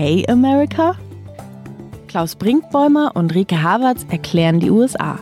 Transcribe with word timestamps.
Okay 0.00 0.24
America? 0.28 0.96
Klaus 2.08 2.34
Brinkbäumer 2.34 3.12
und 3.16 3.34
Rike 3.34 3.62
Havertz 3.62 4.06
erklären 4.08 4.58
die 4.58 4.70
USA. 4.70 5.18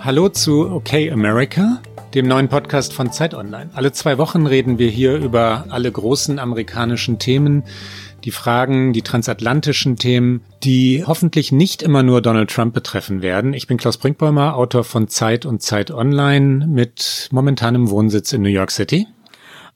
Hallo 0.00 0.28
zu 0.28 0.72
Okay 0.72 1.12
America, 1.12 1.80
dem 2.12 2.26
neuen 2.26 2.48
Podcast 2.48 2.92
von 2.94 3.12
Zeit 3.12 3.32
Online. 3.32 3.70
Alle 3.74 3.92
zwei 3.92 4.18
Wochen 4.18 4.44
reden 4.46 4.80
wir 4.80 4.88
hier 4.88 5.14
über 5.18 5.66
alle 5.68 5.92
großen 5.92 6.40
amerikanischen 6.40 7.20
Themen, 7.20 7.62
die 8.24 8.32
Fragen, 8.32 8.92
die 8.92 9.02
transatlantischen 9.02 9.94
Themen, 9.94 10.40
die 10.64 11.04
hoffentlich 11.06 11.52
nicht 11.52 11.80
immer 11.80 12.02
nur 12.02 12.22
Donald 12.22 12.50
Trump 12.50 12.74
betreffen 12.74 13.22
werden. 13.22 13.54
Ich 13.54 13.68
bin 13.68 13.76
Klaus 13.76 13.98
Brinkbäumer, 13.98 14.56
Autor 14.56 14.82
von 14.82 15.06
Zeit 15.06 15.46
und 15.46 15.62
Zeit 15.62 15.92
Online 15.92 16.66
mit 16.66 17.28
momentanem 17.30 17.88
Wohnsitz 17.88 18.32
in 18.32 18.42
New 18.42 18.48
York 18.48 18.72
City. 18.72 19.06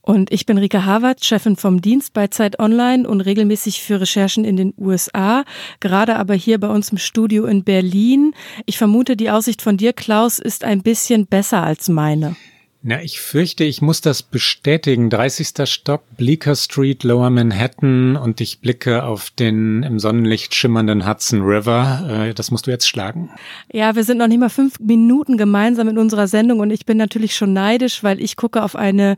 Und 0.08 0.32
ich 0.32 0.46
bin 0.46 0.56
Rika 0.56 0.86
Harvard, 0.86 1.22
Chefin 1.22 1.56
vom 1.56 1.82
Dienst 1.82 2.14
bei 2.14 2.28
Zeit 2.28 2.58
Online 2.60 3.06
und 3.06 3.20
regelmäßig 3.20 3.82
für 3.82 4.00
Recherchen 4.00 4.46
in 4.46 4.56
den 4.56 4.72
USA, 4.78 5.44
gerade 5.80 6.16
aber 6.16 6.32
hier 6.32 6.58
bei 6.58 6.68
uns 6.68 6.88
im 6.88 6.96
Studio 6.96 7.44
in 7.44 7.62
Berlin. 7.62 8.32
Ich 8.64 8.78
vermute, 8.78 9.18
die 9.18 9.28
Aussicht 9.28 9.60
von 9.60 9.76
dir, 9.76 9.92
Klaus, 9.92 10.38
ist 10.38 10.64
ein 10.64 10.82
bisschen 10.82 11.26
besser 11.26 11.62
als 11.62 11.90
meine. 11.90 12.36
Na, 12.90 13.02
ich 13.02 13.20
fürchte, 13.20 13.64
ich 13.64 13.82
muss 13.82 14.00
das 14.00 14.22
bestätigen. 14.22 15.10
30. 15.10 15.68
Stock, 15.68 16.00
Bleecker 16.16 16.56
Street, 16.56 17.04
Lower 17.04 17.28
Manhattan 17.28 18.16
und 18.16 18.40
ich 18.40 18.60
blicke 18.60 19.04
auf 19.04 19.28
den 19.28 19.82
im 19.82 19.98
Sonnenlicht 19.98 20.54
schimmernden 20.54 21.06
Hudson 21.06 21.42
River. 21.42 22.28
Äh, 22.28 22.32
das 22.32 22.50
musst 22.50 22.66
du 22.66 22.70
jetzt 22.70 22.88
schlagen. 22.88 23.28
Ja, 23.70 23.94
wir 23.94 24.04
sind 24.04 24.16
noch 24.16 24.26
nicht 24.26 24.40
mal 24.40 24.48
fünf 24.48 24.80
Minuten 24.80 25.36
gemeinsam 25.36 25.88
in 25.88 25.98
unserer 25.98 26.28
Sendung 26.28 26.60
und 26.60 26.70
ich 26.70 26.86
bin 26.86 26.96
natürlich 26.96 27.36
schon 27.36 27.52
neidisch, 27.52 28.02
weil 28.02 28.22
ich 28.22 28.36
gucke 28.36 28.62
auf 28.62 28.74
eine 28.74 29.16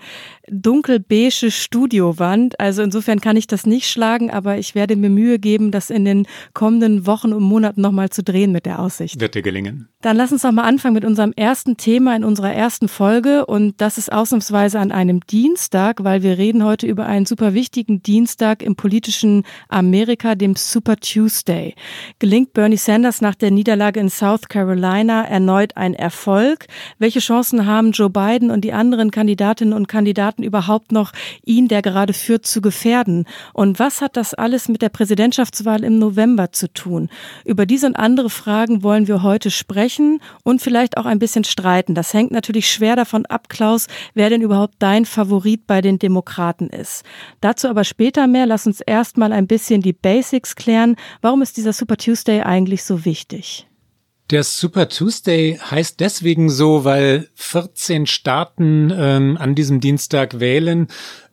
dunkelbeige 0.48 1.52
Studiowand. 1.52 2.58
Also 2.58 2.82
insofern 2.82 3.20
kann 3.20 3.36
ich 3.36 3.46
das 3.46 3.66
nicht 3.66 3.88
schlagen, 3.88 4.32
aber 4.32 4.58
ich 4.58 4.74
werde 4.74 4.96
mir 4.96 5.10
Mühe 5.10 5.38
geben, 5.38 5.70
das 5.70 5.91
in 5.91 6.04
den 6.04 6.26
kommenden 6.54 7.06
Wochen 7.06 7.32
und 7.32 7.44
Monaten 7.44 7.80
nochmal 7.82 8.10
zu 8.10 8.24
drehen 8.24 8.50
mit 8.50 8.66
der 8.66 8.80
Aussicht. 8.80 9.20
Wird 9.20 9.36
dir 9.36 9.42
gelingen. 9.42 9.88
Dann 10.02 10.16
lass 10.16 10.32
uns 10.32 10.42
doch 10.42 10.50
mal 10.50 10.64
anfangen 10.64 10.94
mit 10.94 11.04
unserem 11.04 11.32
ersten 11.36 11.76
Thema 11.76 12.16
in 12.16 12.24
unserer 12.24 12.52
ersten 12.52 12.88
Folge 12.88 13.46
und 13.46 13.59
das 13.77 13.98
ist 13.98 14.12
ausnahmsweise 14.12 14.78
an 14.78 14.92
einem 14.92 15.20
Dienstag, 15.27 16.05
weil 16.05 16.22
wir 16.22 16.39
reden 16.39 16.64
heute 16.64 16.86
über 16.86 17.06
einen 17.06 17.27
super 17.27 17.55
wichtigen 17.55 18.03
Dienstag 18.03 18.62
im 18.62 18.77
politischen 18.77 19.44
Amerika, 19.69 20.34
dem 20.34 20.56
Super 20.56 20.97
Tuesday. 20.97 21.75
Gelingt 22.19 22.53
Bernie 22.53 22.77
Sanders 22.77 23.20
nach 23.20 23.34
der 23.34 23.50
Niederlage 23.50 24.00
in 24.00 24.08
South 24.08 24.48
Carolina 24.48 25.25
erneut 25.25 25.77
ein 25.77 25.94
Erfolg? 25.94 26.66
Welche 26.98 27.20
Chancen 27.20 27.66
haben 27.66 27.92
Joe 27.92 28.11
Biden 28.11 28.50
und 28.50 28.62
die 28.62 28.72
anderen 28.72 29.11
Kandidatinnen 29.11 29.75
und 29.75 29.88
Kandidaten 29.88 30.42
überhaupt 30.42 30.92
noch, 30.92 31.12
ihn, 31.44 31.69
der 31.69 31.83
gerade 31.83 32.12
führt, 32.12 32.47
zu 32.47 32.61
gefährden? 32.61 33.27
Und 33.53 33.78
was 33.78 34.00
hat 34.00 34.16
das 34.16 34.34
alles 34.34 34.69
mit 34.69 34.83
der 34.83 34.88
Präsidentschaftswahl 34.88 35.84
im 35.84 35.98
November 35.98 36.53
zu 36.53 36.72
tun? 36.72 37.08
Über 37.44 37.66
diese 37.66 37.86
und 37.86 37.97
andere 37.97 38.31
Fragen 38.31 38.83
wollen 38.83 39.08
wir 39.08 39.22
heute 39.22 39.50
sprechen 39.50 40.20
und 40.44 40.62
vielleicht 40.62 40.97
auch 40.97 41.06
ein 41.06 41.19
bisschen 41.19 41.44
streiten. 41.44 41.94
Das 41.94 42.14
hängt 42.14 42.31
natürlich 42.31 42.70
schwer 42.70 42.97
davon 42.97 43.27
ab, 43.27 43.39
Klaus, 43.48 43.86
wer 44.14 44.30
denn 44.30 44.42
überhaupt 44.42 44.74
dein 44.78 45.05
Favorit 45.05 45.66
bei 45.66 45.80
den 45.80 45.98
Demokraten 45.98 46.69
ist. 46.69 47.05
Dazu 47.41 47.69
aber 47.69 47.84
später 47.84 48.27
mehr. 48.27 48.47
Lass 48.47 48.66
uns 48.66 48.80
erstmal 48.80 49.32
ein 49.32 49.47
bisschen 49.47 49.80
die 49.80 49.92
Basics 49.92 50.56
klären. 50.56 50.97
Warum 51.22 51.42
ist 51.42 51.56
dieser 51.56 51.72
Super 51.72 51.97
Tuesday 51.97 52.42
eigentlich 52.42 52.84
so 52.84 53.05
wichtig? 53.05 53.66
Der 54.30 54.44
Super 54.44 54.88
Tuesday 54.88 55.58
heißt 55.58 55.98
deswegen 55.98 56.50
so, 56.50 56.84
weil 56.84 57.28
14 57.34 58.06
Staaten 58.06 58.92
ähm, 58.94 59.37
an 59.37 59.56
diesem 59.56 59.81
Dienstag 59.81 60.38
wählen. 60.38 60.87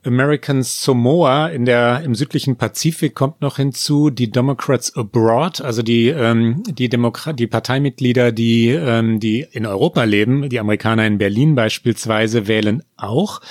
American 0.08 0.64
Samoa 0.64 1.48
in 1.48 1.66
der 1.66 2.02
im 2.04 2.16
südlichen 2.16 2.56
Pazifik 2.56 3.14
kommt 3.14 3.42
noch 3.42 3.58
hinzu. 3.58 4.10
Die 4.10 4.32
Democrats 4.32 4.96
Abroad, 4.96 5.62
also 5.62 5.84
die 5.84 6.08
ähm, 6.08 6.64
die 6.68 6.90
Demokrat, 6.90 7.40
die 7.40 7.48
Parteimitglieder, 7.48 8.32
die 8.32 8.70
ähm, 8.70 9.20
die 9.20 9.46
in 9.52 9.66
Europa 9.66 10.04
leben, 10.04 10.50
die 10.50 10.60
Amerikaner 10.60 11.06
in 11.06 11.18
Berlin 11.18 11.56
beispielsweise 11.56 12.48
wählen 12.48 12.84
auch. 12.96 13.42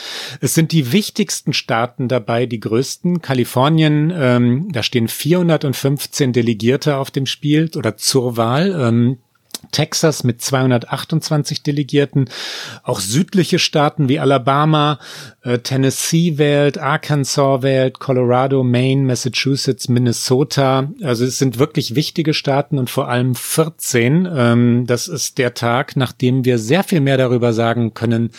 Es 0.40 0.54
sind 0.54 0.72
die 0.72 0.92
wichtigsten 0.92 1.52
Staaten 1.52 2.08
dabei, 2.08 2.46
die 2.46 2.60
größten. 2.60 3.22
Kalifornien, 3.22 4.12
ähm, 4.16 4.68
da 4.72 4.82
stehen 4.82 5.08
415 5.08 6.32
Delegierte 6.32 6.96
auf 6.96 7.10
dem 7.10 7.26
Spiel 7.26 7.70
oder 7.76 7.96
zur 7.96 8.36
Wahl. 8.36 8.74
Ähm, 8.78 9.18
Texas 9.72 10.24
mit 10.24 10.42
228 10.42 11.62
Delegierten, 11.62 12.28
auch 12.82 13.00
südliche 13.00 13.58
Staaten 13.58 14.08
wie 14.08 14.18
Alabama, 14.18 14.98
äh, 15.42 15.58
Tennessee 15.58 16.38
wählt, 16.38 16.78
Arkansas 16.78 17.62
wählt, 17.62 17.98
Colorado, 17.98 18.62
Maine, 18.62 19.02
Massachusetts, 19.02 19.88
Minnesota. 19.88 20.90
Also 21.02 21.24
es 21.24 21.38
sind 21.38 21.58
wirklich 21.58 21.94
wichtige 21.94 22.34
Staaten 22.34 22.78
und 22.78 22.90
vor 22.90 23.08
allem 23.08 23.34
14. 23.34 24.28
Ähm, 24.30 24.84
das 24.86 25.08
ist 25.08 25.38
der 25.38 25.54
Tag, 25.54 25.96
nachdem 25.96 26.44
wir 26.44 26.58
sehr 26.58 26.84
viel 26.84 27.00
mehr 27.00 27.18
darüber 27.18 27.52
sagen 27.52 27.94
können, 27.94 28.30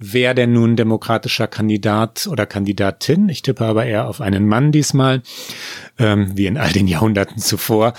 wer 0.00 0.34
denn 0.34 0.52
nun 0.52 0.76
demokratischer 0.76 1.46
Kandidat 1.46 2.26
oder 2.28 2.46
Kandidatin, 2.46 3.28
ich 3.28 3.42
tippe 3.42 3.64
aber 3.64 3.84
eher 3.84 4.08
auf 4.08 4.20
einen 4.20 4.48
Mann 4.48 4.72
diesmal, 4.72 5.22
ähm, 5.98 6.36
wie 6.36 6.46
in 6.46 6.56
all 6.56 6.72
den 6.72 6.88
Jahrhunderten 6.88 7.38
zuvor, 7.38 7.92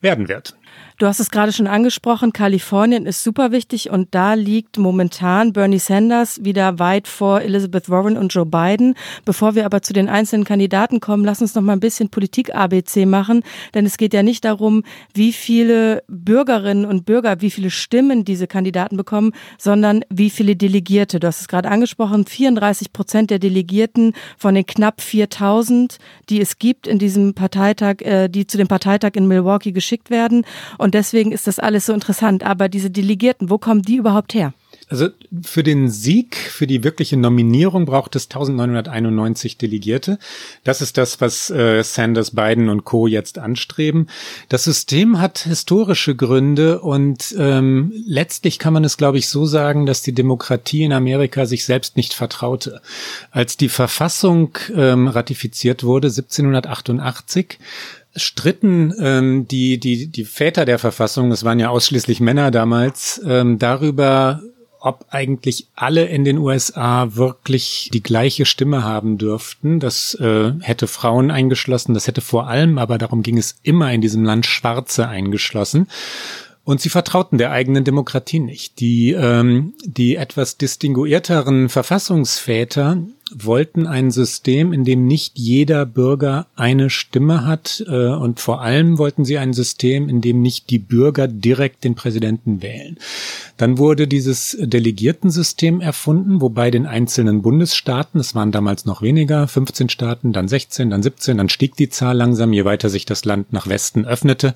werden 0.00 0.28
wird. 0.28 0.54
Du 0.98 1.06
hast 1.06 1.20
es 1.20 1.30
gerade 1.30 1.52
schon 1.52 1.68
angesprochen, 1.68 2.32
Kalifornien 2.32 3.06
ist 3.06 3.22
super 3.22 3.52
wichtig 3.52 3.88
und 3.88 4.16
da 4.16 4.34
liegt 4.34 4.78
momentan 4.78 5.52
Bernie 5.52 5.78
Sanders 5.78 6.42
wieder 6.42 6.80
weit 6.80 7.06
vor 7.06 7.40
Elizabeth 7.40 7.88
Warren 7.88 8.16
und 8.16 8.34
Joe 8.34 8.44
Biden. 8.44 8.96
Bevor 9.24 9.54
wir 9.54 9.64
aber 9.64 9.80
zu 9.80 9.92
den 9.92 10.08
einzelnen 10.08 10.42
Kandidaten 10.42 10.98
kommen, 10.98 11.24
lass 11.24 11.40
uns 11.40 11.54
noch 11.54 11.62
mal 11.62 11.74
ein 11.74 11.78
bisschen 11.78 12.08
Politik 12.08 12.52
ABC 12.52 13.06
machen, 13.06 13.44
denn 13.74 13.86
es 13.86 13.96
geht 13.96 14.12
ja 14.12 14.24
nicht 14.24 14.44
darum, 14.44 14.82
wie 15.14 15.32
viele 15.32 16.02
Bürgerinnen 16.08 16.84
und 16.84 17.06
Bürger, 17.06 17.40
wie 17.42 17.52
viele 17.52 17.70
Stimmen 17.70 18.24
diese 18.24 18.48
Kandidaten 18.48 18.96
bekommen, 18.96 19.34
sondern 19.56 20.04
wie 20.10 20.30
viele 20.30 20.56
Delegierte. 20.56 21.20
Du 21.20 21.28
hast 21.28 21.42
es 21.42 21.46
gerade 21.46 21.68
angesprochen, 21.68 22.26
34 22.26 22.92
Prozent 22.92 23.30
der 23.30 23.38
Delegierten 23.38 24.14
von 24.36 24.56
den 24.56 24.66
knapp 24.66 25.00
4000, 25.00 25.98
die 26.28 26.40
es 26.40 26.58
gibt 26.58 26.88
in 26.88 26.98
diesem 26.98 27.34
Parteitag, 27.34 28.00
äh, 28.00 28.26
die 28.26 28.48
zu 28.48 28.58
dem 28.58 28.66
Parteitag 28.66 29.12
in 29.14 29.28
Milwaukee 29.28 29.70
geschickt 29.70 30.10
werden. 30.10 30.44
Und 30.76 30.87
und 30.88 30.94
deswegen 30.94 31.32
ist 31.32 31.46
das 31.46 31.58
alles 31.58 31.84
so 31.84 31.92
interessant. 31.92 32.42
Aber 32.42 32.70
diese 32.70 32.88
Delegierten, 32.88 33.50
wo 33.50 33.58
kommen 33.58 33.82
die 33.82 33.96
überhaupt 33.96 34.32
her? 34.32 34.54
Also 34.88 35.08
für 35.42 35.62
den 35.62 35.90
Sieg, 35.90 36.36
für 36.36 36.66
die 36.66 36.82
wirkliche 36.82 37.18
Nominierung 37.18 37.84
braucht 37.84 38.16
es 38.16 38.24
1991 38.24 39.58
Delegierte. 39.58 40.18
Das 40.64 40.80
ist 40.80 40.96
das, 40.96 41.20
was 41.20 41.50
äh, 41.50 41.82
Sanders, 41.82 42.30
Biden 42.30 42.70
und 42.70 42.84
Co. 42.84 43.06
jetzt 43.06 43.38
anstreben. 43.38 44.08
Das 44.48 44.64
System 44.64 45.20
hat 45.20 45.40
historische 45.40 46.16
Gründe 46.16 46.80
und 46.80 47.34
ähm, 47.38 47.92
letztlich 48.06 48.58
kann 48.58 48.72
man 48.72 48.84
es, 48.84 48.96
glaube 48.96 49.18
ich, 49.18 49.28
so 49.28 49.44
sagen, 49.44 49.84
dass 49.84 50.00
die 50.00 50.14
Demokratie 50.14 50.84
in 50.84 50.94
Amerika 50.94 51.44
sich 51.44 51.66
selbst 51.66 51.98
nicht 51.98 52.14
vertraute. 52.14 52.80
Als 53.30 53.58
die 53.58 53.68
Verfassung 53.68 54.56
ähm, 54.74 55.06
ratifiziert 55.08 55.84
wurde, 55.84 56.08
1788, 56.08 57.58
stritten 58.16 58.94
ähm, 59.00 59.48
die, 59.48 59.78
die, 59.78 60.08
die 60.08 60.24
Väter 60.24 60.64
der 60.64 60.78
Verfassung, 60.78 61.30
es 61.32 61.44
waren 61.44 61.60
ja 61.60 61.68
ausschließlich 61.68 62.20
Männer 62.20 62.50
damals, 62.50 63.20
ähm, 63.24 63.58
darüber, 63.58 64.42
ob 64.80 65.06
eigentlich 65.10 65.68
alle 65.74 66.06
in 66.06 66.24
den 66.24 66.38
USA 66.38 67.16
wirklich 67.16 67.90
die 67.92 68.02
gleiche 68.02 68.44
Stimme 68.44 68.84
haben 68.84 69.18
dürften. 69.18 69.80
Das 69.80 70.14
äh, 70.14 70.52
hätte 70.60 70.86
Frauen 70.86 71.30
eingeschlossen, 71.30 71.94
das 71.94 72.06
hätte 72.06 72.20
vor 72.20 72.48
allem, 72.48 72.78
aber 72.78 72.98
darum 72.98 73.22
ging 73.22 73.38
es 73.38 73.56
immer 73.62 73.92
in 73.92 74.00
diesem 74.00 74.24
Land 74.24 74.46
Schwarze 74.46 75.08
eingeschlossen. 75.08 75.88
Und 76.68 76.82
sie 76.82 76.90
vertrauten 76.90 77.38
der 77.38 77.50
eigenen 77.50 77.84
Demokratie 77.84 78.40
nicht. 78.40 78.78
Die, 78.78 79.12
ähm, 79.12 79.72
die 79.86 80.16
etwas 80.16 80.58
distinguierteren 80.58 81.70
Verfassungsväter 81.70 82.98
wollten 83.34 83.86
ein 83.86 84.10
System, 84.10 84.74
in 84.74 84.84
dem 84.84 85.06
nicht 85.06 85.38
jeder 85.38 85.86
Bürger 85.86 86.46
eine 86.56 86.90
Stimme 86.90 87.46
hat. 87.46 87.82
Äh, 87.88 88.08
und 88.08 88.40
vor 88.40 88.60
allem 88.60 88.98
wollten 88.98 89.24
sie 89.24 89.38
ein 89.38 89.54
System, 89.54 90.10
in 90.10 90.20
dem 90.20 90.42
nicht 90.42 90.68
die 90.68 90.78
Bürger 90.78 91.26
direkt 91.26 91.84
den 91.84 91.94
Präsidenten 91.94 92.60
wählen. 92.60 92.98
Dann 93.56 93.78
wurde 93.78 94.06
dieses 94.06 94.54
Delegiertensystem 94.60 95.80
erfunden, 95.80 96.42
wobei 96.42 96.70
den 96.70 96.84
einzelnen 96.84 97.40
Bundesstaaten, 97.40 98.20
es 98.20 98.34
waren 98.34 98.52
damals 98.52 98.84
noch 98.84 99.00
weniger, 99.00 99.48
15 99.48 99.88
Staaten, 99.88 100.34
dann 100.34 100.48
16, 100.48 100.90
dann 100.90 101.02
17, 101.02 101.38
dann 101.38 101.48
stieg 101.48 101.76
die 101.76 101.88
Zahl 101.88 102.18
langsam, 102.18 102.52
je 102.52 102.66
weiter 102.66 102.90
sich 102.90 103.06
das 103.06 103.24
Land 103.24 103.54
nach 103.54 103.68
Westen 103.68 104.04
öffnete. 104.04 104.54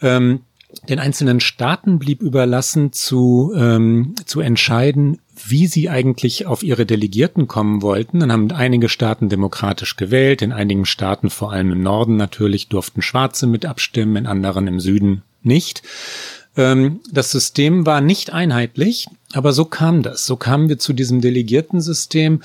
Ähm, 0.00 0.40
den 0.88 0.98
einzelnen 0.98 1.40
Staaten 1.40 1.98
blieb 1.98 2.22
überlassen 2.22 2.92
zu, 2.92 3.52
ähm, 3.56 4.14
zu 4.24 4.40
entscheiden, 4.40 5.18
wie 5.46 5.66
sie 5.66 5.90
eigentlich 5.90 6.46
auf 6.46 6.62
ihre 6.62 6.86
Delegierten 6.86 7.48
kommen 7.48 7.82
wollten. 7.82 8.20
Dann 8.20 8.32
haben 8.32 8.50
einige 8.52 8.88
Staaten 8.88 9.28
demokratisch 9.28 9.96
gewählt, 9.96 10.42
in 10.42 10.52
einigen 10.52 10.86
Staaten, 10.86 11.30
vor 11.30 11.52
allem 11.52 11.72
im 11.72 11.82
Norden 11.82 12.16
natürlich, 12.16 12.68
durften 12.68 13.02
Schwarze 13.02 13.46
mit 13.46 13.66
abstimmen, 13.66 14.16
in 14.16 14.26
anderen 14.26 14.66
im 14.66 14.80
Süden 14.80 15.22
nicht. 15.42 15.82
Ähm, 16.56 17.00
das 17.10 17.30
System 17.30 17.86
war 17.86 18.00
nicht 18.00 18.32
einheitlich 18.32 19.08
Aber 19.34 19.52
so 19.52 19.64
kam 19.64 20.02
das. 20.02 20.26
So 20.26 20.36
kamen 20.36 20.68
wir 20.68 20.78
zu 20.78 20.92
diesem 20.92 21.20
Delegiertensystem, 21.20 22.40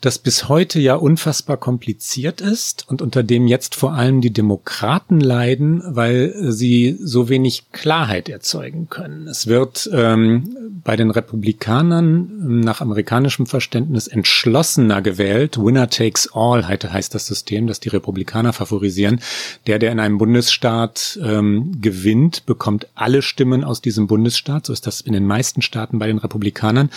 das 0.00 0.18
bis 0.18 0.48
heute 0.48 0.80
ja 0.80 0.94
unfassbar 0.94 1.56
kompliziert 1.56 2.40
ist 2.40 2.88
und 2.88 3.02
unter 3.02 3.22
dem 3.22 3.46
jetzt 3.46 3.74
vor 3.74 3.94
allem 3.94 4.20
die 4.20 4.32
Demokraten 4.32 5.20
leiden, 5.20 5.82
weil 5.86 6.34
sie 6.52 6.98
so 7.02 7.28
wenig 7.28 7.72
Klarheit 7.72 8.28
erzeugen 8.28 8.88
können. 8.90 9.26
Es 9.26 9.46
wird 9.46 9.88
ähm, 9.92 10.80
bei 10.84 10.96
den 10.96 11.10
Republikanern 11.10 12.60
nach 12.60 12.80
amerikanischem 12.80 13.46
Verständnis 13.46 14.06
entschlossener 14.06 15.00
gewählt. 15.02 15.58
Winner 15.58 15.88
takes 15.88 16.28
all 16.32 16.68
heißt 16.68 17.14
das 17.14 17.26
System, 17.26 17.66
das 17.66 17.80
die 17.80 17.88
Republikaner 17.88 18.52
favorisieren. 18.52 19.20
Der, 19.66 19.78
der 19.78 19.92
in 19.92 20.00
einem 20.00 20.18
Bundesstaat 20.18 21.18
ähm, 21.22 21.80
gewinnt, 21.80 22.46
bekommt 22.46 22.86
alle 22.94 23.22
Stimmen 23.22 23.64
aus 23.64 23.80
diesem 23.80 24.06
Bundesstaat. 24.06 24.66
So 24.66 24.72
ist 24.72 24.86
das 24.86 25.00
in 25.00 25.12
den 25.12 25.26
meisten 25.26 25.62
Staaten 25.62 25.98
bei 25.98 26.06
den 26.06 26.18
Republikanern 26.18 26.33
Republikanern. 26.34 26.90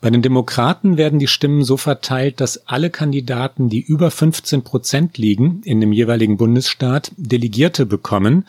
Bei 0.00 0.10
den 0.10 0.22
Demokraten 0.22 0.96
werden 0.96 1.18
die 1.18 1.26
Stimmen 1.26 1.64
so 1.64 1.76
verteilt, 1.76 2.40
dass 2.40 2.66
alle 2.66 2.90
Kandidaten, 2.90 3.68
die 3.68 3.80
über 3.80 4.10
15 4.10 4.62
Prozent 4.62 5.18
liegen 5.18 5.60
in 5.64 5.80
dem 5.80 5.92
jeweiligen 5.92 6.36
Bundesstaat, 6.36 7.12
Delegierte 7.16 7.86
bekommen. 7.86 8.46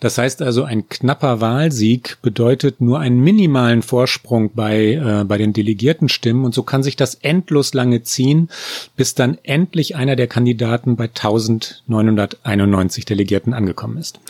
Das 0.00 0.16
heißt 0.16 0.40
also, 0.40 0.64
ein 0.64 0.88
knapper 0.88 1.42
Wahlsieg 1.42 2.16
bedeutet 2.22 2.80
nur 2.80 3.00
einen 3.00 3.20
minimalen 3.20 3.82
Vorsprung 3.82 4.50
bei, 4.54 4.94
äh, 4.94 5.24
bei 5.24 5.36
den 5.36 5.52
Delegiertenstimmen 5.52 6.46
und 6.46 6.54
so 6.54 6.62
kann 6.62 6.82
sich 6.82 6.96
das 6.96 7.16
endlos 7.16 7.74
lange 7.74 8.02
ziehen, 8.02 8.48
bis 8.96 9.14
dann 9.14 9.36
endlich 9.42 9.96
einer 9.96 10.16
der 10.16 10.26
Kandidaten 10.26 10.96
bei 10.96 11.04
1991 11.04 13.04
Delegierten 13.04 13.52
angekommen 13.52 13.98
ist. 13.98 14.20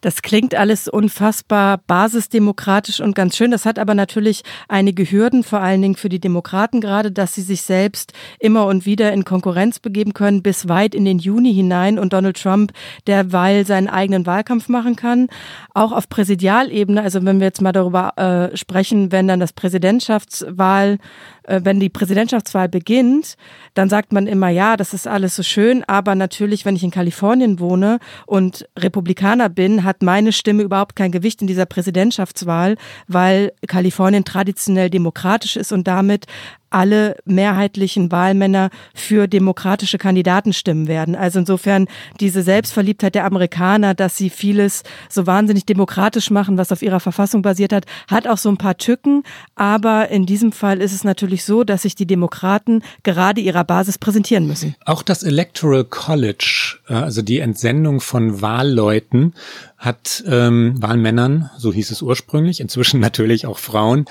Das 0.00 0.22
klingt 0.22 0.54
alles 0.54 0.88
unfassbar 0.88 1.80
basisdemokratisch 1.86 3.00
und 3.00 3.14
ganz 3.14 3.36
schön. 3.36 3.50
Das 3.50 3.66
hat 3.66 3.78
aber 3.78 3.94
natürlich 3.94 4.44
einige 4.66 5.04
Hürden, 5.04 5.44
vor 5.44 5.60
allen 5.60 5.82
Dingen 5.82 5.96
für 5.96 6.08
die 6.08 6.20
Demokraten 6.20 6.80
gerade, 6.80 7.12
dass 7.12 7.34
sie 7.34 7.42
sich 7.42 7.62
selbst 7.62 8.14
immer 8.40 8.64
und 8.64 8.86
wieder 8.86 9.12
in 9.12 9.26
Konkurrenz 9.26 9.78
begeben 9.78 10.14
können, 10.14 10.42
bis 10.42 10.68
weit 10.68 10.94
in 10.94 11.04
den 11.04 11.18
Juni 11.18 11.52
hinein 11.52 11.98
und 11.98 12.14
Donald 12.14 12.40
Trump 12.40 12.72
derweil 13.06 13.66
seinen 13.66 13.88
eigenen 13.88 14.24
Wahlkampf 14.24 14.68
machen 14.68 14.96
kann 14.96 15.17
kann, 15.18 15.28
auch 15.74 15.92
auf 15.92 16.08
Präsidialebene, 16.08 17.02
also 17.02 17.24
wenn 17.24 17.40
wir 17.40 17.46
jetzt 17.46 17.62
mal 17.62 17.72
darüber 17.72 18.12
äh, 18.16 18.56
sprechen, 18.56 19.12
wenn 19.12 19.28
dann 19.28 19.40
das 19.40 19.52
Präsidentschaftswahl 19.52 20.98
äh, 21.44 21.60
wenn 21.64 21.80
die 21.80 21.88
Präsidentschaftswahl 21.88 22.68
beginnt, 22.68 23.36
dann 23.74 23.88
sagt 23.88 24.12
man 24.12 24.26
immer, 24.26 24.48
ja, 24.48 24.76
das 24.76 24.94
ist 24.94 25.08
alles 25.08 25.34
so 25.34 25.42
schön, 25.42 25.82
aber 25.84 26.14
natürlich, 26.14 26.64
wenn 26.64 26.76
ich 26.76 26.84
in 26.84 26.90
Kalifornien 26.90 27.58
wohne 27.58 27.98
und 28.26 28.68
Republikaner 28.78 29.48
bin, 29.48 29.84
hat 29.84 30.02
meine 30.02 30.32
Stimme 30.32 30.62
überhaupt 30.62 30.94
kein 30.94 31.12
Gewicht 31.12 31.40
in 31.40 31.46
dieser 31.46 31.66
Präsidentschaftswahl, 31.66 32.76
weil 33.06 33.52
Kalifornien 33.66 34.24
traditionell 34.24 34.90
demokratisch 34.90 35.56
ist 35.56 35.72
und 35.72 35.88
damit 35.88 36.26
alle 36.70 37.16
mehrheitlichen 37.24 38.12
Wahlmänner 38.12 38.70
für 38.94 39.26
demokratische 39.26 39.98
Kandidaten 39.98 40.52
stimmen 40.52 40.88
werden. 40.88 41.14
Also 41.14 41.38
insofern 41.38 41.86
diese 42.20 42.42
Selbstverliebtheit 42.42 43.14
der 43.14 43.24
Amerikaner, 43.24 43.94
dass 43.94 44.16
sie 44.16 44.30
vieles 44.30 44.82
so 45.08 45.26
wahnsinnig 45.26 45.66
demokratisch 45.66 46.30
machen, 46.30 46.58
was 46.58 46.72
auf 46.72 46.82
ihrer 46.82 47.00
Verfassung 47.00 47.42
basiert 47.42 47.72
hat, 47.72 47.86
hat 48.08 48.26
auch 48.26 48.38
so 48.38 48.48
ein 48.48 48.58
paar 48.58 48.76
Tücken. 48.76 49.22
Aber 49.54 50.08
in 50.08 50.26
diesem 50.26 50.52
Fall 50.52 50.80
ist 50.80 50.92
es 50.92 51.04
natürlich 51.04 51.44
so, 51.44 51.64
dass 51.64 51.82
sich 51.82 51.94
die 51.94 52.06
Demokraten 52.06 52.82
gerade 53.02 53.40
ihrer 53.40 53.64
Basis 53.64 53.98
präsentieren 53.98 54.46
müssen. 54.46 54.74
Auch 54.84 55.02
das 55.02 55.22
Electoral 55.22 55.84
College, 55.84 56.78
äh, 56.88 56.94
also 56.94 57.22
die 57.22 57.38
Entsendung 57.38 58.00
von 58.00 58.42
Wahlleuten, 58.42 59.34
hat 59.78 60.24
ähm, 60.26 60.74
Wahlmännern, 60.82 61.50
so 61.56 61.72
hieß 61.72 61.92
es 61.92 62.02
ursprünglich, 62.02 62.60
inzwischen 62.60 63.00
natürlich 63.08 63.46
auch 63.46 63.58
Frauen, 63.58 64.06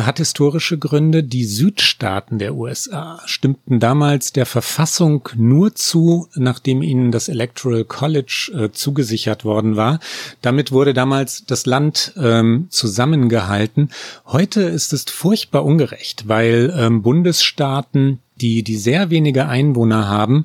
hat 0.00 0.18
historische 0.18 0.78
Gründe. 0.78 1.22
Die 1.22 1.44
Südstaaten 1.44 2.38
der 2.38 2.54
USA 2.54 3.20
stimmten 3.26 3.78
damals 3.78 4.32
der 4.32 4.46
Verfassung 4.46 5.28
nur 5.36 5.74
zu, 5.74 6.28
nachdem 6.34 6.82
ihnen 6.82 7.12
das 7.12 7.28
Electoral 7.28 7.84
College 7.84 8.50
äh, 8.54 8.70
zugesichert 8.72 9.44
worden 9.44 9.76
war. 9.76 10.00
Damit 10.40 10.72
wurde 10.72 10.94
damals 10.94 11.44
das 11.44 11.66
Land 11.66 12.14
ähm, 12.16 12.68
zusammengehalten. 12.70 13.90
Heute 14.26 14.62
ist 14.62 14.92
es 14.92 15.04
furchtbar 15.04 15.64
ungerecht, 15.64 16.26
weil 16.26 16.72
ähm, 16.76 17.02
Bundesstaaten 17.02 18.20
die, 18.42 18.62
die 18.62 18.76
sehr 18.76 19.10
wenige 19.10 19.46
Einwohner 19.46 20.08
haben, 20.08 20.44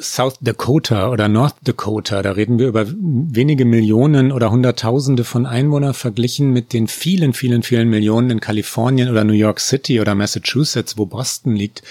South 0.00 0.36
Dakota 0.40 1.10
oder 1.10 1.28
North 1.28 1.56
Dakota, 1.64 2.22
da 2.22 2.32
reden 2.32 2.58
wir 2.58 2.68
über 2.68 2.86
wenige 2.88 3.64
Millionen 3.64 4.32
oder 4.32 4.50
Hunderttausende 4.50 5.24
von 5.24 5.44
Einwohnern 5.44 5.94
verglichen 5.94 6.50
mit 6.50 6.72
den 6.72 6.86
vielen, 6.88 7.32
vielen, 7.32 7.62
vielen 7.62 7.90
Millionen 7.90 8.30
in 8.30 8.40
Kalifornien 8.40 9.10
oder 9.10 9.24
New 9.24 9.32
York 9.32 9.60
City 9.60 10.00
oder 10.00 10.14
Massachusetts, 10.14 10.96
wo 10.96 11.06
Boston 11.06 11.54
liegt. 11.54 11.82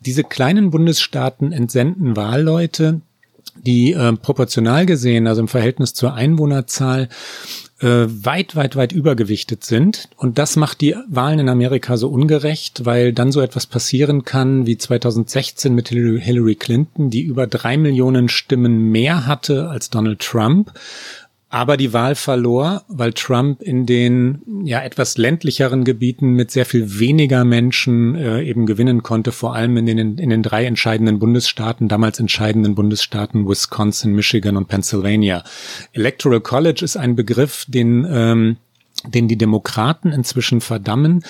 Diese 0.00 0.24
kleinen 0.24 0.70
Bundesstaaten 0.70 1.52
entsenden 1.52 2.16
Wahlleute, 2.16 3.00
die 3.64 3.92
äh, 3.92 4.12
proportional 4.12 4.86
gesehen, 4.86 5.26
also 5.26 5.40
im 5.40 5.48
Verhältnis 5.48 5.94
zur 5.94 6.14
Einwohnerzahl, 6.14 7.08
äh, 7.80 8.06
weit, 8.08 8.56
weit, 8.56 8.76
weit 8.76 8.92
übergewichtet 8.92 9.64
sind. 9.64 10.08
Und 10.16 10.38
das 10.38 10.56
macht 10.56 10.80
die 10.80 10.96
Wahlen 11.08 11.38
in 11.38 11.48
Amerika 11.48 11.96
so 11.96 12.08
ungerecht, 12.08 12.84
weil 12.84 13.12
dann 13.12 13.32
so 13.32 13.40
etwas 13.40 13.66
passieren 13.66 14.24
kann 14.24 14.66
wie 14.66 14.78
2016 14.78 15.74
mit 15.74 15.88
Hillary 15.88 16.56
Clinton, 16.56 17.10
die 17.10 17.22
über 17.22 17.46
drei 17.46 17.76
Millionen 17.76 18.28
Stimmen 18.28 18.90
mehr 18.90 19.26
hatte 19.26 19.68
als 19.68 19.90
Donald 19.90 20.20
Trump 20.20 20.72
aber 21.50 21.78
die 21.78 21.92
Wahl 21.94 22.14
verlor, 22.14 22.82
weil 22.88 23.14
Trump 23.14 23.62
in 23.62 23.86
den 23.86 24.42
ja 24.64 24.82
etwas 24.82 25.16
ländlicheren 25.16 25.84
Gebieten 25.84 26.32
mit 26.32 26.50
sehr 26.50 26.66
viel 26.66 26.98
weniger 26.98 27.44
Menschen 27.44 28.14
äh, 28.16 28.42
eben 28.42 28.66
gewinnen 28.66 29.02
konnte, 29.02 29.32
vor 29.32 29.54
allem 29.54 29.76
in 29.78 29.86
den 29.86 30.18
in 30.18 30.30
den 30.30 30.42
drei 30.42 30.66
entscheidenden 30.66 31.18
Bundesstaaten, 31.18 31.88
damals 31.88 32.20
entscheidenden 32.20 32.74
Bundesstaaten 32.74 33.48
Wisconsin, 33.48 34.14
Michigan 34.14 34.56
und 34.56 34.68
Pennsylvania. 34.68 35.42
Electoral 35.92 36.40
College 36.40 36.84
ist 36.84 36.96
ein 36.96 37.16
Begriff, 37.16 37.64
den 37.66 38.06
ähm, 38.10 38.56
den 39.06 39.28
die 39.28 39.38
Demokraten 39.38 40.10
inzwischen 40.10 40.60
verdammen. 40.60 41.22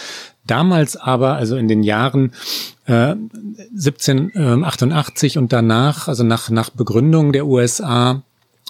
Damals 0.46 0.96
aber, 0.96 1.34
also 1.34 1.56
in 1.56 1.68
den 1.68 1.82
Jahren 1.82 2.32
äh, 2.86 3.14
1788 3.74 5.36
und 5.36 5.52
danach, 5.52 6.08
also 6.08 6.24
nach, 6.24 6.48
nach 6.48 6.70
Begründung 6.70 7.32
der 7.32 7.46
USA, 7.46 8.22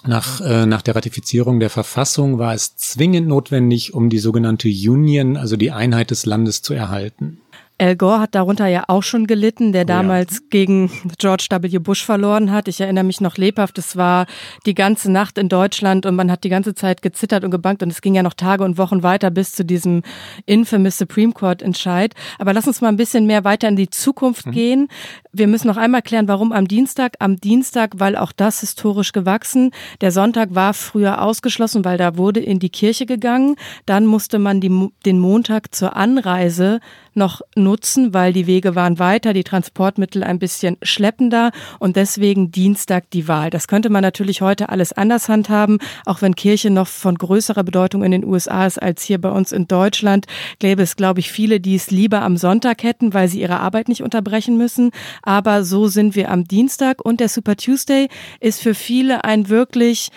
nach, 0.05 0.41
äh, 0.41 0.65
nach 0.65 0.81
der 0.81 0.95
Ratifizierung 0.95 1.59
der 1.59 1.69
Verfassung 1.69 2.39
war 2.39 2.53
es 2.53 2.75
zwingend 2.75 3.27
notwendig, 3.27 3.93
um 3.93 4.09
die 4.09 4.19
sogenannte 4.19 4.69
Union, 4.69 5.35
also 5.35 5.57
die 5.57 5.71
Einheit 5.71 6.11
des 6.11 6.25
Landes 6.25 6.61
zu 6.61 6.73
erhalten. 6.73 7.39
Al 7.81 7.95
Gore 7.95 8.19
hat 8.19 8.35
darunter 8.35 8.67
ja 8.67 8.83
auch 8.87 9.03
schon 9.03 9.25
gelitten, 9.25 9.71
der 9.71 9.85
damals 9.85 10.33
ja. 10.33 10.39
gegen 10.49 10.91
George 11.17 11.47
W. 11.49 11.79
Bush 11.79 12.03
verloren 12.03 12.51
hat. 12.51 12.67
Ich 12.67 12.81
erinnere 12.81 13.05
mich 13.05 13.21
noch 13.21 13.37
lebhaft, 13.37 13.77
es 13.77 13.95
war 13.95 14.25
die 14.65 14.75
ganze 14.75 15.09
Nacht 15.09 15.37
in 15.37 15.47
Deutschland 15.47 16.05
und 16.05 16.15
man 16.15 16.29
hat 16.29 16.43
die 16.43 16.49
ganze 16.49 16.75
Zeit 16.75 17.01
gezittert 17.01 17.45
und 17.45 17.51
gebankt 17.51 17.81
und 17.81 17.89
es 17.89 18.01
ging 18.01 18.15
ja 18.15 18.23
noch 18.23 18.33
Tage 18.33 18.65
und 18.65 18.77
Wochen 18.77 19.01
weiter 19.01 19.31
bis 19.31 19.53
zu 19.53 19.63
diesem 19.63 20.03
infamous 20.45 20.97
Supreme 20.97 21.31
Court 21.31 21.61
Entscheid. 21.61 22.13
Aber 22.37 22.53
lass 22.53 22.67
uns 22.67 22.81
mal 22.81 22.89
ein 22.89 22.97
bisschen 22.97 23.25
mehr 23.25 23.45
weiter 23.45 23.69
in 23.69 23.77
die 23.77 23.89
Zukunft 23.89 24.47
mhm. 24.47 24.51
gehen. 24.51 24.87
Wir 25.31 25.47
müssen 25.47 25.67
noch 25.67 25.77
einmal 25.77 26.01
klären, 26.01 26.27
warum 26.27 26.51
am 26.51 26.67
Dienstag. 26.67 27.13
Am 27.19 27.37
Dienstag, 27.37 27.93
weil 27.97 28.17
auch 28.17 28.33
das 28.33 28.59
historisch 28.59 29.13
gewachsen. 29.13 29.71
Der 30.01 30.11
Sonntag 30.11 30.53
war 30.53 30.73
früher 30.73 31.21
ausgeschlossen, 31.21 31.85
weil 31.85 31.97
da 31.97 32.17
wurde 32.17 32.41
in 32.41 32.59
die 32.59 32.69
Kirche 32.69 33.05
gegangen. 33.05 33.55
Dann 33.85 34.05
musste 34.05 34.37
man 34.37 34.59
die, 34.59 34.89
den 35.05 35.19
Montag 35.19 35.73
zur 35.73 35.95
Anreise 35.95 36.81
noch 37.13 37.41
nutzen, 37.69 38.15
weil 38.15 38.33
die 38.33 38.47
Wege 38.47 38.73
waren 38.73 38.97
weiter, 38.97 39.31
die 39.31 39.43
Transportmittel 39.43 40.23
ein 40.23 40.39
bisschen 40.39 40.77
schleppender 40.81 41.51
und 41.77 41.97
deswegen 41.97 42.49
Dienstag 42.49 43.11
die 43.11 43.27
Wahl. 43.27 43.51
Das 43.51 43.67
könnte 43.67 43.91
man 43.91 44.01
natürlich 44.01 44.41
heute 44.41 44.69
alles 44.69 44.91
anders 44.91 45.29
handhaben, 45.29 45.77
auch 46.07 46.23
wenn 46.23 46.33
Kirche 46.33 46.71
noch 46.71 46.87
von 46.87 47.15
größerer 47.15 47.63
Bedeutung 47.63 48.03
in 48.03 48.09
den 48.09 48.25
USA 48.25 48.65
ist 48.65 48.81
als 48.81 49.03
hier 49.03 49.21
bei 49.21 49.29
uns 49.29 49.51
in 49.51 49.67
Deutschland. 49.67 50.25
Gäbe 50.57 50.81
es, 50.81 50.95
glaube 50.95 51.19
ich, 51.19 51.31
viele, 51.31 51.59
die 51.59 51.75
es 51.75 51.91
lieber 51.91 52.23
am 52.23 52.37
Sonntag 52.37 52.81
hätten, 52.81 53.13
weil 53.13 53.27
sie 53.27 53.41
ihre 53.41 53.59
Arbeit 53.59 53.87
nicht 53.87 54.01
unterbrechen 54.01 54.57
müssen. 54.57 54.89
Aber 55.21 55.63
so 55.63 55.87
sind 55.87 56.15
wir 56.15 56.31
am 56.31 56.45
Dienstag 56.45 57.05
und 57.05 57.19
der 57.19 57.29
Super 57.29 57.55
Tuesday 57.55 58.07
ist 58.39 58.63
für 58.63 58.73
viele 58.73 59.23
ein 59.25 59.47
wirklich 59.47 60.09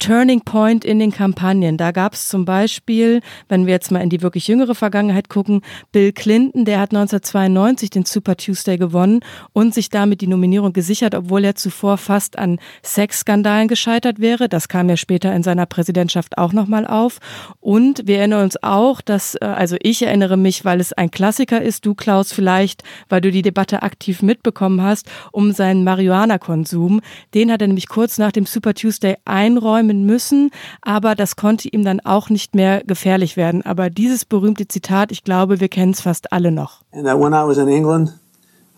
Turning 0.00 0.40
Point 0.40 0.84
in 0.86 0.98
den 0.98 1.12
Kampagnen. 1.12 1.76
Da 1.76 1.92
gab 1.92 2.14
es 2.14 2.26
zum 2.26 2.46
Beispiel, 2.46 3.20
wenn 3.48 3.66
wir 3.66 3.74
jetzt 3.74 3.92
mal 3.92 4.00
in 4.00 4.08
die 4.08 4.22
wirklich 4.22 4.48
jüngere 4.48 4.74
Vergangenheit 4.74 5.28
gucken, 5.28 5.60
Bill 5.92 6.12
Clinton, 6.12 6.64
der 6.64 6.80
hat 6.80 6.92
1992 6.92 7.90
den 7.90 8.06
Super 8.06 8.34
Tuesday 8.36 8.78
gewonnen 8.78 9.20
und 9.52 9.74
sich 9.74 9.90
damit 9.90 10.22
die 10.22 10.26
Nominierung 10.26 10.72
gesichert, 10.72 11.14
obwohl 11.14 11.44
er 11.44 11.54
zuvor 11.54 11.98
fast 11.98 12.38
an 12.38 12.58
Sexskandalen 12.82 13.68
gescheitert 13.68 14.20
wäre. 14.20 14.48
Das 14.48 14.68
kam 14.68 14.88
ja 14.88 14.96
später 14.96 15.34
in 15.34 15.42
seiner 15.42 15.66
Präsidentschaft 15.66 16.38
auch 16.38 16.54
nochmal 16.54 16.86
auf. 16.86 17.18
Und 17.60 18.06
wir 18.06 18.20
erinnern 18.20 18.44
uns 18.44 18.62
auch, 18.62 19.02
dass, 19.02 19.34
äh, 19.34 19.44
also 19.44 19.76
ich 19.82 20.00
erinnere 20.00 20.38
mich, 20.38 20.64
weil 20.64 20.80
es 20.80 20.94
ein 20.94 21.10
Klassiker 21.10 21.60
ist, 21.60 21.84
du 21.84 21.94
Klaus 21.94 22.32
vielleicht, 22.32 22.84
weil 23.10 23.20
du 23.20 23.30
die 23.30 23.42
Debatte 23.42 23.82
aktiv 23.82 24.22
mitbekommen 24.22 24.80
hast, 24.80 25.10
um 25.30 25.52
seinen 25.52 25.84
Marihuana-Konsum. 25.84 27.02
Den 27.34 27.52
hat 27.52 27.60
er 27.60 27.68
nämlich 27.68 27.88
kurz 27.88 28.16
nach 28.16 28.32
dem 28.32 28.46
Super 28.46 28.72
Tuesday 28.72 29.16
einräumen 29.26 29.89
abstimmen 29.90 30.06
müssen, 30.06 30.50
aber 30.82 31.14
das 31.14 31.36
konnte 31.36 31.68
ihm 31.68 31.84
dann 31.84 32.00
auch 32.00 32.30
nicht 32.30 32.54
mehr 32.54 32.82
gefährlich 32.84 33.36
werden. 33.36 33.62
Aber 33.64 33.90
dieses 33.90 34.24
berühmte 34.24 34.68
Zitat, 34.68 35.12
ich 35.12 35.24
glaube, 35.24 35.60
wir 35.60 35.68
kennen 35.68 35.92
es 35.92 36.00
fast 36.00 36.32
alle 36.32 36.52
noch. 36.52 36.82
And 36.92 37.04
that 37.04 37.18
when 37.18 37.32
I 37.32 37.46
was 37.46 37.58
in 37.58 37.68
England, 37.68 38.12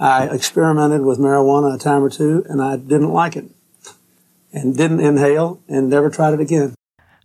I 0.00 0.28
experimented 0.32 1.04
with 1.04 1.18
marijuana 1.18 1.74
a 1.74 1.78
time 1.78 2.02
or 2.02 2.10
two 2.10 2.42
and 2.48 2.60
I 2.60 2.76
didn't 2.76 3.12
like 3.12 3.36
it 3.36 3.44
and 4.52 4.76
didn't 4.76 5.00
inhale 5.00 5.58
and 5.68 5.88
never 5.88 6.10
tried 6.10 6.34
it 6.34 6.40
again. 6.40 6.74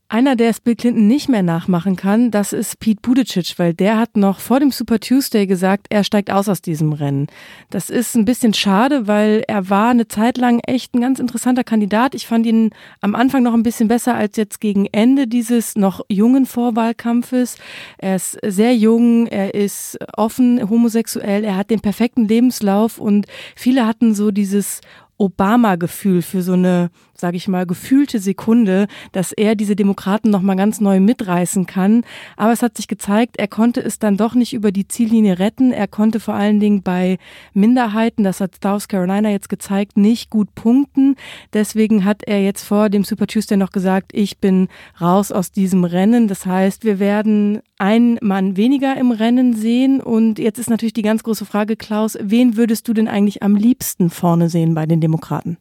Einer, 0.09 0.37
der 0.37 0.51
es 0.51 0.61
Bill 0.61 0.77
Clinton 0.77 1.05
nicht 1.05 1.27
mehr 1.27 1.43
nachmachen 1.43 1.97
kann, 1.97 2.31
das 2.31 2.53
ist 2.53 2.79
Pete 2.79 3.01
Buttigieg, 3.01 3.55
weil 3.57 3.73
der 3.73 3.97
hat 3.97 4.15
noch 4.15 4.39
vor 4.39 4.61
dem 4.61 4.71
Super 4.71 5.01
Tuesday 5.01 5.45
gesagt, 5.47 5.87
er 5.89 6.05
steigt 6.05 6.31
aus 6.31 6.47
aus 6.47 6.61
diesem 6.61 6.93
Rennen. 6.93 7.27
Das 7.71 7.89
ist 7.89 8.15
ein 8.15 8.23
bisschen 8.23 8.53
schade, 8.53 9.07
weil 9.07 9.43
er 9.49 9.69
war 9.69 9.89
eine 9.89 10.07
Zeit 10.07 10.37
lang 10.37 10.59
echt 10.59 10.95
ein 10.95 11.01
ganz 11.01 11.19
interessanter 11.19 11.65
Kandidat. 11.65 12.15
Ich 12.15 12.25
fand 12.25 12.45
ihn 12.45 12.69
am 13.01 13.15
Anfang 13.15 13.43
noch 13.43 13.53
ein 13.53 13.63
bisschen 13.63 13.89
besser 13.89 14.15
als 14.15 14.37
jetzt 14.37 14.61
gegen 14.61 14.85
Ende 14.85 15.27
dieses 15.27 15.75
noch 15.75 15.99
jungen 16.07 16.45
Vorwahlkampfes. 16.45 17.57
Er 17.97 18.15
ist 18.15 18.37
sehr 18.45 18.73
jung, 18.77 19.27
er 19.27 19.55
ist 19.55 19.99
offen 20.15 20.69
homosexuell, 20.69 21.43
er 21.43 21.57
hat 21.57 21.69
den 21.69 21.81
perfekten 21.81 22.29
Lebenslauf 22.29 22.97
und 22.97 23.25
viele 23.57 23.85
hatten 23.85 24.15
so 24.15 24.31
dieses 24.31 24.79
Obama-Gefühl 25.17 26.21
für 26.21 26.43
so 26.43 26.53
eine 26.53 26.91
sage 27.21 27.37
ich 27.37 27.47
mal, 27.47 27.65
gefühlte 27.65 28.19
Sekunde, 28.19 28.87
dass 29.11 29.31
er 29.31 29.55
diese 29.55 29.75
Demokraten 29.75 30.29
noch 30.29 30.41
mal 30.41 30.55
ganz 30.55 30.81
neu 30.81 30.99
mitreißen 30.99 31.65
kann. 31.65 32.03
Aber 32.35 32.51
es 32.51 32.61
hat 32.61 32.77
sich 32.77 32.87
gezeigt, 32.87 33.37
er 33.37 33.47
konnte 33.47 33.81
es 33.81 33.99
dann 33.99 34.17
doch 34.17 34.35
nicht 34.35 34.53
über 34.53 34.71
die 34.71 34.87
Ziellinie 34.87 35.39
retten. 35.39 35.71
Er 35.71 35.87
konnte 35.87 36.19
vor 36.19 36.33
allen 36.33 36.59
Dingen 36.59 36.81
bei 36.81 37.17
Minderheiten, 37.53 38.23
das 38.23 38.41
hat 38.41 38.55
South 38.61 38.87
Carolina 38.87 39.29
jetzt 39.29 39.49
gezeigt, 39.49 39.97
nicht 39.97 40.29
gut 40.29 40.53
punkten. 40.55 41.15
Deswegen 41.53 42.05
hat 42.05 42.23
er 42.23 42.41
jetzt 42.41 42.63
vor 42.63 42.89
dem 42.89 43.03
Super 43.03 43.27
Tuesday 43.27 43.57
noch 43.57 43.71
gesagt, 43.71 44.11
ich 44.13 44.39
bin 44.39 44.67
raus 44.99 45.31
aus 45.31 45.51
diesem 45.51 45.83
Rennen. 45.83 46.27
Das 46.27 46.45
heißt, 46.45 46.83
wir 46.83 46.99
werden 46.99 47.61
einen 47.77 48.17
Mann 48.21 48.57
weniger 48.57 48.97
im 48.97 49.11
Rennen 49.11 49.53
sehen. 49.53 50.01
Und 50.01 50.39
jetzt 50.39 50.59
ist 50.59 50.69
natürlich 50.69 50.93
die 50.93 51.01
ganz 51.01 51.23
große 51.23 51.45
Frage, 51.45 51.75
Klaus, 51.75 52.17
wen 52.21 52.57
würdest 52.57 52.87
du 52.87 52.93
denn 52.93 53.07
eigentlich 53.07 53.43
am 53.43 53.55
liebsten 53.55 54.09
vorne 54.09 54.49
sehen 54.49 54.73
bei 54.73 54.85
den 54.85 55.01
Demokraten? 55.01 55.57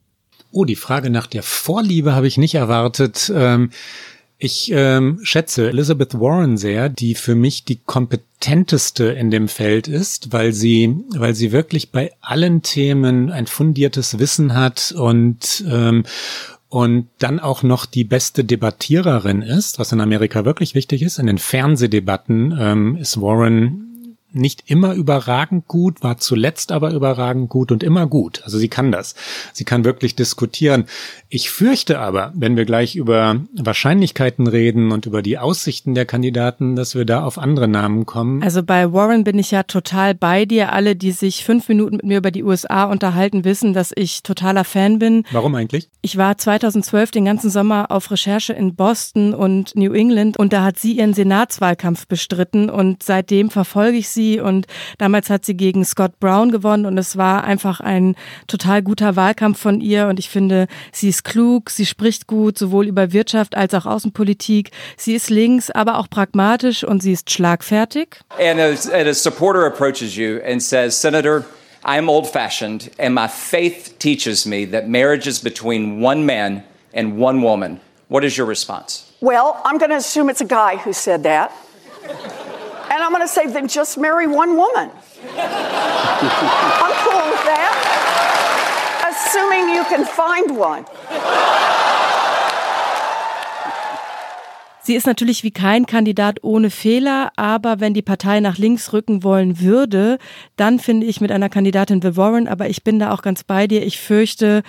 Oh, 0.50 0.65
die 0.65 0.76
Frage 0.76 1.11
nach 1.11 1.26
der 1.26 1.43
Vorliebe 1.43 2.15
habe 2.15 2.26
ich 2.26 2.38
nicht 2.38 2.55
erwartet. 2.55 3.33
Ähm, 3.35 3.71
ich 4.38 4.71
ähm, 4.71 5.21
schätze 5.23 5.69
Elizabeth 5.69 6.21
Warren 6.21 6.59
sehr, 6.59 6.91
die 6.91 7.15
für 7.15 7.35
mich 7.35 7.65
die 7.65 7.76
kompetenteste 7.76 9.05
in 9.05 9.31
dem 9.31 9.49
Feld 9.49 9.88
ist, 9.88 10.33
weil 10.33 10.53
sie, 10.53 10.95
weil 11.17 11.35
sie 11.35 11.53
wirklich 11.53 11.91
bei 11.91 12.12
allen 12.21 12.61
Themen 12.61 13.31
ein 13.31 13.47
fundiertes 13.47 14.19
Wissen 14.19 14.55
hat 14.55 14.93
und 14.97 15.65
ähm, 15.71 16.05
und 16.69 17.09
dann 17.19 17.38
auch 17.38 17.62
noch 17.62 17.87
die 17.87 18.05
beste 18.05 18.45
Debattiererin 18.45 19.41
ist, 19.41 19.79
was 19.79 19.93
in 19.93 20.00
Amerika 20.00 20.45
wirklich 20.45 20.75
wichtig 20.75 21.03
ist. 21.03 21.19
In 21.19 21.26
den 21.26 21.38
Fernsehdebatten 21.38 22.55
ähm, 22.59 22.97
ist 22.97 23.21
Warren 23.21 23.86
nicht 24.33 24.64
immer 24.66 24.95
überragend 24.95 25.66
gut, 25.66 26.02
war 26.02 26.18
zuletzt 26.18 26.73
aber 26.73 26.92
überragend 26.92 27.49
gut 27.49 27.73
und 27.73 27.83
immer 27.83 28.06
gut. 28.06 28.42
Also 28.45 28.59
sie 28.59 28.68
kann 28.68 28.92
das. 28.92 29.14
Sie 29.52 29.64
kann 29.64 29.85
wirklich 29.85 30.14
diskutieren. 30.14 30.85
Ich 31.28 31.50
fürchte 31.50 31.99
aber, 31.99 32.33
wenn 32.35 32.56
wir 32.56 32.64
gleich 32.64 32.97
über 32.97 33.40
Wahrscheinlichkeiten 33.54 34.47
reden 34.47 34.92
und 34.92 35.06
über 35.06 35.23
die 35.23 35.38
Aussichten 35.38 35.95
der 35.95 36.06
Kandidaten, 36.06 36.76
dass 36.76 36.95
wir 36.95 37.04
da 37.04 37.25
auf 37.25 37.38
andere 37.38 37.68
Namen 37.68 38.04
kommen. 38.04 38.42
Also 38.42 38.62
bei 38.62 38.92
Warren 38.92 39.25
bin 39.25 39.38
ich 39.38 39.50
ja 39.50 39.62
total 39.62 40.14
bei 40.14 40.45
dir. 40.45 40.73
Alle, 40.73 40.97
die 40.97 41.12
sich 41.12 41.45
fünf 41.45 41.68
Minuten 41.68 41.97
mit 41.97 42.04
mir 42.04 42.18
über 42.18 42.30
die 42.30 42.45
USA 42.45 42.85
unterhalten, 42.85 43.45
wissen, 43.45 43.73
dass 43.73 43.92
ich 43.95 44.23
totaler 44.23 44.64
Fan 44.64 44.99
bin. 44.99 45.25
Warum 45.33 45.54
eigentlich? 45.54 45.88
Ich 46.02 46.16
war 46.16 46.37
2012 46.37 47.11
den 47.11 47.25
ganzen 47.25 47.50
Sommer 47.50 47.90
auf 47.90 48.11
Recherche 48.11 48.52
in 48.52 48.75
Boston 48.75 49.35
und 49.35 49.75
New 49.76 49.92
England 49.92 50.37
und 50.38 50.52
da 50.52 50.62
hat 50.62 50.78
sie 50.78 50.92
ihren 50.92 51.14
Senatswahlkampf 51.14 52.06
bestritten 52.06 52.68
und 52.71 53.02
seitdem 53.02 53.50
verfolge 53.50 53.97
ich 53.97 54.09
sie 54.09 54.15
sie 54.16 54.40
und 54.40 54.66
damals 54.99 55.30
hat 55.30 55.44
sie 55.44 55.56
gegen 55.56 55.85
Scott 55.85 56.18
Brown 56.18 56.50
gewonnen 56.50 56.87
und 56.87 56.99
es 56.99 57.16
war 57.16 57.44
einfach 57.44 57.78
ein 57.78 58.16
total 58.49 58.82
guter 58.82 59.14
Wahlkampf 59.14 59.61
von 59.61 59.80
ihr 59.80 60.08
und 60.08 60.18
ich 60.18 60.28
finde, 60.28 60.66
sie 60.90 61.08
ist 61.08 61.23
klug, 61.23 61.70
sie 61.70 61.87
spricht 61.87 62.26
gut, 62.26 62.58
sowohl 62.58 62.88
über 62.88 63.12
Wirtschaft 63.12 63.56
als 63.56 63.73
auch 63.75 63.87
Außenpolitik. 63.87 64.73
Sie 64.96 65.14
ist 65.14 65.30
links, 65.30 65.70
aber 65.70 65.99
auch 65.99 66.11
pragmatisch 66.11 66.82
und 66.82 67.00
sie 67.00 67.12
ist 67.12 67.30
schlagfertig. 67.30 68.16
And 68.40 68.58
a, 68.58 68.70
and 68.92 69.08
a 69.08 69.14
supporter 69.14 69.64
approaches 69.66 70.16
you 70.16 70.40
and 70.44 70.61
says, 70.61 71.00
Senator, 71.00 71.44
I'm 71.85 72.08
old 72.08 72.26
fashioned 72.26 72.90
and 72.99 73.14
my 73.14 73.28
faith 73.28 73.94
teaches 74.00 74.44
me 74.44 74.66
that 74.73 74.88
marriage 74.88 75.28
is 75.28 75.38
between 75.38 76.02
one 76.02 76.26
man 76.26 76.64
and 76.92 77.18
one 77.18 77.42
woman. 77.42 77.78
What 78.08 78.25
is 78.25 78.37
your 78.37 78.49
response? 78.49 79.12
Well, 79.20 79.61
I'm 79.64 79.78
going 79.78 79.90
to 79.90 79.96
assume 79.96 80.30
it's 80.30 80.40
a 80.40 80.46
guy 80.46 80.76
who 80.76 80.92
said 80.92 81.23
that. 81.23 81.52
And 82.97 83.05
I'm 83.05 83.11
going 83.11 83.21
to 83.21 83.29
say, 83.29 83.47
then 83.47 83.69
just 83.69 83.99
marry 83.99 84.26
one 84.26 84.57
woman. 84.57 84.88
I'm 85.37 86.95
cool 87.05 87.25
with 87.29 87.45
that. 87.45 87.73
Assuming 89.11 89.69
you 89.69 89.85
can 89.85 90.07
find 90.07 90.57
one. 90.57 90.87
Sie 94.81 94.95
ist 94.95 95.07
natürlich 95.07 95.45
wie 95.45 95.50
kein 95.50 95.85
Kandidat 95.85 96.43
ohne 96.43 96.71
Fehler, 96.71 97.33
aber 97.37 97.81
wenn 97.81 97.93
die 97.93 98.00
Partei 98.00 98.41
nach 98.41 98.57
links 98.57 98.95
rücken 98.95 99.23
wollen 99.23 99.61
würde, 99.61 100.17
dann 100.57 100.79
finde 100.79 101.07
ich 101.07 101.21
mit 101.21 101.31
einer 101.31 101.50
Kandidatin 101.50 102.03
wie 102.03 102.17
Warren, 102.17 102.49
aber 102.49 102.71
ich 102.71 102.83
bin 102.83 102.99
da 102.99 103.12
auch 103.12 103.21
ganz 103.21 103.45
bei 103.45 103.67
dir. 103.67 103.85
Ich 103.85 104.00
fürchte, 104.00 104.62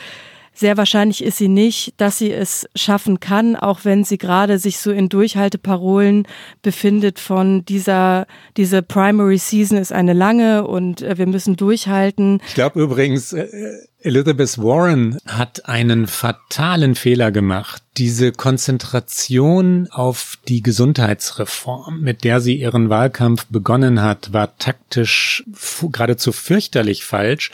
sehr 0.58 0.76
wahrscheinlich 0.76 1.24
ist 1.24 1.38
sie 1.38 1.50
nicht, 1.50 1.94
dass 1.98 2.18
sie 2.18 2.32
es 2.32 2.68
schaffen 2.76 3.20
kann, 3.20 3.56
auch 3.56 3.82
wenn 3.84 4.04
sie 4.04 4.18
gerade 4.18 4.58
sich 4.58 4.80
so 4.80 4.92
in 4.92 5.08
Durchhalteparolen 5.08 6.28
befindet 6.64 7.20
von 7.20 7.64
dieser, 7.66 8.26
diese 8.58 8.82
Primary 8.82 9.38
Season 9.38 9.78
ist 9.78 9.94
eine 9.94 10.14
lange 10.14 10.68
und 10.68 11.04
äh, 11.04 11.18
wir 11.18 11.28
müssen 11.28 11.58
durchhalten. 11.58 12.42
Ich 12.48 12.56
glaube 12.56 12.82
übrigens, 12.82 13.34
äh, 13.34 13.48
Elizabeth 14.00 14.60
Warren 14.60 15.18
hat 15.25 15.68
einen 15.68 16.06
fatalen 16.06 16.94
Fehler 16.94 17.32
gemacht. 17.32 17.82
Diese 17.98 18.32
Konzentration 18.32 19.88
auf 19.89 20.38
die 20.48 20.62
Gesundheitsreform, 20.62 22.01
mit 22.01 22.24
der 22.24 22.39
sie 22.39 22.58
ihren 22.58 22.92
Wahlkampf 22.92 23.48
begonnen 23.48 24.04
hat, 24.04 24.32
war 24.34 24.56
taktisch 24.60 25.44
geradezu 25.92 26.32
fürchterlich 26.32 27.06
falsch, 27.06 27.50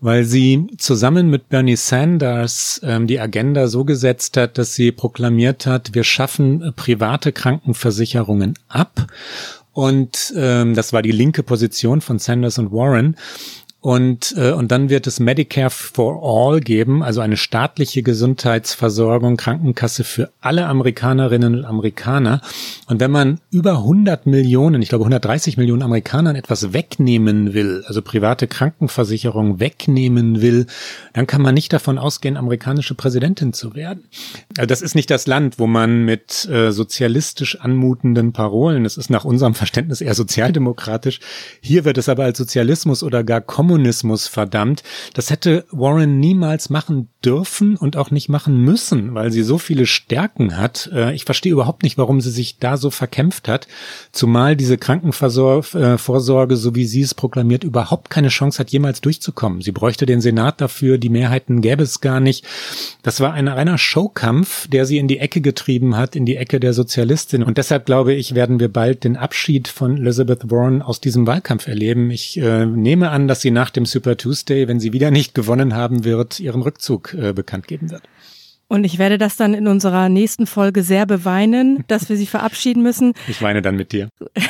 weil 0.00 0.24
sie 0.24 0.66
zusammen 0.78 1.28
mit 1.28 1.50
Bernie 1.50 1.76
Sanders 1.76 2.80
ähm, 2.82 3.06
die 3.06 3.20
Agenda 3.20 3.68
so 3.68 3.84
gesetzt 3.84 4.38
hat, 4.38 4.56
dass 4.56 4.74
sie 4.74 4.92
proklamiert 4.92 5.66
hat, 5.66 5.94
wir 5.94 6.04
schaffen 6.04 6.62
äh, 6.62 6.72
private 6.72 7.32
Krankenversicherungen 7.32 8.54
ab. 8.68 9.08
Und 9.74 10.34
ähm, 10.36 10.74
das 10.74 10.92
war 10.92 11.00
die 11.00 11.12
linke 11.12 11.42
Position 11.42 12.02
von 12.02 12.18
Sanders 12.18 12.58
und 12.58 12.72
Warren. 12.72 13.16
Und, 13.82 14.36
äh, 14.38 14.52
und 14.52 14.70
dann 14.70 14.90
wird 14.90 15.08
es 15.08 15.18
Medicare 15.18 15.68
for 15.68 16.22
All 16.22 16.60
geben, 16.60 17.02
also 17.02 17.20
eine 17.20 17.36
staatliche 17.36 18.04
Gesundheitsversorgung, 18.04 19.36
Krankenkasse 19.36 20.04
für 20.04 20.30
alle 20.40 20.66
Amerikanerinnen 20.66 21.56
und 21.56 21.64
Amerikaner. 21.64 22.42
Und 22.86 23.00
wenn 23.00 23.10
man 23.10 23.40
über 23.50 23.78
100 23.78 24.24
Millionen, 24.26 24.82
ich 24.82 24.88
glaube 24.88 25.02
130 25.02 25.56
Millionen 25.56 25.82
Amerikanern 25.82 26.36
etwas 26.36 26.72
wegnehmen 26.72 27.54
will, 27.54 27.82
also 27.88 28.02
private 28.02 28.46
Krankenversicherung 28.46 29.58
wegnehmen 29.58 30.40
will, 30.40 30.66
dann 31.12 31.26
kann 31.26 31.42
man 31.42 31.52
nicht 31.52 31.72
davon 31.72 31.98
ausgehen, 31.98 32.36
amerikanische 32.36 32.94
Präsidentin 32.94 33.52
zu 33.52 33.74
werden. 33.74 34.04
Also 34.58 34.68
das 34.68 34.80
ist 34.80 34.94
nicht 34.94 35.10
das 35.10 35.26
Land, 35.26 35.58
wo 35.58 35.66
man 35.66 36.04
mit 36.04 36.48
äh, 36.48 36.70
sozialistisch 36.70 37.58
anmutenden 37.58 38.32
Parolen, 38.32 38.84
es 38.84 38.96
ist 38.96 39.10
nach 39.10 39.24
unserem 39.24 39.54
Verständnis 39.54 40.00
eher 40.00 40.14
sozialdemokratisch, 40.14 41.18
hier 41.60 41.84
wird 41.84 41.98
es 41.98 42.08
aber 42.08 42.22
als 42.22 42.38
Sozialismus 42.38 43.02
oder 43.02 43.24
gar 43.24 43.40
Kommunismus 43.40 43.71
Kommunismus 43.72 44.26
verdammt. 44.26 44.82
Das 45.14 45.30
hätte 45.30 45.64
Warren 45.70 46.20
niemals 46.20 46.68
machen 46.68 47.08
dürfen 47.24 47.76
und 47.76 47.96
auch 47.96 48.10
nicht 48.10 48.28
machen 48.28 48.60
müssen, 48.60 49.14
weil 49.14 49.32
sie 49.32 49.42
so 49.42 49.56
viele 49.56 49.86
Stärken 49.86 50.58
hat. 50.58 50.90
Äh, 50.92 51.14
ich 51.14 51.24
verstehe 51.24 51.52
überhaupt 51.52 51.84
nicht, 51.84 51.96
warum 51.96 52.20
sie 52.20 52.30
sich 52.30 52.58
da 52.58 52.76
so 52.76 52.90
verkämpft 52.90 53.48
hat, 53.48 53.68
zumal 54.10 54.56
diese 54.56 54.76
Krankenvorsorge, 54.76 56.56
so 56.56 56.74
wie 56.74 56.84
sie 56.84 57.00
es 57.00 57.14
proklamiert, 57.14 57.64
überhaupt 57.64 58.10
keine 58.10 58.28
Chance 58.28 58.58
hat, 58.58 58.70
jemals 58.70 59.00
durchzukommen. 59.00 59.62
Sie 59.62 59.72
bräuchte 59.72 60.04
den 60.04 60.20
Senat 60.20 60.60
dafür, 60.60 60.98
die 60.98 61.08
Mehrheiten 61.08 61.62
gäbe 61.62 61.84
es 61.84 62.02
gar 62.02 62.20
nicht. 62.20 62.44
Das 63.02 63.20
war 63.20 63.32
ein 63.32 63.48
reiner 63.48 63.78
Showkampf, 63.78 64.68
der 64.68 64.84
sie 64.84 64.98
in 64.98 65.08
die 65.08 65.18
Ecke 65.18 65.40
getrieben 65.40 65.96
hat, 65.96 66.14
in 66.14 66.26
die 66.26 66.36
Ecke 66.36 66.60
der 66.60 66.74
Sozialistin. 66.74 67.42
Und 67.42 67.56
deshalb 67.56 67.86
glaube 67.86 68.12
ich, 68.12 68.34
werden 68.34 68.60
wir 68.60 68.70
bald 68.70 69.04
den 69.04 69.16
Abschied 69.16 69.68
von 69.68 69.96
Elizabeth 69.96 70.50
Warren 70.50 70.82
aus 70.82 71.00
diesem 71.00 71.26
Wahlkampf 71.26 71.68
erleben. 71.68 72.10
Ich 72.10 72.36
äh, 72.36 72.66
nehme 72.66 73.10
an, 73.10 73.28
dass 73.28 73.40
sie 73.40 73.50
nach 73.52 73.61
dem 73.70 73.86
Super 73.86 74.16
Tuesday, 74.16 74.68
wenn 74.68 74.80
sie 74.80 74.92
wieder 74.92 75.10
nicht 75.10 75.34
gewonnen 75.34 75.74
haben 75.74 76.04
wird, 76.04 76.40
ihren 76.40 76.62
Rückzug 76.62 77.14
äh, 77.14 77.32
bekannt 77.32 77.66
geben 77.66 77.90
wird. 77.90 78.02
Und 78.68 78.84
ich 78.84 78.98
werde 78.98 79.18
das 79.18 79.36
dann 79.36 79.52
in 79.52 79.68
unserer 79.68 80.08
nächsten 80.08 80.46
Folge 80.46 80.82
sehr 80.82 81.04
beweinen, 81.04 81.84
dass 81.88 82.08
wir 82.08 82.16
sie 82.16 82.26
verabschieden 82.38 82.82
müssen. 82.82 83.12
Ich 83.28 83.42
weine 83.42 83.62
dann 83.62 83.76
mit 83.76 83.92
dir. 83.92 84.08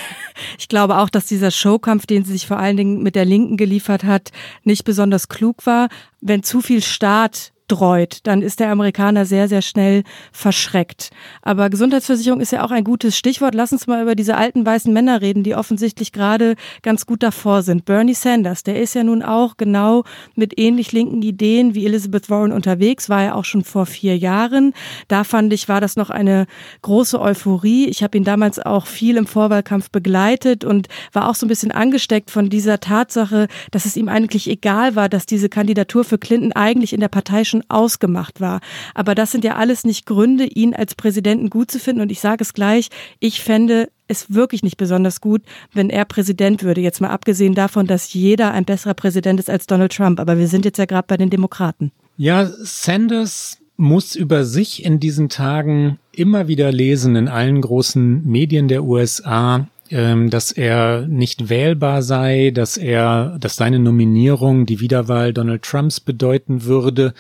Ich 0.59 0.69
glaube 0.69 0.99
auch, 0.99 1.09
dass 1.09 1.27
dieser 1.27 1.51
Showkampf, 1.51 2.07
den 2.07 2.25
sie 2.25 2.33
sich 2.33 2.47
vor 2.47 2.59
allen 2.59 2.77
Dingen 2.77 3.03
mit 3.03 3.15
der 3.17 3.25
Linken 3.25 3.57
geliefert 3.57 4.05
hat, 4.05 4.31
nicht 4.65 4.85
besonders 4.85 5.29
klug 5.29 5.67
war. 5.67 5.89
Wenn 6.21 6.43
zu 6.43 6.61
viel 6.61 6.83
Staat 6.83 7.53
streut, 7.73 8.19
dann 8.25 8.43
ist 8.43 8.61
der 8.61 8.71
Amerikaner 8.71 9.25
sehr, 9.25 9.49
sehr 9.49 9.63
schnell 9.63 10.05
verschreckt. 10.31 11.11
Aber 11.41 11.71
Gesundheitsversicherung 11.71 12.41
ist 12.41 12.53
ja 12.53 12.65
auch 12.65 12.71
ein 12.71 12.85
gutes 12.85 13.17
Stichwort. 13.17 13.55
Lass 13.55 13.73
uns 13.73 13.87
mal 13.87 14.03
über 14.03 14.15
diese 14.15 14.37
alten 14.37 14.65
weißen 14.65 14.93
Männer 14.93 15.23
reden, 15.23 15.43
die 15.43 15.55
offensichtlich 15.55 16.13
gerade 16.13 16.57
ganz 16.83 17.07
gut 17.07 17.23
davor 17.23 17.63
sind. 17.63 17.85
Bernie 17.85 18.15
Sanders, 18.15 18.63
der 18.63 18.81
ist 18.81 18.95
ja 18.95 19.05
nun 19.05 19.23
auch 19.23 19.57
genau 19.57 20.05
mit 20.35 20.59
ähnlich 20.59 20.93
linken 20.93 21.23
Ideen 21.23 21.75
wie 21.75 21.87
Elizabeth 21.87 22.29
Warren 22.29 22.53
unterwegs, 22.53 23.09
war 23.09 23.23
er 23.23 23.37
auch 23.37 23.45
schon 23.45 23.65
vor 23.65 23.87
vier 23.87 24.17
Jahren. 24.19 24.75
Da 25.09 25.25
fand 25.25 25.53
ich, 25.53 25.69
war 25.69 25.81
das 25.81 25.97
noch 25.97 26.11
eine 26.11 26.47
große 26.83 27.21
Euphorie. 27.21 27.87
Ich 27.87 28.03
habe 28.03 28.19
ihn 28.19 28.25
damals 28.25 28.59
auch 28.59 28.87
viel 28.87 29.17
im 29.17 29.27
Vorwahlkampf 29.27 29.91
begleitet 29.91 30.65
und 30.65 30.89
war 31.13 31.29
auch 31.29 31.35
so 31.35 31.47
ein 31.47 31.49
bisschen 31.49 31.73
angesteckt 31.73 32.31
von 32.31 32.51
dieser 32.51 32.81
Tatsache, 32.81 33.49
dass 33.71 33.87
es 33.87 33.97
ihm 33.97 34.09
eigentlich 34.09 34.49
egal 34.49 34.95
war, 34.95 35.09
dass 35.09 35.25
diese 35.25 35.49
Kandidatur 35.49 36.05
für 36.05 36.19
Clinton 36.19 36.53
eigentlich 36.53 36.93
in 36.93 37.01
der 37.01 37.09
Partei 37.09 37.45
schon 37.45 37.62
ausgemacht 37.69 38.41
war. 38.41 38.61
Aber 38.95 39.15
das 39.15 39.31
sind 39.31 39.45
ja 39.45 39.57
alles 39.57 39.85
nicht 39.85 40.07
Gründe, 40.07 40.45
ihn 40.45 40.75
als 40.75 40.95
Präsidenten 40.95 41.51
gut 41.51 41.71
zu 41.71 41.79
finden. 41.79 42.03
Und 42.03 42.13
ich 42.13 42.21
sage 42.21 42.43
es 42.43 42.53
gleich, 42.53 42.89
ich 43.21 43.41
fände 43.41 43.89
es 44.09 44.35
wirklich 44.35 44.63
nicht 44.63 44.77
besonders 44.77 45.21
gut, 45.21 45.43
wenn 45.73 45.91
er 45.91 46.05
Präsident 46.05 46.63
würde. 46.63 46.81
Jetzt 46.81 47.01
mal 47.01 47.11
abgesehen 47.11 47.55
davon, 47.55 47.87
dass 47.87 48.13
jeder 48.13 48.53
ein 48.53 48.65
besserer 48.65 48.95
Präsident 48.95 49.41
ist 49.41 49.51
als 49.51 49.67
Donald 49.67 49.95
Trump. 49.95 50.21
Aber 50.21 50.39
wir 50.39 50.49
sind 50.49 50.65
jetzt 50.65 50.79
ja 50.79 50.85
gerade 50.85 51.07
bei 51.07 51.17
den 51.17 51.31
Demokraten. 51.31 51.93
Ja, 52.17 52.47
Sanders 52.47 53.59
muss 53.77 54.15
über 54.15 54.45
sich 54.45 54.85
in 54.85 55.01
diesen 55.01 55.29
Tagen 55.29 55.99
immer 56.13 56.47
wieder 56.47 56.71
lesen 56.71 57.17
in 57.17 57.29
allen 57.29 57.61
großen 57.61 58.25
Medien 58.25 58.69
der 58.69 58.85
USA, 58.85 59.67
ähm, 59.93 60.31
dass 60.31 60.51
er 60.51 61.07
nicht 61.07 61.49
wählbar 61.49 62.03
sei, 62.03 62.51
dass 62.53 62.77
er, 62.77 63.37
dass 63.39 63.57
seine 63.57 63.79
Nominierung 63.79 64.67
die 64.67 64.81
Wiederwahl 64.81 65.33
Donald 65.33 65.63
Trumps 65.63 66.01
bedeuten 66.01 66.65
würde. 66.65 67.15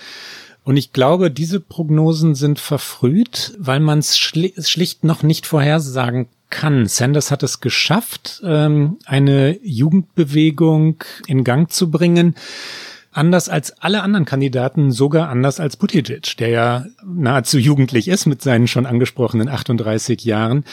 Und 0.64 0.76
ich 0.76 0.92
glaube, 0.92 1.30
diese 1.30 1.60
Prognosen 1.60 2.34
sind 2.34 2.58
verfrüht, 2.58 3.54
weil 3.58 3.80
man 3.80 3.98
es 3.98 4.16
schlicht 4.16 5.04
noch 5.04 5.22
nicht 5.22 5.46
vorhersagen 5.46 6.28
kann. 6.50 6.86
Sanders 6.86 7.30
hat 7.30 7.42
es 7.42 7.60
geschafft, 7.60 8.40
ähm, 8.44 8.98
eine 9.06 9.58
Jugendbewegung 9.62 11.02
in 11.26 11.44
Gang 11.44 11.70
zu 11.70 11.90
bringen. 11.90 12.36
Anders 13.10 13.48
als 13.50 13.78
alle 13.82 14.02
anderen 14.02 14.24
Kandidaten, 14.24 14.90
sogar 14.90 15.28
anders 15.28 15.60
als 15.60 15.76
Buttigieg, 15.76 16.36
der 16.38 16.48
ja 16.48 16.86
nahezu 17.04 17.58
jugendlich 17.58 18.08
ist 18.08 18.24
mit 18.26 18.40
seinen 18.40 18.68
schon 18.68 18.86
angesprochenen 18.86 19.48
38 19.48 20.24
Jahren. 20.24 20.64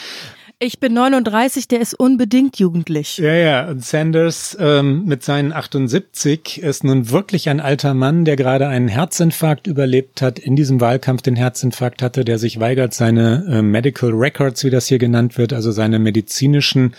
Ich 0.62 0.78
bin 0.78 0.92
39, 0.92 1.68
der 1.68 1.80
ist 1.80 1.94
unbedingt 1.94 2.58
jugendlich. 2.58 3.16
Ja, 3.16 3.32
ja. 3.32 3.68
Und 3.70 3.82
Sanders 3.82 4.54
ähm, 4.60 5.06
mit 5.06 5.24
seinen 5.24 5.54
78 5.54 6.60
ist 6.60 6.84
nun 6.84 7.08
wirklich 7.08 7.48
ein 7.48 7.60
alter 7.60 7.94
Mann, 7.94 8.26
der 8.26 8.36
gerade 8.36 8.68
einen 8.68 8.88
Herzinfarkt 8.88 9.66
überlebt 9.66 10.20
hat, 10.20 10.38
in 10.38 10.56
diesem 10.56 10.78
Wahlkampf 10.82 11.22
den 11.22 11.34
Herzinfarkt 11.34 12.02
hatte, 12.02 12.26
der 12.26 12.38
sich 12.38 12.60
weigert, 12.60 12.92
seine 12.92 13.46
äh, 13.50 13.62
Medical 13.62 14.10
Records, 14.10 14.62
wie 14.62 14.68
das 14.68 14.86
hier 14.86 14.98
genannt 14.98 15.38
wird, 15.38 15.54
also 15.54 15.72
seine 15.72 15.98
medizinischen 15.98 16.94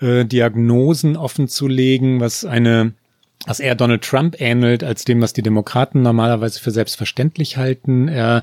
äh, 0.00 0.24
Diagnosen 0.24 1.16
offenzulegen, 1.16 2.18
was 2.18 2.44
eine 2.44 2.92
was 3.44 3.60
eher 3.60 3.74
Donald 3.74 4.02
Trump 4.02 4.40
ähnelt 4.40 4.82
als 4.82 5.04
dem, 5.04 5.20
was 5.20 5.32
die 5.32 5.42
Demokraten 5.42 6.02
normalerweise 6.02 6.58
für 6.58 6.70
selbstverständlich 6.70 7.56
halten. 7.56 8.08
Er, 8.08 8.42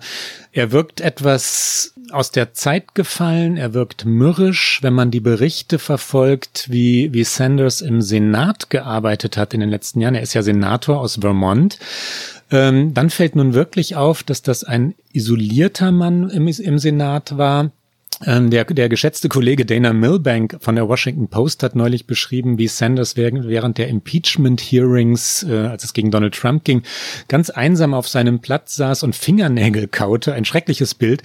er 0.51 0.71
wirkt 0.71 1.01
etwas 1.01 1.93
aus 2.11 2.31
der 2.31 2.53
Zeit 2.53 2.95
gefallen, 2.95 3.57
er 3.57 3.73
wirkt 3.73 4.05
mürrisch, 4.05 4.79
wenn 4.81 4.93
man 4.93 5.11
die 5.11 5.19
Berichte 5.19 5.79
verfolgt, 5.79 6.67
wie, 6.69 7.11
wie 7.11 7.23
Sanders 7.23 7.81
im 7.81 8.01
Senat 8.01 8.69
gearbeitet 8.69 9.35
hat 9.35 9.53
in 9.53 9.59
den 9.59 9.69
letzten 9.69 9.99
Jahren. 9.99 10.15
Er 10.15 10.21
ist 10.21 10.35
ja 10.35 10.43
Senator 10.43 10.99
aus 10.99 11.17
Vermont. 11.17 11.79
Ähm, 12.51 12.93
dann 12.93 13.09
fällt 13.09 13.35
nun 13.35 13.53
wirklich 13.53 13.95
auf, 13.95 14.23
dass 14.23 14.41
das 14.41 14.63
ein 14.63 14.93
isolierter 15.11 15.91
Mann 15.91 16.29
im, 16.29 16.47
im 16.47 16.77
Senat 16.77 17.37
war, 17.37 17.71
der, 18.21 18.65
der 18.65 18.89
geschätzte 18.89 19.27
Kollege 19.27 19.65
Dana 19.65 19.91
Milbank 19.91 20.57
von 20.59 20.75
der 20.75 20.87
Washington 20.87 21.27
Post 21.27 21.63
hat 21.63 21.75
neulich 21.75 22.07
beschrieben, 22.07 22.57
wie 22.57 22.67
Sanders 22.67 23.17
während, 23.17 23.77
der 23.77 23.87
Impeachment 23.87 24.61
Hearings, 24.61 25.43
äh, 25.43 25.67
als 25.67 25.83
es 25.83 25.93
gegen 25.93 26.11
Donald 26.11 26.35
Trump 26.35 26.63
ging, 26.63 26.83
ganz 27.27 27.49
einsam 27.49 27.93
auf 27.93 28.07
seinem 28.07 28.39
Platz 28.39 28.75
saß 28.75 29.03
und 29.03 29.15
Fingernägel 29.15 29.87
kaute. 29.87 30.33
Ein 30.33 30.45
schreckliches 30.45 30.93
Bild, 30.95 31.23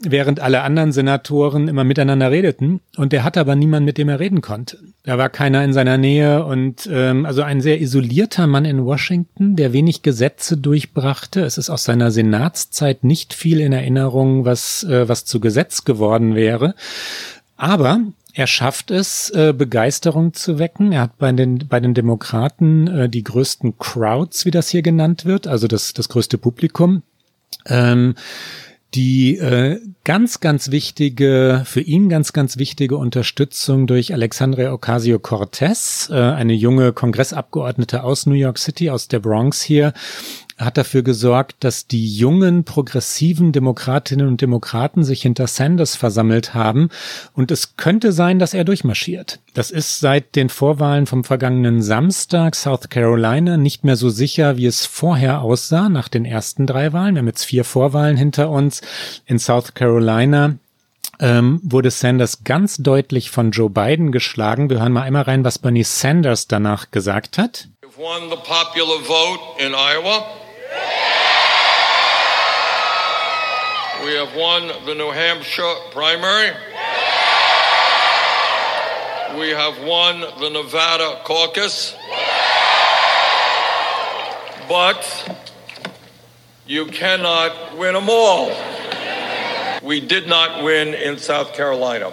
während 0.00 0.40
alle 0.40 0.62
anderen 0.62 0.92
Senatoren 0.92 1.68
immer 1.68 1.84
miteinander 1.84 2.30
redeten. 2.30 2.80
Und 2.96 3.12
der 3.12 3.24
hatte 3.24 3.40
aber 3.40 3.56
niemanden, 3.56 3.86
mit 3.86 3.98
dem 3.98 4.08
er 4.08 4.20
reden 4.20 4.40
konnte. 4.40 4.78
Da 5.04 5.16
war 5.16 5.30
keiner 5.30 5.64
in 5.64 5.72
seiner 5.72 5.96
Nähe 5.96 6.44
und 6.44 6.88
ähm, 6.92 7.24
also 7.24 7.42
ein 7.42 7.60
sehr 7.60 7.80
isolierter 7.80 8.46
Mann 8.46 8.64
in 8.64 8.84
Washington, 8.84 9.56
der 9.56 9.72
wenig 9.72 10.02
Gesetze 10.02 10.56
durchbrachte. 10.56 11.40
Es 11.40 11.56
ist 11.56 11.70
aus 11.70 11.84
seiner 11.84 12.10
Senatszeit 12.10 13.04
nicht 13.04 13.32
viel 13.32 13.60
in 13.60 13.72
Erinnerung, 13.72 14.44
was, 14.44 14.84
äh, 14.84 15.08
was 15.08 15.24
zu 15.24 15.40
Gesetz 15.40 15.84
geworden 15.84 16.27
wäre. 16.34 16.74
Aber 17.56 18.00
er 18.34 18.46
schafft 18.46 18.90
es, 18.90 19.30
äh, 19.30 19.52
Begeisterung 19.52 20.32
zu 20.32 20.58
wecken. 20.58 20.92
Er 20.92 21.02
hat 21.02 21.18
bei 21.18 21.32
den, 21.32 21.66
bei 21.68 21.80
den 21.80 21.94
Demokraten 21.94 22.86
äh, 22.86 23.08
die 23.08 23.24
größten 23.24 23.78
Crowds, 23.78 24.44
wie 24.44 24.52
das 24.52 24.68
hier 24.68 24.82
genannt 24.82 25.24
wird, 25.24 25.48
also 25.48 25.66
das, 25.66 25.92
das 25.92 26.08
größte 26.08 26.38
Publikum. 26.38 27.02
Ähm, 27.66 28.14
die 28.94 29.36
äh, 29.36 29.80
ganz, 30.04 30.40
ganz 30.40 30.70
wichtige, 30.70 31.62
für 31.66 31.80
ihn 31.80 32.08
ganz, 32.08 32.32
ganz 32.32 32.56
wichtige 32.56 32.96
Unterstützung 32.96 33.86
durch 33.86 34.14
Alexandria 34.14 34.72
Ocasio-Cortez, 34.72 36.08
äh, 36.10 36.14
eine 36.14 36.54
junge 36.54 36.92
Kongressabgeordnete 36.92 38.02
aus 38.02 38.24
New 38.24 38.34
York 38.34 38.58
City, 38.58 38.88
aus 38.88 39.08
der 39.08 39.18
Bronx 39.18 39.60
hier, 39.60 39.92
hat 40.58 40.76
dafür 40.76 41.02
gesorgt, 41.02 41.56
dass 41.60 41.86
die 41.86 42.06
jungen 42.06 42.64
progressiven 42.64 43.52
Demokratinnen 43.52 44.26
und 44.26 44.40
Demokraten 44.40 45.04
sich 45.04 45.22
hinter 45.22 45.46
Sanders 45.46 45.96
versammelt 45.96 46.54
haben. 46.54 46.90
Und 47.32 47.50
es 47.50 47.76
könnte 47.76 48.12
sein, 48.12 48.38
dass 48.38 48.54
er 48.54 48.64
durchmarschiert. 48.64 49.38
Das 49.54 49.70
ist 49.70 50.00
seit 50.00 50.34
den 50.34 50.48
Vorwahlen 50.48 51.06
vom 51.06 51.24
vergangenen 51.24 51.80
Samstag 51.80 52.56
South 52.56 52.88
Carolina 52.88 53.56
nicht 53.56 53.84
mehr 53.84 53.96
so 53.96 54.08
sicher, 54.08 54.56
wie 54.56 54.66
es 54.66 54.84
vorher 54.84 55.42
aussah 55.42 55.88
nach 55.88 56.08
den 56.08 56.24
ersten 56.24 56.66
drei 56.66 56.92
Wahlen. 56.92 57.14
Wir 57.14 57.20
haben 57.20 57.28
jetzt 57.28 57.44
vier 57.44 57.64
Vorwahlen 57.64 58.16
hinter 58.16 58.50
uns. 58.50 58.80
In 59.26 59.38
South 59.38 59.74
Carolina 59.74 60.56
ähm, 61.20 61.60
wurde 61.62 61.90
Sanders 61.90 62.44
ganz 62.44 62.78
deutlich 62.78 63.30
von 63.30 63.52
Joe 63.52 63.70
Biden 63.70 64.12
geschlagen. 64.12 64.70
Wir 64.70 64.80
hören 64.80 64.92
mal 64.92 65.02
einmal 65.02 65.22
rein, 65.22 65.44
was 65.44 65.58
Bernie 65.58 65.84
Sanders 65.84 66.48
danach 66.48 66.90
gesagt 66.90 67.38
hat. 67.38 67.68
won 67.98 68.30
the 68.30 68.36
popular 68.36 69.00
vote 69.00 69.60
in 69.60 69.74
Iowa. 69.74 70.37
We 74.08 74.14
have 74.14 74.34
won 74.34 74.68
the 74.86 74.94
New 74.94 75.10
Hampshire 75.10 75.74
primary. 75.90 76.56
We 79.38 79.50
have 79.50 79.78
won 79.82 80.20
the 80.40 80.48
Nevada 80.48 81.20
caucus. 81.24 81.94
But 84.66 85.44
you 86.66 86.86
cannot 86.86 87.76
win 87.76 87.92
them 87.92 88.08
all. 88.08 88.50
We 89.82 90.00
did 90.00 90.26
not 90.26 90.64
win 90.64 90.94
in 90.94 91.18
South 91.18 91.52
Carolina. 91.52 92.10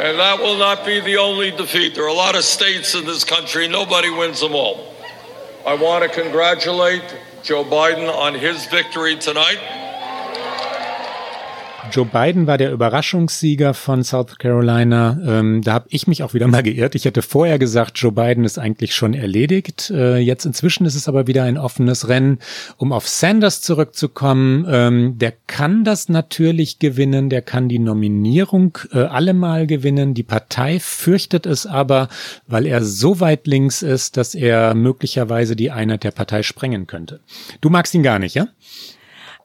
And 0.00 0.18
that 0.18 0.40
will 0.40 0.58
not 0.58 0.84
be 0.84 0.98
the 0.98 1.18
only 1.18 1.52
defeat. 1.52 1.94
There 1.94 2.02
are 2.02 2.08
a 2.08 2.12
lot 2.12 2.34
of 2.34 2.42
states 2.42 2.96
in 2.96 3.04
this 3.04 3.22
country, 3.22 3.68
nobody 3.68 4.10
wins 4.10 4.40
them 4.40 4.56
all. 4.56 4.92
I 5.64 5.74
want 5.74 6.02
to 6.02 6.08
congratulate 6.20 7.04
Joe 7.42 7.64
Biden 7.64 8.08
on 8.08 8.34
his 8.34 8.66
victory 8.66 9.16
tonight. 9.16 9.81
Joe 11.92 12.06
Biden 12.06 12.46
war 12.46 12.56
der 12.56 12.72
Überraschungssieger 12.72 13.74
von 13.74 14.02
South 14.02 14.38
Carolina. 14.38 15.18
Ähm, 15.26 15.60
da 15.60 15.74
habe 15.74 15.88
ich 15.90 16.06
mich 16.06 16.22
auch 16.22 16.32
wieder 16.32 16.48
mal 16.48 16.62
geirrt. 16.62 16.94
Ich 16.94 17.04
hätte 17.04 17.20
vorher 17.20 17.58
gesagt, 17.58 17.98
Joe 17.98 18.12
Biden 18.12 18.44
ist 18.44 18.58
eigentlich 18.58 18.94
schon 18.94 19.12
erledigt. 19.12 19.90
Äh, 19.90 20.16
jetzt 20.16 20.46
inzwischen 20.46 20.86
ist 20.86 20.94
es 20.94 21.06
aber 21.06 21.26
wieder 21.26 21.44
ein 21.44 21.58
offenes 21.58 22.08
Rennen. 22.08 22.38
Um 22.78 22.92
auf 22.92 23.06
Sanders 23.06 23.60
zurückzukommen, 23.60 24.64
ähm, 24.70 25.18
der 25.18 25.34
kann 25.46 25.84
das 25.84 26.08
natürlich 26.08 26.78
gewinnen. 26.78 27.28
Der 27.28 27.42
kann 27.42 27.68
die 27.68 27.78
Nominierung 27.78 28.78
äh, 28.92 29.00
allemal 29.00 29.66
gewinnen. 29.66 30.14
Die 30.14 30.22
Partei 30.22 30.80
fürchtet 30.80 31.44
es 31.44 31.66
aber, 31.66 32.08
weil 32.46 32.64
er 32.64 32.82
so 32.82 33.20
weit 33.20 33.46
links 33.46 33.82
ist, 33.82 34.16
dass 34.16 34.34
er 34.34 34.74
möglicherweise 34.74 35.56
die 35.56 35.70
Einheit 35.70 36.04
der 36.04 36.12
Partei 36.12 36.42
sprengen 36.42 36.86
könnte. 36.86 37.20
Du 37.60 37.68
magst 37.68 37.94
ihn 37.94 38.02
gar 38.02 38.18
nicht, 38.18 38.34
ja? 38.34 38.48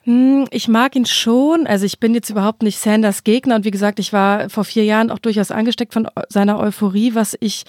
Hm, 0.08 0.48
ich 0.52 0.70
mag 0.70 0.96
ihn 0.96 1.06
schon. 1.06 1.68
Also 1.68 1.86
ich 1.86 2.00
bin 2.00 2.14
jetzt 2.14 2.30
überhaupt 2.30 2.64
nicht 2.64 2.80
Sanders 2.80 3.26
Gegner 3.26 3.56
und 3.58 3.66
wie 3.66 3.72
gesagt, 3.72 4.00
ich 4.00 4.14
war 4.14 4.50
vor 4.50 4.64
vier 4.64 4.86
Jahren 4.86 5.12
auch 5.12 5.20
durchaus 5.20 5.52
angesteckt 5.52 5.92
von 5.92 6.08
seiner 6.30 6.60
Euphorie. 6.60 7.14
Was 7.14 7.36
ich 7.42 7.66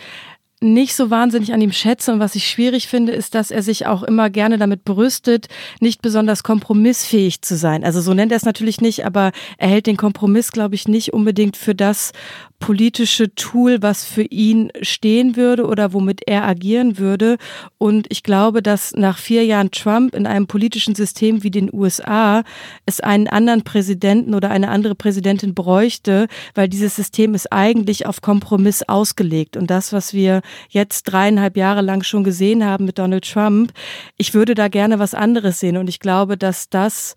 nicht 0.61 0.95
so 0.95 1.11
wahnsinnig 1.11 1.53
an 1.53 1.61
ihm 1.61 1.73
schätze 1.73 2.13
und 2.13 2.21
was 2.21 2.37
ich 2.37 2.49
schwierig 2.49 2.87
finde, 2.87 3.13
ist, 3.13 3.35
dass 3.35 3.51
er 3.51 3.63
sich 3.63 3.87
auch 3.87 4.05
immer 4.05 4.31
gerne 4.31 4.57
damit 4.57 4.85
brüstet, 4.85 5.49
nicht 5.81 6.01
besonders 6.01 6.45
kompromissfähig 6.45 7.43
zu 7.43 7.57
sein. 7.57 7.83
Also 7.83 8.01
so 8.01 8.15
nennt 8.15 8.31
er 8.33 8.37
es 8.37 8.45
natürlich 8.45 8.81
nicht, 8.81 9.05
aber 9.05 9.33
er 9.59 9.69
hält 9.69 9.87
den 9.87 9.97
Kompromiss, 9.97 10.53
glaube 10.53 10.77
ich, 10.77 10.87
nicht 10.87 11.13
unbedingt 11.13 11.57
für 11.57 11.75
das 11.75 12.13
politische 12.59 13.35
Tool, 13.35 13.83
was 13.83 14.05
für 14.05 14.23
ihn 14.23 14.71
stehen 14.83 15.37
würde 15.37 15.67
oder 15.67 15.93
womit 15.93 16.23
er 16.27 16.45
agieren 16.45 16.99
würde. 16.99 17.37
Und 17.79 18.07
ich 18.11 18.23
glaube, 18.23 18.63
dass 18.63 18.93
nach 18.95 19.19
vier 19.19 19.45
Jahren 19.45 19.71
Trump 19.71 20.15
in 20.15 20.27
einem 20.27 20.47
politischen 20.47 20.95
System 20.95 21.43
wie 21.43 21.51
den 21.51 21.73
USA 21.73 22.43
es 22.85 23.01
einen 23.01 23.29
anderen 23.29 23.63
Präsidenten 23.63 24.35
oder 24.35 24.51
eine 24.51 24.69
andere 24.69 24.95
Präsidentin 24.95 25.55
bräuchte, 25.55 26.27
weil 26.55 26.69
dieses 26.69 26.97
System 26.97 27.35
ist 27.35 27.53
eigentlich 27.53 28.07
auf 28.07 28.21
Kompromiss 28.21 28.83
ausgelegt. 28.83 29.57
Und 29.57 29.71
das, 29.71 29.93
was 29.93 30.13
wir 30.13 30.43
jetzt 30.69 31.05
dreieinhalb 31.05 31.57
Jahre 31.57 31.83
lang 31.83 32.03
schon 32.03 32.25
gesehen 32.25 32.65
haben 32.65 32.85
mit 32.85 32.99
Donald 32.99 33.31
Trump, 33.31 33.73
ich 34.17 34.35
würde 34.35 34.55
da 34.55 34.69
gerne 34.69 34.99
was 34.99 35.15
anderes 35.15 35.61
sehen. 35.61 35.77
Und 35.77 35.89
ich 35.89 36.01
glaube, 36.01 36.37
dass 36.37 36.69
das 36.69 37.15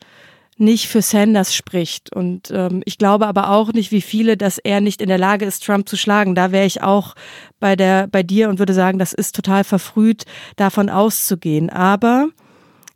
nicht 0.62 0.88
für 0.88 1.02
Sanders 1.02 1.54
spricht. 1.54 2.14
Und 2.16 2.52
ähm, 2.52 2.82
ich 2.86 2.98
glaube 2.98 3.28
aber 3.28 3.50
auch 3.50 3.74
nicht, 3.74 3.92
wie 3.92 4.02
viele, 4.02 4.38
dass 4.38 4.58
er 4.58 4.80
nicht 4.80 5.02
in 5.02 5.10
der 5.10 5.18
Lage 5.18 5.46
ist, 5.46 5.66
Trump 5.66 5.90
zu 5.90 5.98
schlagen. 5.98 6.36
Da 6.36 6.52
wäre 6.52 6.66
ich 6.66 6.82
auch 6.82 7.16
bei 7.60 7.76
der, 7.76 8.08
bei 8.08 8.24
dir 8.24 8.50
und 8.50 8.60
würde 8.60 8.74
sagen, 8.74 9.00
das 9.00 9.12
ist 9.12 9.36
total 9.36 9.64
verfrüht, 9.64 10.24
davon 10.56 10.90
auszugehen. 10.90 11.70
Aber 11.70 12.30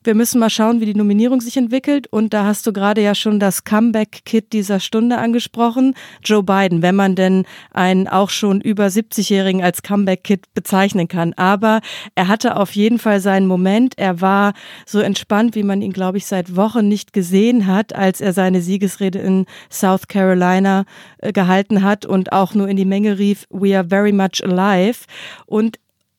wir 0.05 0.15
müssen 0.15 0.39
mal 0.39 0.49
schauen, 0.49 0.79
wie 0.79 0.85
die 0.85 0.95
Nominierung 0.95 1.41
sich 1.41 1.57
entwickelt. 1.57 2.07
Und 2.07 2.33
da 2.33 2.45
hast 2.45 2.65
du 2.67 2.73
gerade 2.73 3.01
ja 3.01 3.15
schon 3.15 3.39
das 3.39 3.63
Comeback-Kit 3.63 4.53
dieser 4.53 4.79
Stunde 4.79 5.17
angesprochen. 5.17 5.95
Joe 6.23 6.43
Biden, 6.43 6.81
wenn 6.81 6.95
man 6.95 7.15
denn 7.15 7.45
einen 7.71 8.07
auch 8.07 8.29
schon 8.29 8.61
über 8.61 8.87
70-Jährigen 8.87 9.63
als 9.63 9.81
Comeback-Kit 9.81 10.53
bezeichnen 10.53 11.07
kann. 11.07 11.33
Aber 11.33 11.81
er 12.15 12.27
hatte 12.27 12.57
auf 12.57 12.75
jeden 12.75 12.99
Fall 12.99 13.19
seinen 13.19 13.47
Moment. 13.47 13.97
Er 13.97 14.21
war 14.21 14.53
so 14.85 14.99
entspannt, 14.99 15.55
wie 15.55 15.63
man 15.63 15.81
ihn, 15.81 15.93
glaube 15.93 16.17
ich, 16.17 16.25
seit 16.25 16.55
Wochen 16.55 16.87
nicht 16.87 17.13
gesehen 17.13 17.67
hat, 17.67 17.95
als 17.95 18.21
er 18.21 18.33
seine 18.33 18.61
Siegesrede 18.61 19.19
in 19.19 19.45
South 19.71 20.07
Carolina 20.07 20.85
äh, 21.19 21.31
gehalten 21.31 21.83
hat 21.83 22.05
und 22.05 22.31
auch 22.31 22.53
nur 22.53 22.67
in 22.67 22.77
die 22.77 22.85
Menge 22.85 23.17
rief, 23.17 23.45
We 23.49 23.77
are 23.77 23.87
very 23.87 24.11
much 24.11 24.43
alive. 24.43 25.05
Und 25.45 25.77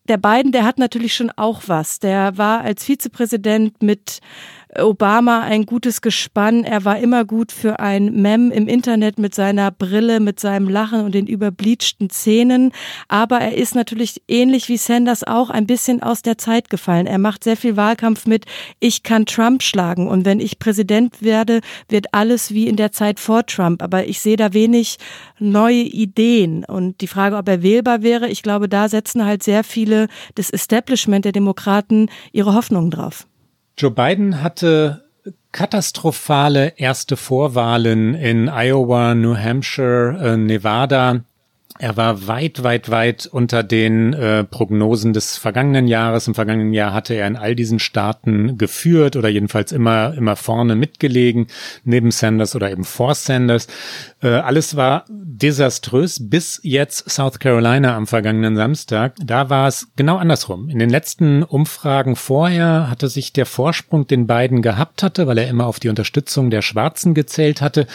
der 0.08 0.16
Biden, 0.18 0.52
der 0.52 0.64
hat 0.64 0.78
natürlich 0.78 1.14
schon 1.14 1.30
auch 1.36 1.62
was. 1.66 1.98
Der 1.98 2.38
war 2.38 2.60
als 2.60 2.84
Vizepräsident 2.84 3.82
mit 3.82 4.20
Obama 4.78 5.40
ein 5.40 5.66
gutes 5.66 6.00
Gespann. 6.00 6.64
Er 6.64 6.84
war 6.84 6.98
immer 6.98 7.24
gut 7.24 7.52
für 7.52 7.80
ein 7.80 8.12
Mem 8.20 8.50
im 8.50 8.68
Internet 8.68 9.18
mit 9.18 9.34
seiner 9.34 9.70
Brille, 9.70 10.20
mit 10.20 10.40
seinem 10.40 10.68
Lachen 10.68 11.04
und 11.04 11.14
den 11.14 11.26
überbleachten 11.26 12.10
Zähnen. 12.10 12.72
Aber 13.08 13.38
er 13.38 13.54
ist 13.54 13.74
natürlich 13.74 14.22
ähnlich 14.28 14.68
wie 14.68 14.76
Sanders 14.76 15.24
auch 15.24 15.50
ein 15.50 15.66
bisschen 15.66 16.02
aus 16.02 16.22
der 16.22 16.38
Zeit 16.38 16.70
gefallen. 16.70 17.06
Er 17.06 17.18
macht 17.18 17.44
sehr 17.44 17.56
viel 17.56 17.76
Wahlkampf 17.76 18.26
mit, 18.26 18.46
ich 18.80 19.02
kann 19.02 19.26
Trump 19.26 19.62
schlagen 19.62 20.08
und 20.08 20.24
wenn 20.24 20.40
ich 20.40 20.58
Präsident 20.58 21.22
werde, 21.22 21.60
wird 21.88 22.06
alles 22.12 22.52
wie 22.52 22.66
in 22.66 22.76
der 22.76 22.92
Zeit 22.92 23.20
vor 23.20 23.46
Trump. 23.46 23.82
Aber 23.82 24.06
ich 24.06 24.20
sehe 24.20 24.36
da 24.36 24.52
wenig 24.52 24.98
neue 25.38 25.82
Ideen. 25.82 26.64
Und 26.64 27.00
die 27.00 27.06
Frage, 27.06 27.36
ob 27.36 27.48
er 27.48 27.62
wählbar 27.62 28.02
wäre, 28.02 28.28
ich 28.28 28.42
glaube, 28.42 28.68
da 28.68 28.88
setzen 28.88 29.24
halt 29.24 29.42
sehr 29.42 29.64
viele 29.64 30.08
des 30.36 30.50
Establishment 30.50 31.24
der 31.24 31.32
Demokraten 31.32 32.08
ihre 32.32 32.54
Hoffnungen 32.54 32.90
drauf. 32.90 33.26
Joe 33.78 33.90
Biden 33.90 34.42
hatte 34.42 35.04
katastrophale 35.52 36.74
erste 36.76 37.16
Vorwahlen 37.16 38.14
in 38.14 38.48
Iowa, 38.48 39.14
New 39.14 39.36
Hampshire, 39.36 40.18
äh, 40.18 40.36
Nevada. 40.38 41.24
Er 41.78 41.96
war 41.96 42.26
weit, 42.26 42.62
weit, 42.62 42.90
weit 42.90 43.26
unter 43.26 43.62
den 43.62 44.14
äh, 44.14 44.44
Prognosen 44.44 45.12
des 45.12 45.36
vergangenen 45.36 45.88
Jahres. 45.88 46.26
Im 46.26 46.34
vergangenen 46.34 46.72
Jahr 46.72 46.92
hatte 46.92 47.14
er 47.14 47.26
in 47.26 47.36
all 47.36 47.54
diesen 47.54 47.78
Staaten 47.78 48.56
geführt 48.56 49.16
oder 49.16 49.28
jedenfalls 49.28 49.72
immer, 49.72 50.14
immer 50.14 50.36
vorne 50.36 50.74
mitgelegen, 50.74 51.48
neben 51.84 52.10
Sanders 52.10 52.56
oder 52.56 52.70
eben 52.70 52.84
vor 52.84 53.14
Sanders. 53.14 53.66
Äh, 54.22 54.28
alles 54.28 54.76
war 54.76 55.04
desaströs 55.08 56.18
bis 56.30 56.60
jetzt 56.62 57.10
South 57.10 57.38
Carolina 57.38 57.94
am 57.94 58.06
vergangenen 58.06 58.56
Samstag. 58.56 59.14
Da 59.22 59.50
war 59.50 59.68
es 59.68 59.88
genau 59.96 60.16
andersrum. 60.16 60.70
In 60.70 60.78
den 60.78 60.88
letzten 60.88 61.42
Umfragen 61.42 62.16
vorher 62.16 62.88
hatte 62.88 63.08
sich 63.08 63.34
der 63.34 63.44
Vorsprung, 63.44 64.06
den 64.06 64.26
Biden 64.26 64.62
gehabt 64.62 65.02
hatte, 65.02 65.26
weil 65.26 65.38
er 65.38 65.48
immer 65.48 65.66
auf 65.66 65.78
die 65.78 65.90
Unterstützung 65.90 66.50
der 66.50 66.62
Schwarzen 66.62 67.12
gezählt 67.12 67.60
hatte, 67.60 67.86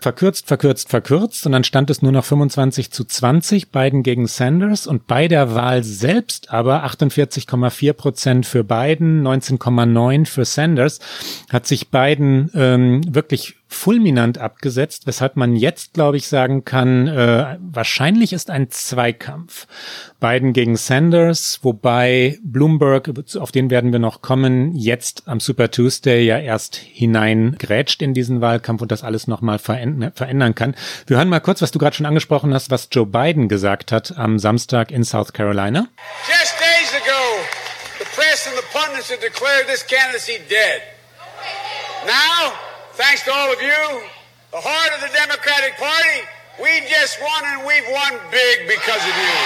verkürzt, 0.00 0.48
verkürzt, 0.48 0.90
verkürzt 0.90 1.46
und 1.46 1.52
dann 1.52 1.64
stand 1.64 1.88
es 1.88 2.02
nur 2.02 2.12
noch 2.12 2.24
25 2.24 2.90
zu 2.90 3.04
20, 3.22 3.70
Biden 3.70 4.02
gegen 4.02 4.26
Sanders 4.26 4.88
und 4.88 5.06
bei 5.06 5.28
der 5.28 5.54
Wahl 5.54 5.84
selbst 5.84 6.50
aber 6.50 6.84
48,4 6.84 7.92
Prozent 7.92 8.46
für 8.46 8.64
Biden, 8.64 9.24
19,9 9.24 10.26
für 10.26 10.44
Sanders, 10.44 10.98
hat 11.48 11.68
sich 11.68 11.92
Biden 11.92 12.50
ähm, 12.52 13.00
wirklich 13.14 13.54
fulminant 13.72 14.38
abgesetzt, 14.38 15.06
weshalb 15.06 15.36
man 15.36 15.56
jetzt, 15.56 15.94
glaube 15.94 16.16
ich, 16.16 16.28
sagen 16.28 16.64
kann, 16.64 17.08
äh, 17.08 17.58
wahrscheinlich 17.60 18.32
ist 18.32 18.50
ein 18.50 18.70
Zweikampf. 18.70 19.66
Biden 20.20 20.52
gegen 20.52 20.76
Sanders, 20.76 21.58
wobei 21.62 22.38
Bloomberg, 22.42 23.10
auf 23.38 23.50
den 23.50 23.70
werden 23.70 23.92
wir 23.92 23.98
noch 23.98 24.22
kommen, 24.22 24.76
jetzt 24.76 25.24
am 25.26 25.40
Super 25.40 25.70
Tuesday 25.70 26.24
ja 26.24 26.38
erst 26.38 26.76
hineingrätscht 26.76 28.02
in 28.02 28.14
diesen 28.14 28.40
Wahlkampf 28.40 28.82
und 28.82 28.92
das 28.92 29.02
alles 29.02 29.26
nochmal 29.26 29.58
verändern 29.58 30.54
kann. 30.54 30.76
Wir 31.06 31.16
hören 31.16 31.28
mal 31.28 31.40
kurz, 31.40 31.60
was 31.62 31.72
du 31.72 31.78
gerade 31.78 31.96
schon 31.96 32.06
angesprochen 32.06 32.54
hast, 32.54 32.70
was 32.70 32.88
Joe 32.92 33.06
Biden 33.06 33.48
gesagt 33.48 33.90
hat 33.90 34.16
am 34.16 34.38
Samstag 34.38 34.90
in 34.90 35.04
South 35.04 35.32
Carolina. 35.32 35.88
Just 36.28 36.54
days 36.60 36.94
ago, 36.94 37.20
the 37.98 38.04
press 38.14 38.46
and 38.46 38.56
the 38.56 38.64
pundits 38.72 39.10
had 39.10 39.20
declared 39.20 39.66
this 39.66 39.84
candidacy 39.84 40.38
dead. 40.48 40.82
Now, 42.06 42.52
thanks 42.94 43.22
to 43.24 43.32
all 43.32 43.52
of 43.52 43.60
you, 43.60 44.02
the 44.52 44.60
heart 44.60 44.92
of 44.94 45.00
the 45.00 45.12
Democratic 45.16 45.76
Party, 45.78 46.28
we 46.60 46.84
just 46.88 47.20
won 47.20 47.42
and 47.44 47.66
we've 47.66 47.88
won 47.88 48.20
big 48.30 48.68
because 48.68 49.00
of 49.00 49.14
you. 49.16 49.36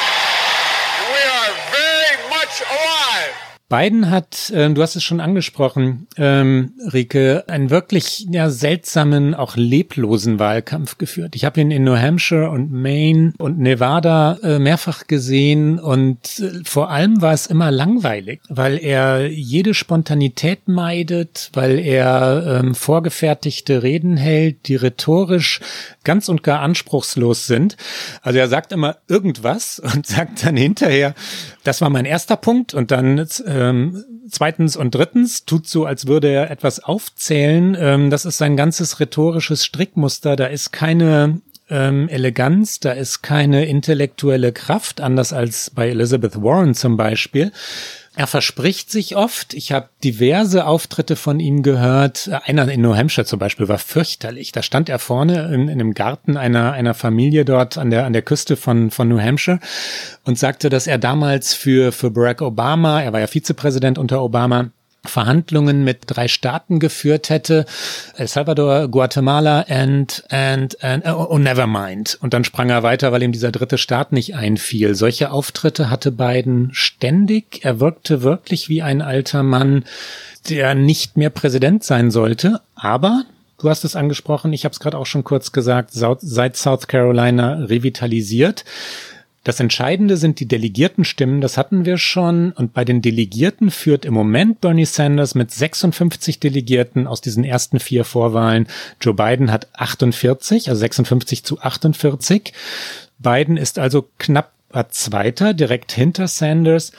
And 0.99 1.07
we 1.15 1.23
are 1.23 1.51
very 1.71 2.31
much 2.31 2.63
alive. 2.67 3.56
Biden 3.69 4.11
hat, 4.11 4.51
äh, 4.51 4.71
du 4.71 4.81
hast 4.81 4.95
es 4.95 5.03
schon 5.03 5.21
angesprochen, 5.21 6.07
ähm, 6.17 6.75
Rike, 6.93 7.45
einen 7.49 7.71
wirklich 7.71 8.25
ja, 8.31 8.49
seltsamen, 8.49 9.35
auch 9.35 9.57
leblosen 9.57 10.39
Wahlkampf 10.39 10.99
geführt. 10.99 11.35
Ich 11.35 11.45
habe 11.45 11.61
ihn 11.61 11.73
in 11.73 11.83
New 11.83 11.97
Hampshire 11.97 12.51
und 12.51 12.71
Maine 12.71 13.33
und 13.39 13.59
Nevada 13.59 14.39
äh, 14.45 14.61
mehrfach 14.61 15.09
gesehen 15.09 15.81
und 15.81 16.39
äh, 16.39 16.61
vor 16.65 16.91
allem 16.91 17.21
war 17.21 17.33
es 17.33 17.49
immer 17.49 17.73
langweilig, 17.73 18.41
weil 18.49 18.79
er 18.79 19.27
jede 19.27 19.75
Spontanität 19.75 20.69
meidet, 20.69 21.51
weil 21.53 21.81
er 21.81 22.61
ähm, 22.61 22.77
vorgefertigte 22.77 23.83
Reden 23.83 24.17
hält, 24.17 24.69
die 24.69 24.77
rhetorisch 24.77 25.61
ganz 26.05 26.29
und 26.29 26.45
gar 26.45 26.61
anspruchslos 26.61 27.49
sind. 27.49 27.77
Also 28.23 28.39
er 28.39 28.47
sagt 28.47 28.71
immer 28.71 28.99
irgendwas 29.09 29.81
und 29.81 30.07
sagt 30.07 30.47
dann 30.47 30.57
hinterher, 30.57 31.15
das 31.65 31.81
war 31.81 31.91
mein 31.91 32.05
erster 32.05 32.37
Punkt 32.37 32.73
und 32.73 32.93
dann 32.93 33.27
ähm, 33.57 34.05
zweitens 34.29 34.77
und 34.77 34.95
drittens 34.95 35.45
tut 35.45 35.67
so, 35.67 35.87
als 35.87 36.07
würde 36.07 36.29
er 36.29 36.51
etwas 36.51 36.83
aufzählen. 36.83 37.77
Ähm, 37.79 38.11
das 38.11 38.25
ist 38.25 38.39
sein 38.39 38.57
ganzes 38.57 39.01
rhetorisches 39.01 39.65
Strickmuster. 39.65 40.37
Da 40.37 40.47
ist 40.47 40.73
keine 40.73 41.41
ähm, 41.69 42.09
Eleganz, 42.09 42.81
da 42.81 42.93
ist 42.93 43.23
keine 43.23 43.67
intellektuelle 43.67 44.53
Kraft, 44.53 45.01
anders 45.01 45.33
als 45.33 45.71
bei 45.71 45.89
Elizabeth 45.89 46.43
Warren 46.43 46.75
zum 46.75 46.97
Beispiel. 46.97 47.53
Er 48.19 48.27
verspricht 48.27 48.91
sich 48.91 49.15
oft. 49.15 49.53
Ich 49.53 49.73
habe 49.73 49.91
diverse 50.03 50.67
Auftritte 50.67 51.17
von 51.17 51.39
ihm 51.39 51.63
gehört. 51.63 52.31
Einer 52.45 52.67
in 52.67 52.81
New 52.81 52.97
Hampshire 52.97 53.27
zum 53.27 53.39
Beispiel 53.39 53.69
war 53.69 53.77
fürchterlich. 53.77 54.53
Da 54.53 54.63
stand 54.63 54.89
er 54.89 54.99
vorne 54.99 55.53
in, 55.53 55.69
in 55.69 55.69
einem 55.69 55.93
Garten 55.93 56.39
einer, 56.39 56.73
einer 56.73 56.95
Familie 56.95 57.45
dort 57.45 57.77
an 57.77 57.91
der, 57.91 58.07
an 58.07 58.15
der 58.15 58.23
Küste 58.23 58.57
von, 58.57 58.91
von 58.91 59.07
New 59.07 59.21
Hampshire 59.21 59.61
und 60.25 60.39
sagte, 60.39 60.71
dass 60.71 60.87
er 60.87 60.97
damals 60.97 61.53
für, 61.53 61.93
für 61.93 62.11
Barack 62.11 62.41
Obama, 62.41 63.03
er 63.03 63.13
war 63.13 63.21
ja 63.21 63.27
Vizepräsident 63.27 63.99
unter 63.99 64.23
Obama, 64.23 64.71
Verhandlungen 65.09 65.85
mit 65.85 66.01
drei 66.07 66.29
Staaten 66.29 66.79
geführt 66.79 67.31
hätte, 67.31 67.67
El 68.17 68.29
Salvador, 68.29 68.89
Guatemala 68.89 69.65
and, 69.69 70.25
and, 70.31 70.83
and 70.83 71.05
oh, 71.07 71.27
oh, 71.31 71.39
never 71.39 71.67
mind. 71.67 72.19
Und 72.21 72.35
dann 72.35 72.45
sprang 72.45 72.71
er 72.71 72.83
weiter, 72.83 73.13
weil 73.13 73.23
ihm 73.23 73.33
dieser 73.33 73.53
dritte 73.53 73.79
Staat 73.79 74.13
nicht 74.13 74.35
einfiel. 74.35 74.95
Solche 74.95 75.31
Auftritte 75.31 75.91
hatte 75.91 76.13
Biden 76.13 76.71
ständig. 76.73 77.61
Er 77.63 77.81
wirkte 77.81 78.23
wirklich 78.23 78.69
wie 78.69 78.83
ein 78.83 79.03
alter 79.03 79.43
Mann, 79.43 79.85
der 80.49 80.75
nicht 80.75 81.17
mehr 81.17 81.31
Präsident 81.31 81.85
sein 81.85 82.11
sollte. 82.11 82.61
Aber 82.75 83.25
Du 83.59 83.71
hast 83.71 83.85
es 83.85 83.97
angesprochen, 83.97 84.53
ich 84.53 84.65
habe 84.65 84.73
es 84.75 84.81
gerade 84.81 84.99
auch 84.99 85.07
schon 85.07 85.25
kurz 85.25 85.51
gesagt, 85.51 85.91
seit 85.93 86.57
South 86.57 86.89
Carolina 86.89 87.55
revitalisiert. 87.55 88.67
Das 89.47 89.61
Entscheidende 89.61 90.17
sind 90.17 90.41
die 90.41 90.49
Delegiertenstimmen, 90.49 91.41
das 91.41 91.57
hatten 91.57 91.85
wir 91.85 91.99
schon. 91.99 92.51
Und 92.51 92.73
bei 92.73 92.85
den 92.85 93.01
Delegierten 93.01 93.71
führt 93.71 94.05
im 94.05 94.13
Moment 94.13 94.61
Bernie 94.61 94.87
Sanders 94.87 95.37
mit 95.37 95.53
56 95.53 96.41
Delegierten 96.41 97.07
aus 97.07 97.21
diesen 97.21 97.45
ersten 97.45 97.79
vier 97.79 98.05
Vorwahlen. 98.05 98.67
Joe 99.01 99.15
Biden 99.15 99.53
hat 99.53 99.69
48, 99.73 100.69
also 100.69 100.81
56 100.81 101.45
zu 101.45 101.61
48. 101.61 102.53
Biden 103.21 103.57
ist 103.57 103.79
also 103.79 104.09
knapp 104.19 104.51
Zweiter, 104.91 105.55
direkt 105.55 105.93
hinter 105.93 106.29
Sanders. 106.29 106.93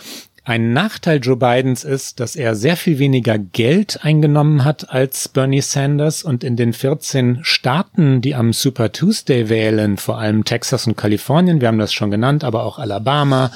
Ein 0.48 0.72
Nachteil 0.72 1.20
Joe 1.22 1.36
Bidens 1.36 1.84
ist, 1.84 2.22
dass 2.22 2.38
er 2.38 2.56
sehr 2.56 2.78
viel 2.78 3.00
weniger 3.00 3.38
Geld 3.38 4.06
eingenommen 4.06 4.64
hat 4.64 4.90
als 4.90 5.28
Bernie 5.28 5.60
Sanders 5.60 6.24
und 6.24 6.42
in 6.42 6.56
den 6.56 6.72
14 6.72 7.40
Staaten, 7.42 8.22
die 8.22 8.34
am 8.34 8.54
Super 8.54 8.94
Tuesday 8.94 9.50
wählen, 9.50 9.98
vor 9.98 10.20
allem 10.20 10.46
Texas 10.46 10.88
und 10.88 10.96
Kalifornien, 10.96 11.60
wir 11.60 11.68
haben 11.68 11.80
das 11.80 11.92
schon 11.92 12.12
genannt, 12.12 12.46
aber 12.46 12.64
auch 12.64 12.80
Alabama 12.80 13.52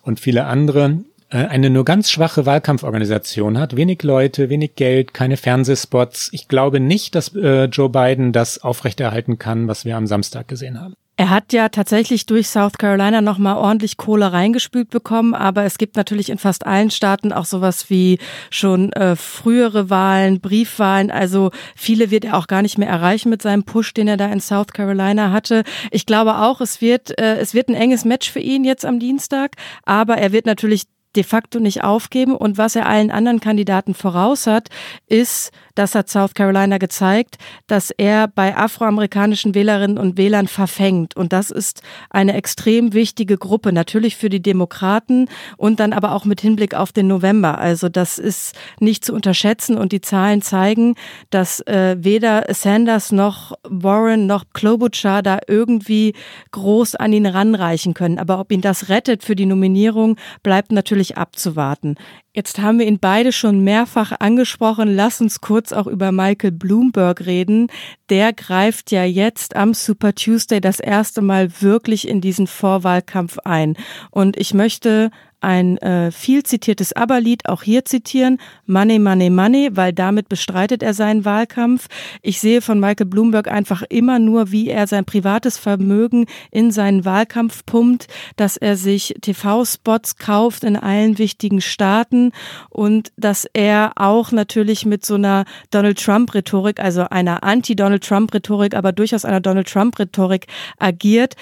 und 0.00 0.18
viele 0.18 0.46
andere, 0.46 1.00
äh, 1.28 1.44
eine 1.44 1.68
nur 1.68 1.84
ganz 1.84 2.10
schwache 2.10 2.46
Wahlkampforganisation 2.46 3.58
hat, 3.58 3.76
wenig 3.76 4.02
Leute, 4.02 4.48
wenig 4.48 4.76
Geld, 4.76 5.12
keine 5.12 5.36
Fernsehspots. 5.36 6.30
Ich 6.32 6.48
glaube 6.48 6.80
nicht, 6.80 7.14
dass 7.16 7.34
äh, 7.34 7.64
Joe 7.64 7.90
Biden 7.90 8.32
das 8.32 8.62
aufrechterhalten 8.62 9.38
kann, 9.38 9.68
was 9.68 9.84
wir 9.84 9.94
am 9.94 10.06
Samstag 10.06 10.48
gesehen 10.48 10.80
haben. 10.80 10.94
Er 11.20 11.28
hat 11.28 11.52
ja 11.52 11.68
tatsächlich 11.68 12.24
durch 12.24 12.48
South 12.48 12.78
Carolina 12.78 13.20
nochmal 13.20 13.58
ordentlich 13.58 13.98
Kohle 13.98 14.32
reingespült 14.32 14.88
bekommen, 14.88 15.34
aber 15.34 15.64
es 15.64 15.76
gibt 15.76 15.96
natürlich 15.96 16.30
in 16.30 16.38
fast 16.38 16.66
allen 16.66 16.90
Staaten 16.90 17.30
auch 17.30 17.44
sowas 17.44 17.90
wie 17.90 18.18
schon 18.48 18.90
äh, 18.94 19.16
frühere 19.16 19.90
Wahlen, 19.90 20.40
Briefwahlen. 20.40 21.10
Also 21.10 21.50
viele 21.76 22.10
wird 22.10 22.24
er 22.24 22.38
auch 22.38 22.46
gar 22.46 22.62
nicht 22.62 22.78
mehr 22.78 22.88
erreichen 22.88 23.28
mit 23.28 23.42
seinem 23.42 23.64
Push, 23.64 23.92
den 23.92 24.08
er 24.08 24.16
da 24.16 24.32
in 24.32 24.40
South 24.40 24.68
Carolina 24.68 25.30
hatte. 25.30 25.64
Ich 25.90 26.06
glaube 26.06 26.38
auch, 26.38 26.62
es 26.62 26.80
wird, 26.80 27.18
äh, 27.18 27.36
es 27.36 27.52
wird 27.52 27.68
ein 27.68 27.74
enges 27.74 28.06
Match 28.06 28.30
für 28.30 28.40
ihn 28.40 28.64
jetzt 28.64 28.86
am 28.86 28.98
Dienstag, 28.98 29.56
aber 29.84 30.16
er 30.16 30.32
wird 30.32 30.46
natürlich 30.46 30.84
de 31.16 31.24
facto 31.24 31.58
nicht 31.58 31.82
aufgeben. 31.82 32.36
Und 32.36 32.58
was 32.58 32.76
er 32.76 32.86
allen 32.86 33.10
anderen 33.10 33.40
Kandidaten 33.40 33.94
voraus 33.94 34.46
hat, 34.46 34.68
ist, 35.06 35.50
das 35.74 35.94
hat 35.94 36.08
South 36.10 36.34
Carolina 36.34 36.78
gezeigt, 36.78 37.38
dass 37.66 37.90
er 37.90 38.28
bei 38.28 38.56
afroamerikanischen 38.56 39.54
Wählerinnen 39.54 39.98
und 39.98 40.18
Wählern 40.18 40.46
verfängt. 40.46 41.16
Und 41.16 41.32
das 41.32 41.50
ist 41.50 41.82
eine 42.10 42.34
extrem 42.34 42.92
wichtige 42.92 43.38
Gruppe, 43.38 43.72
natürlich 43.72 44.16
für 44.16 44.28
die 44.28 44.42
Demokraten 44.42 45.28
und 45.56 45.80
dann 45.80 45.92
aber 45.92 46.12
auch 46.12 46.24
mit 46.24 46.40
Hinblick 46.40 46.74
auf 46.74 46.92
den 46.92 47.06
November. 47.06 47.58
Also 47.58 47.88
das 47.88 48.18
ist 48.18 48.54
nicht 48.78 49.04
zu 49.04 49.14
unterschätzen 49.14 49.78
und 49.78 49.92
die 49.92 50.02
Zahlen 50.02 50.42
zeigen, 50.42 50.96
dass 51.30 51.60
äh, 51.60 51.96
weder 51.98 52.44
Sanders 52.52 53.10
noch 53.10 53.52
Warren 53.62 54.26
noch 54.26 54.44
Klobuchar 54.52 55.22
da 55.22 55.38
irgendwie 55.46 56.14
groß 56.50 56.96
an 56.96 57.12
ihn 57.12 57.26
ranreichen 57.26 57.94
können. 57.94 58.18
Aber 58.18 58.38
ob 58.38 58.52
ihn 58.52 58.60
das 58.60 58.88
rettet 58.90 59.24
für 59.24 59.34
die 59.34 59.46
Nominierung, 59.46 60.16
bleibt 60.42 60.72
natürlich 60.72 60.99
abzuwarten. 61.16 61.96
Jetzt 62.32 62.60
haben 62.60 62.78
wir 62.78 62.86
ihn 62.86 63.00
beide 63.00 63.32
schon 63.32 63.64
mehrfach 63.64 64.12
angesprochen. 64.20 64.94
Lass 64.94 65.20
uns 65.20 65.40
kurz 65.40 65.72
auch 65.72 65.88
über 65.88 66.12
Michael 66.12 66.52
Bloomberg 66.52 67.26
reden. 67.26 67.66
Der 68.08 68.32
greift 68.32 68.92
ja 68.92 69.02
jetzt 69.02 69.56
am 69.56 69.74
Super 69.74 70.14
Tuesday 70.14 70.60
das 70.60 70.78
erste 70.78 71.22
Mal 71.22 71.50
wirklich 71.60 72.06
in 72.06 72.20
diesen 72.20 72.46
Vorwahlkampf 72.46 73.40
ein. 73.40 73.76
Und 74.12 74.36
ich 74.36 74.54
möchte 74.54 75.10
ein 75.40 75.78
äh, 75.78 76.10
viel 76.10 76.42
zitiertes 76.42 76.92
ABBA-Lied 76.94 77.48
auch 77.48 77.62
hier 77.62 77.84
zitieren, 77.84 78.38
Money, 78.66 78.98
Money, 78.98 79.30
Money, 79.30 79.70
weil 79.72 79.92
damit 79.92 80.28
bestreitet 80.28 80.82
er 80.82 80.94
seinen 80.94 81.24
Wahlkampf. 81.24 81.86
Ich 82.22 82.40
sehe 82.40 82.60
von 82.60 82.78
Michael 82.78 83.06
Bloomberg 83.06 83.48
einfach 83.48 83.82
immer 83.88 84.18
nur, 84.18 84.52
wie 84.52 84.68
er 84.68 84.86
sein 84.86 85.04
privates 85.04 85.56
Vermögen 85.56 86.26
in 86.50 86.70
seinen 86.70 87.04
Wahlkampf 87.04 87.64
pumpt, 87.64 88.06
dass 88.36 88.56
er 88.56 88.76
sich 88.76 89.14
TV-Spots 89.20 90.16
kauft 90.16 90.64
in 90.64 90.76
allen 90.76 91.18
wichtigen 91.18 91.60
Staaten 91.60 92.19
und 92.68 93.12
dass 93.16 93.46
er 93.52 93.92
auch 93.96 94.32
natürlich 94.32 94.86
mit 94.86 95.04
so 95.04 95.14
einer 95.14 95.44
Donald 95.70 95.98
Trump-Rhetorik, 96.02 96.80
also 96.80 97.02
einer 97.02 97.42
Anti-Donald 97.42 98.04
Trump-Rhetorik, 98.04 98.74
aber 98.74 98.92
durchaus 98.92 99.24
einer 99.24 99.40
Donald 99.40 99.68
Trump-Rhetorik 99.68 100.46
agiert. 100.78 101.36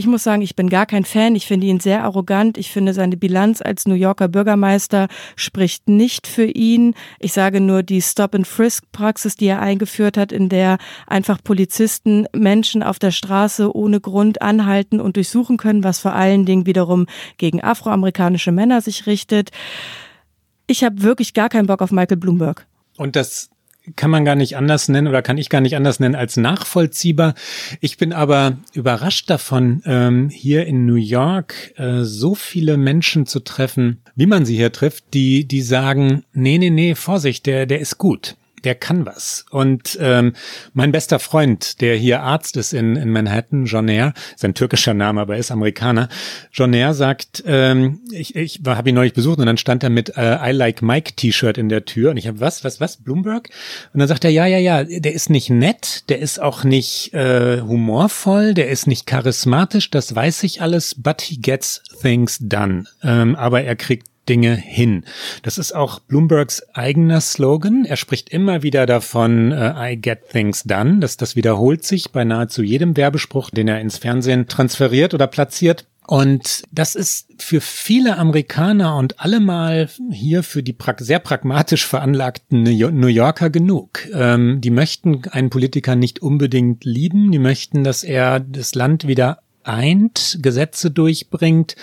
Ich 0.00 0.06
muss 0.06 0.24
sagen, 0.24 0.40
ich 0.40 0.56
bin 0.56 0.70
gar 0.70 0.86
kein 0.86 1.04
Fan. 1.04 1.34
Ich 1.34 1.46
finde 1.46 1.66
ihn 1.66 1.78
sehr 1.78 2.04
arrogant. 2.04 2.56
Ich 2.56 2.70
finde, 2.70 2.94
seine 2.94 3.18
Bilanz 3.18 3.60
als 3.60 3.86
New 3.86 3.92
Yorker 3.92 4.28
Bürgermeister 4.28 5.08
spricht 5.36 5.90
nicht 5.90 6.26
für 6.26 6.46
ihn. 6.46 6.94
Ich 7.18 7.34
sage 7.34 7.60
nur 7.60 7.82
die 7.82 8.00
Stop-and-Frisk-Praxis, 8.00 9.36
die 9.36 9.48
er 9.48 9.60
eingeführt 9.60 10.16
hat, 10.16 10.32
in 10.32 10.48
der 10.48 10.78
einfach 11.06 11.44
Polizisten 11.44 12.26
Menschen 12.32 12.82
auf 12.82 12.98
der 12.98 13.10
Straße 13.10 13.76
ohne 13.76 14.00
Grund 14.00 14.40
anhalten 14.40 15.02
und 15.02 15.16
durchsuchen 15.16 15.58
können, 15.58 15.84
was 15.84 15.98
vor 15.98 16.14
allen 16.14 16.46
Dingen 16.46 16.64
wiederum 16.64 17.04
gegen 17.36 17.62
afroamerikanische 17.62 18.52
Männer 18.52 18.80
sich 18.80 19.06
richtet. 19.06 19.50
Ich 20.70 20.84
habe 20.84 21.02
wirklich 21.02 21.34
gar 21.34 21.48
keinen 21.48 21.66
Bock 21.66 21.82
auf 21.82 21.90
Michael 21.90 22.16
Bloomberg. 22.16 22.64
Und 22.96 23.16
das 23.16 23.50
kann 23.96 24.08
man 24.08 24.24
gar 24.24 24.36
nicht 24.36 24.56
anders 24.56 24.88
nennen 24.88 25.08
oder 25.08 25.20
kann 25.20 25.36
ich 25.36 25.48
gar 25.48 25.60
nicht 25.60 25.74
anders 25.74 25.98
nennen 25.98 26.14
als 26.14 26.36
nachvollziehbar. 26.36 27.34
Ich 27.80 27.96
bin 27.96 28.12
aber 28.12 28.56
überrascht 28.72 29.28
davon, 29.28 29.82
ähm, 29.84 30.28
hier 30.28 30.66
in 30.66 30.86
New 30.86 30.94
York 30.94 31.76
äh, 31.76 32.04
so 32.04 32.36
viele 32.36 32.76
Menschen 32.76 33.26
zu 33.26 33.40
treffen, 33.40 34.00
wie 34.14 34.26
man 34.26 34.44
sie 34.44 34.54
hier 34.54 34.70
trifft, 34.70 35.12
die, 35.12 35.44
die 35.44 35.62
sagen, 35.62 36.22
nee, 36.32 36.56
nee, 36.56 36.70
nee, 36.70 36.94
Vorsicht, 36.94 37.46
der, 37.46 37.66
der 37.66 37.80
ist 37.80 37.98
gut 37.98 38.36
der 38.64 38.74
kann 38.74 39.06
was. 39.06 39.44
Und 39.50 39.98
ähm, 40.00 40.34
mein 40.72 40.92
bester 40.92 41.18
Freund, 41.18 41.80
der 41.80 41.96
hier 41.96 42.22
Arzt 42.22 42.56
ist 42.56 42.72
in, 42.72 42.96
in 42.96 43.10
Manhattan, 43.10 43.66
Jonair, 43.66 44.12
ist 44.34 44.44
ein 44.44 44.54
türkischer 44.54 44.94
Name, 44.94 45.20
aber 45.20 45.34
er 45.34 45.40
ist 45.40 45.50
Amerikaner. 45.50 46.08
Jonair 46.52 46.94
sagt, 46.94 47.42
ähm, 47.46 48.00
ich, 48.12 48.36
ich 48.36 48.60
habe 48.66 48.88
ihn 48.88 48.94
neulich 48.94 49.14
besucht 49.14 49.38
und 49.38 49.46
dann 49.46 49.56
stand 49.56 49.82
er 49.82 49.90
mit 49.90 50.16
äh, 50.16 50.50
I 50.50 50.52
Like 50.52 50.82
Mike 50.82 51.14
T-Shirt 51.16 51.58
in 51.58 51.68
der 51.68 51.84
Tür 51.84 52.10
und 52.10 52.16
ich 52.16 52.26
habe 52.26 52.40
was, 52.40 52.64
was, 52.64 52.80
was, 52.80 52.98
Bloomberg? 52.98 53.48
Und 53.92 54.00
dann 54.00 54.08
sagt 54.08 54.24
er, 54.24 54.30
ja, 54.30 54.46
ja, 54.46 54.58
ja, 54.58 54.84
der 54.84 55.12
ist 55.12 55.30
nicht 55.30 55.50
nett, 55.50 56.08
der 56.08 56.18
ist 56.18 56.40
auch 56.40 56.64
nicht 56.64 57.14
äh, 57.14 57.60
humorvoll, 57.60 58.54
der 58.54 58.68
ist 58.68 58.86
nicht 58.86 59.06
charismatisch, 59.06 59.90
das 59.90 60.14
weiß 60.14 60.42
ich 60.42 60.62
alles, 60.62 60.94
but 60.94 61.22
he 61.22 61.36
gets 61.36 61.82
things 62.02 62.38
done. 62.40 62.84
Ähm, 63.02 63.36
aber 63.36 63.62
er 63.62 63.76
kriegt 63.76 64.09
Dinge 64.28 64.54
hin. 64.54 65.04
Das 65.42 65.58
ist 65.58 65.74
auch 65.74 66.00
Bloombergs 66.00 66.62
eigener 66.74 67.20
Slogan. 67.20 67.84
Er 67.84 67.96
spricht 67.96 68.30
immer 68.30 68.62
wieder 68.62 68.86
davon, 68.86 69.52
uh, 69.52 69.72
I 69.76 69.96
get 70.00 70.28
things 70.30 70.62
done. 70.62 71.00
Das, 71.00 71.16
das 71.16 71.36
wiederholt 71.36 71.84
sich 71.84 72.12
bei 72.12 72.24
nahezu 72.24 72.62
jedem 72.62 72.96
Werbespruch, 72.96 73.50
den 73.50 73.68
er 73.68 73.80
ins 73.80 73.98
Fernsehen 73.98 74.46
transferiert 74.46 75.14
oder 75.14 75.26
platziert. 75.26 75.86
Und 76.10 76.64
das 76.72 76.96
ist 76.96 77.28
für 77.38 77.60
viele 77.60 78.18
Amerikaner 78.18 78.96
und 78.96 79.20
allemal 79.20 79.88
hier 80.10 80.42
für 80.42 80.60
die 80.60 80.74
sehr 80.98 81.20
pragmatisch 81.20 81.86
veranlagten 81.86 82.64
New 82.64 83.06
Yorker 83.06 83.48
genug. 83.48 84.08
Ähm, 84.12 84.60
die 84.60 84.70
möchten 84.70 85.22
einen 85.30 85.50
Politiker 85.50 85.94
nicht 85.94 86.20
unbedingt 86.20 86.84
lieben, 86.84 87.30
die 87.30 87.38
möchten, 87.38 87.84
dass 87.84 88.02
er 88.02 88.40
das 88.40 88.74
Land 88.74 89.06
wieder 89.06 89.38
eint, 89.64 90.38
Gesetze 90.40 90.90
durchbringt, 90.90 91.76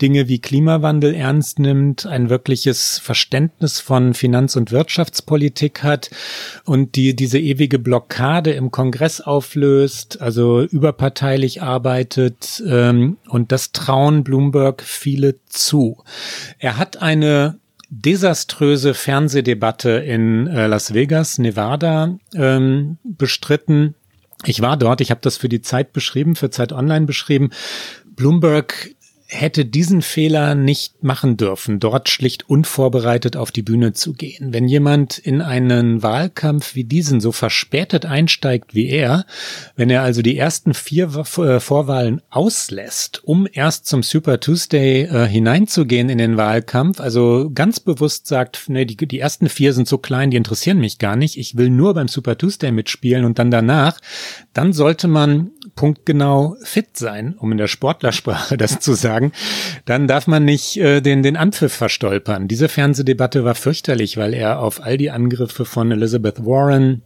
Dinge 0.00 0.28
wie 0.28 0.40
Klimawandel 0.40 1.14
ernst 1.14 1.58
nimmt, 1.58 2.06
ein 2.06 2.30
wirkliches 2.30 2.98
Verständnis 2.98 3.80
von 3.80 4.14
Finanz- 4.14 4.56
und 4.56 4.72
Wirtschaftspolitik 4.72 5.82
hat 5.82 6.10
und 6.64 6.96
die 6.96 7.16
diese 7.16 7.38
ewige 7.38 7.78
Blockade 7.78 8.52
im 8.52 8.70
Kongress 8.70 9.20
auflöst, 9.20 10.20
also 10.20 10.62
überparteilich 10.62 11.62
arbeitet 11.62 12.62
ähm, 12.66 13.18
und 13.28 13.52
das 13.52 13.72
trauen 13.72 14.24
Bloomberg 14.24 14.82
viele 14.82 15.36
zu. 15.46 16.02
Er 16.58 16.76
hat 16.76 17.02
eine 17.02 17.58
desaströse 17.88 18.94
Fernsehdebatte 18.94 19.90
in 19.90 20.46
äh, 20.48 20.66
Las 20.66 20.92
Vegas, 20.92 21.38
Nevada 21.38 22.18
ähm, 22.34 22.98
bestritten 23.04 23.94
ich 24.44 24.60
war 24.60 24.76
dort, 24.76 25.00
ich 25.00 25.10
habe 25.10 25.20
das 25.22 25.36
für 25.36 25.48
die 25.48 25.62
Zeit 25.62 25.92
beschrieben, 25.92 26.36
für 26.36 26.50
Zeit 26.50 26.72
Online 26.72 27.06
beschrieben. 27.06 27.50
Bloomberg 28.04 28.95
hätte 29.28 29.64
diesen 29.64 30.02
Fehler 30.02 30.54
nicht 30.54 31.02
machen 31.02 31.36
dürfen, 31.36 31.80
dort 31.80 32.08
schlicht 32.08 32.48
unvorbereitet 32.48 33.36
auf 33.36 33.50
die 33.50 33.62
Bühne 33.62 33.92
zu 33.92 34.12
gehen. 34.12 34.52
Wenn 34.52 34.68
jemand 34.68 35.18
in 35.18 35.42
einen 35.42 36.02
Wahlkampf 36.02 36.74
wie 36.74 36.84
diesen 36.84 37.20
so 37.20 37.32
verspätet 37.32 38.06
einsteigt 38.06 38.74
wie 38.74 38.88
er, 38.88 39.26
wenn 39.74 39.90
er 39.90 40.02
also 40.02 40.22
die 40.22 40.38
ersten 40.38 40.74
vier 40.74 41.06
äh, 41.16 41.60
Vorwahlen 41.60 42.22
auslässt, 42.30 43.22
um 43.24 43.48
erst 43.52 43.86
zum 43.86 44.04
Super 44.04 44.38
Tuesday 44.38 45.02
äh, 45.02 45.26
hineinzugehen 45.26 46.08
in 46.08 46.18
den 46.18 46.36
Wahlkampf, 46.36 47.00
also 47.00 47.50
ganz 47.52 47.80
bewusst 47.80 48.28
sagt, 48.28 48.64
nee, 48.68 48.84
die, 48.84 48.96
die 48.96 49.18
ersten 49.18 49.48
vier 49.48 49.72
sind 49.72 49.88
so 49.88 49.98
klein, 49.98 50.30
die 50.30 50.36
interessieren 50.36 50.78
mich 50.78 50.98
gar 50.98 51.16
nicht, 51.16 51.36
ich 51.36 51.56
will 51.56 51.70
nur 51.70 51.94
beim 51.94 52.08
Super 52.08 52.38
Tuesday 52.38 52.70
mitspielen 52.70 53.24
und 53.24 53.40
dann 53.40 53.50
danach, 53.50 53.98
dann 54.52 54.72
sollte 54.72 55.08
man 55.08 55.50
punktgenau 55.74 56.56
fit 56.62 56.96
sein, 56.96 57.34
um 57.38 57.50
in 57.52 57.58
der 57.58 57.66
Sportlersprache 57.66 58.56
das 58.56 58.78
zu 58.78 58.94
sagen, 58.94 59.15
dann 59.84 60.06
darf 60.06 60.26
man 60.26 60.44
nicht 60.44 60.76
äh, 60.76 61.00
den, 61.00 61.22
den 61.22 61.36
Anpfiff 61.36 61.72
verstolpern. 61.72 62.48
Diese 62.48 62.68
Fernsehdebatte 62.68 63.44
war 63.44 63.54
fürchterlich, 63.54 64.16
weil 64.16 64.34
er 64.34 64.60
auf 64.60 64.82
all 64.82 64.96
die 64.96 65.10
Angriffe 65.10 65.64
von 65.64 65.90
Elizabeth 65.92 66.44
Warren, 66.44 67.02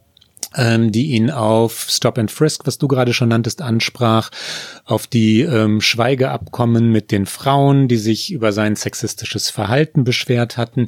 ähm, 0.55 0.91
die 0.91 1.11
ihn 1.11 1.31
auf 1.31 1.87
Stop 1.89 2.17
and 2.17 2.31
Frisk, 2.31 2.67
was 2.67 2.77
du 2.77 2.87
gerade 2.87 3.13
schon 3.13 3.29
nanntest, 3.29 3.61
ansprach, 3.61 4.31
auf 4.85 5.07
die 5.07 5.41
ähm, 5.41 5.81
Schweigeabkommen 5.81 6.91
mit 6.91 7.11
den 7.11 7.25
Frauen, 7.25 7.87
die 7.87 7.97
sich 7.97 8.31
über 8.31 8.51
sein 8.51 8.75
sexistisches 8.75 9.49
Verhalten 9.49 10.03
beschwert 10.03 10.57
hatten, 10.57 10.87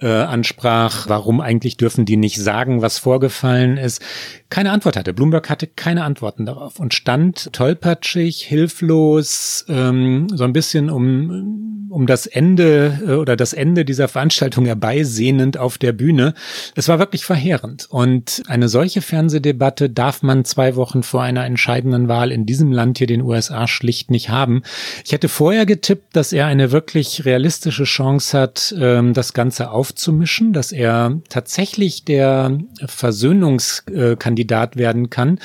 äh, 0.00 0.08
ansprach, 0.08 1.08
warum 1.08 1.40
eigentlich 1.40 1.76
dürfen 1.76 2.04
die 2.04 2.16
nicht 2.16 2.38
sagen, 2.38 2.82
was 2.82 2.98
vorgefallen 2.98 3.78
ist, 3.78 4.02
keine 4.50 4.72
Antwort 4.72 4.96
hatte. 4.96 5.12
Bloomberg 5.12 5.50
hatte 5.50 5.66
keine 5.66 6.04
Antworten 6.04 6.46
darauf 6.46 6.80
und 6.80 6.94
stand 6.94 7.52
tollpatschig, 7.52 8.42
hilflos, 8.42 9.64
ähm, 9.68 10.28
so 10.32 10.44
ein 10.44 10.54
bisschen 10.54 10.88
um, 10.88 11.88
um 11.90 12.06
das 12.06 12.26
Ende 12.26 12.98
äh, 13.06 13.12
oder 13.12 13.36
das 13.36 13.52
Ende 13.52 13.84
dieser 13.84 14.08
Veranstaltung 14.08 14.64
herbeisehnend 14.64 15.58
auf 15.58 15.76
der 15.76 15.92
Bühne. 15.92 16.32
Es 16.76 16.88
war 16.88 16.98
wirklich 16.98 17.24
verheerend. 17.24 17.86
Und 17.90 18.42
eine 18.46 18.68
solche 18.68 19.02
Fernsehdebatte 19.02 19.90
darf 19.90 20.22
man 20.22 20.46
zwei 20.46 20.76
Wochen 20.76 21.02
vor 21.02 21.22
einer 21.22 21.44
entscheidenden 21.44 22.08
Wahl 22.08 22.32
in 22.32 22.46
diesem 22.46 22.72
Land 22.72 22.98
hier, 22.98 23.06
den 23.06 23.22
USA, 23.22 23.66
schlicht 23.66 24.10
nicht 24.10 24.30
haben. 24.30 24.62
Ich 25.04 25.12
hätte 25.12 25.28
vorher 25.28 25.66
getippt, 25.66 26.16
dass 26.16 26.32
er 26.32 26.46
eine 26.46 26.72
wirklich 26.72 27.26
realistische 27.26 27.84
Chance 27.84 28.38
hat, 28.38 28.74
ähm, 28.78 29.12
das 29.12 29.34
Ganze 29.34 29.70
aufzumischen, 29.70 30.54
dass 30.54 30.72
er 30.72 31.20
tatsächlich 31.28 32.04
der 32.04 32.58
Versöhnungskandidat 32.86 34.37
werden 34.76 35.10
kann, 35.10 35.38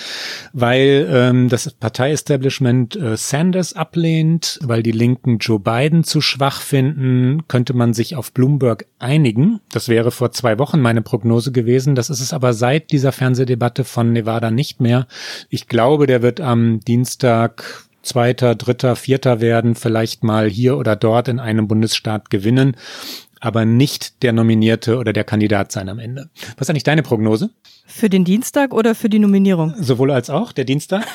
weil 0.54 1.08
ähm, 1.10 1.50
das 1.50 1.72
Parteiestablishment 1.72 2.96
äh, 2.96 3.18
Sanders 3.18 3.74
ablehnt, 3.74 4.60
weil 4.64 4.84
die 4.84 4.92
Linken 4.92 5.38
Joe 5.38 5.60
Biden 5.60 6.04
zu 6.04 6.22
schwach 6.22 6.62
finden, 6.62 7.48
könnte 7.48 7.74
man 7.74 7.94
sich 7.94 8.16
auf 8.16 8.34
Bloomberg 8.34 8.86
einigen. 9.00 9.60
Das 9.72 9.90
wäre 9.90 10.12
vor 10.12 10.32
zwei 10.32 10.60
Wochen 10.60 10.80
meine 10.80 11.02
Prognose 11.02 11.52
gewesen. 11.52 11.96
Das 11.96 12.10
ist 12.10 12.20
es 12.20 12.34
aber 12.34 12.54
seit 12.54 12.92
dieser 12.92 13.12
Fernsehdebatte 13.12 13.84
von 13.84 14.12
Nevada 14.12 14.52
nicht 14.52 14.80
mehr. 14.80 15.08
Ich 15.50 15.68
glaube, 15.68 16.08
der 16.08 16.22
wird 16.22 16.42
am 16.42 16.80
Dienstag 16.82 17.86
Zweiter, 18.04 18.54
Dritter, 18.56 18.96
Vierter 18.98 19.40
werden, 19.40 19.76
vielleicht 19.76 20.24
mal 20.24 20.50
hier 20.50 20.78
oder 20.78 20.96
dort 20.96 21.30
in 21.30 21.40
einem 21.40 21.70
Bundesstaat 21.70 22.30
gewinnen, 22.30 22.76
aber 23.40 23.66
nicht 23.66 24.22
der 24.24 24.34
Nominierte 24.34 24.98
oder 24.98 25.14
der 25.14 25.24
Kandidat 25.24 25.72
sein 25.72 25.90
am 25.90 26.00
Ende. 26.00 26.30
Was 26.58 26.66
ist 26.66 26.70
eigentlich 26.70 26.84
deine 26.84 27.02
Prognose? 27.02 27.50
Für 27.86 28.10
den 28.10 28.24
Dienstag 28.26 28.74
oder 28.74 28.96
für 28.96 29.10
die 29.10 29.20
Nominierung? 29.20 29.74
Sowohl 29.78 30.12
als 30.12 30.30
auch, 30.30 30.52
der 30.52 30.66
Dienstag? 30.66 31.06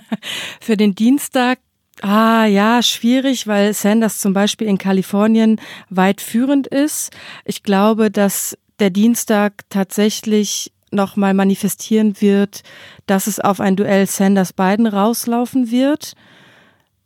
für 0.60 0.76
den 0.76 0.94
Dienstag 0.94 1.58
Ah 2.00 2.44
ja, 2.44 2.80
schwierig, 2.80 3.48
weil 3.48 3.74
Sanders 3.74 4.18
zum 4.18 4.32
Beispiel 4.32 4.68
in 4.68 4.78
Kalifornien 4.78 5.60
weit 5.90 6.20
führend 6.20 6.68
ist. 6.68 7.10
Ich 7.44 7.64
glaube, 7.64 8.10
dass 8.10 8.56
der 8.78 8.90
Dienstag 8.90 9.64
tatsächlich 9.68 10.72
nochmal 10.90 11.34
manifestieren 11.34 12.20
wird, 12.20 12.62
dass 13.06 13.26
es 13.26 13.40
auf 13.40 13.60
ein 13.60 13.76
Duell 13.76 14.06
Sanders-Biden 14.06 14.86
rauslaufen 14.86 15.70
wird. 15.70 16.12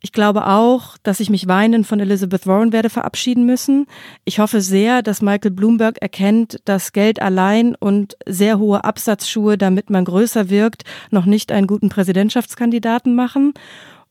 Ich 0.04 0.10
glaube 0.10 0.48
auch, 0.48 0.98
dass 1.04 1.20
ich 1.20 1.30
mich 1.30 1.46
weinend 1.46 1.86
von 1.86 2.00
Elizabeth 2.00 2.48
Warren 2.48 2.72
werde 2.72 2.90
verabschieden 2.90 3.46
müssen. 3.46 3.86
Ich 4.24 4.40
hoffe 4.40 4.60
sehr, 4.60 5.00
dass 5.00 5.22
Michael 5.22 5.52
Bloomberg 5.52 6.02
erkennt, 6.02 6.58
dass 6.64 6.92
Geld 6.92 7.22
allein 7.22 7.76
und 7.76 8.16
sehr 8.26 8.58
hohe 8.58 8.82
Absatzschuhe, 8.82 9.56
damit 9.56 9.90
man 9.90 10.04
größer 10.04 10.50
wirkt, 10.50 10.82
noch 11.10 11.24
nicht 11.24 11.52
einen 11.52 11.68
guten 11.68 11.88
Präsidentschaftskandidaten 11.88 13.14
machen. 13.14 13.54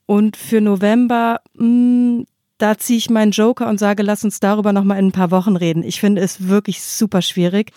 Und 0.05 0.37
für 0.37 0.61
November, 0.61 1.41
mh, 1.55 1.65
hm, 1.65 2.25
da 2.57 2.77
ziehe 2.77 2.97
ich 2.97 3.09
meinen 3.09 3.31
Joker 3.31 3.67
und 3.67 3.79
sage, 3.79 4.03
lass 4.03 4.23
uns 4.23 4.39
darüber 4.39 4.71
noch 4.71 4.83
mal 4.83 4.99
in 4.99 5.07
ein 5.07 5.11
paar 5.11 5.31
Wochen 5.31 5.55
reden. 5.55 5.83
Ich 5.83 5.99
finde 5.99 6.21
es 6.21 6.47
wirklich 6.47 6.83
super 6.83 7.23
schwierig. 7.23 7.71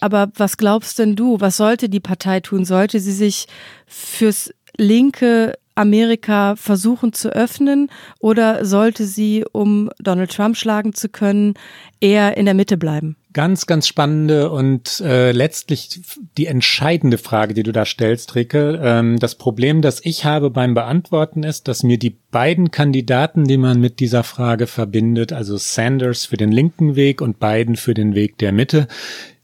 Aber 0.00 0.32
was 0.34 0.56
glaubst 0.56 0.98
denn 0.98 1.14
du? 1.14 1.40
Was 1.40 1.58
sollte 1.58 1.90
die 1.90 2.00
Partei 2.00 2.40
tun? 2.40 2.64
Sollte 2.64 3.00
sie 3.00 3.12
sich 3.12 3.46
fürs 3.86 4.50
linke 4.78 5.58
Amerika 5.80 6.56
versuchen 6.56 7.14
zu 7.14 7.30
öffnen 7.30 7.90
oder 8.18 8.66
sollte 8.66 9.06
sie, 9.06 9.44
um 9.50 9.90
Donald 9.98 10.30
Trump 10.30 10.56
schlagen 10.56 10.92
zu 10.92 11.08
können, 11.08 11.54
eher 12.00 12.36
in 12.36 12.44
der 12.44 12.54
Mitte 12.54 12.76
bleiben? 12.76 13.16
Ganz, 13.32 13.66
ganz 13.66 13.86
spannende 13.86 14.50
und 14.50 15.00
äh, 15.00 15.32
letztlich 15.32 16.00
die 16.36 16.46
entscheidende 16.46 17.16
Frage, 17.16 17.54
die 17.54 17.62
du 17.62 17.72
da 17.72 17.86
stellst, 17.86 18.34
Ricke. 18.34 18.78
Ähm, 18.82 19.18
das 19.18 19.36
Problem, 19.36 19.80
das 19.80 20.04
ich 20.04 20.24
habe 20.24 20.50
beim 20.50 20.74
Beantworten 20.74 21.44
ist, 21.44 21.66
dass 21.68 21.82
mir 21.82 21.96
die 21.96 22.16
beiden 22.30 22.70
Kandidaten, 22.70 23.44
die 23.44 23.56
man 23.56 23.80
mit 23.80 24.00
dieser 24.00 24.24
Frage 24.24 24.66
verbindet, 24.66 25.32
also 25.32 25.56
Sanders 25.56 26.26
für 26.26 26.36
den 26.36 26.52
linken 26.52 26.94
Weg 26.94 27.22
und 27.22 27.38
Biden 27.38 27.76
für 27.76 27.94
den 27.94 28.14
Weg 28.14 28.36
der 28.38 28.52
Mitte, 28.52 28.86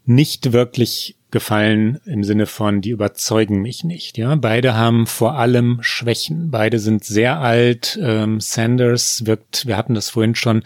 nicht 0.04 0.52
wirklich 0.52 1.16
gefallen 1.36 2.00
im 2.06 2.24
Sinne 2.24 2.46
von, 2.46 2.80
die 2.80 2.88
überzeugen 2.88 3.60
mich 3.60 3.84
nicht. 3.84 4.16
Ja, 4.16 4.34
beide 4.36 4.74
haben 4.74 5.06
vor 5.06 5.34
allem 5.34 5.80
Schwächen. 5.82 6.50
Beide 6.50 6.78
sind 6.78 7.04
sehr 7.04 7.40
alt. 7.40 7.98
Ähm, 8.02 8.40
Sanders 8.40 9.26
wirkt, 9.26 9.66
wir 9.66 9.76
hatten 9.76 9.92
das 9.92 10.08
vorhin 10.08 10.34
schon, 10.34 10.62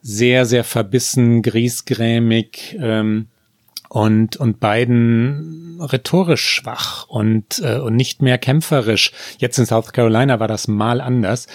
sehr, 0.00 0.46
sehr 0.46 0.62
verbissen, 0.62 1.42
griesgrämig. 1.42 2.76
Ähm, 2.78 3.26
und 3.88 4.36
und 4.36 4.60
beiden 4.60 5.78
rhetorisch 5.80 6.48
schwach 6.48 7.08
und 7.08 7.60
äh, 7.64 7.78
und 7.78 7.96
nicht 7.96 8.22
mehr 8.22 8.38
kämpferisch. 8.38 9.10
Jetzt 9.38 9.58
in 9.58 9.66
South 9.66 9.92
Carolina 9.92 10.38
war 10.38 10.48
das 10.48 10.68
mal 10.68 11.00
anders. 11.00 11.48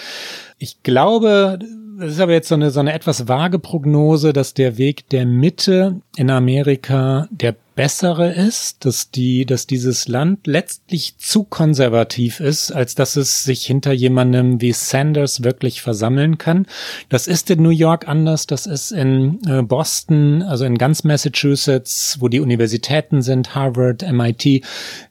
Ich 0.59 0.83
glaube, 0.83 1.57
das 1.99 2.11
ist 2.11 2.19
aber 2.19 2.33
jetzt 2.33 2.47
so 2.47 2.55
eine, 2.55 2.69
so 2.69 2.79
eine 2.79 2.93
etwas 2.93 3.27
vage 3.27 3.57
Prognose, 3.57 4.31
dass 4.31 4.53
der 4.53 4.77
Weg 4.77 5.09
der 5.09 5.25
Mitte 5.25 6.01
in 6.15 6.29
Amerika 6.29 7.27
der 7.31 7.55
bessere 7.73 8.31
ist, 8.31 8.85
dass 8.85 9.09
die, 9.09 9.45
dass 9.47 9.65
dieses 9.65 10.07
Land 10.07 10.45
letztlich 10.45 11.17
zu 11.17 11.43
konservativ 11.43 12.39
ist, 12.39 12.71
als 12.71 12.93
dass 12.93 13.15
es 13.15 13.43
sich 13.43 13.65
hinter 13.65 13.93
jemandem 13.93 14.61
wie 14.61 14.73
Sanders 14.73 15.43
wirklich 15.43 15.81
versammeln 15.81 16.37
kann. 16.37 16.67
Das 17.09 17.25
ist 17.25 17.49
in 17.49 17.63
New 17.63 17.69
York 17.69 18.07
anders, 18.07 18.45
das 18.45 18.67
ist 18.67 18.91
in 18.91 19.39
äh, 19.47 19.63
Boston, 19.63 20.43
also 20.43 20.65
in 20.65 20.77
ganz 20.77 21.03
Massachusetts, 21.03 22.17
wo 22.19 22.27
die 22.27 22.41
Universitäten 22.41 23.23
sind, 23.23 23.55
Harvard, 23.55 24.03
MIT, 24.03 24.63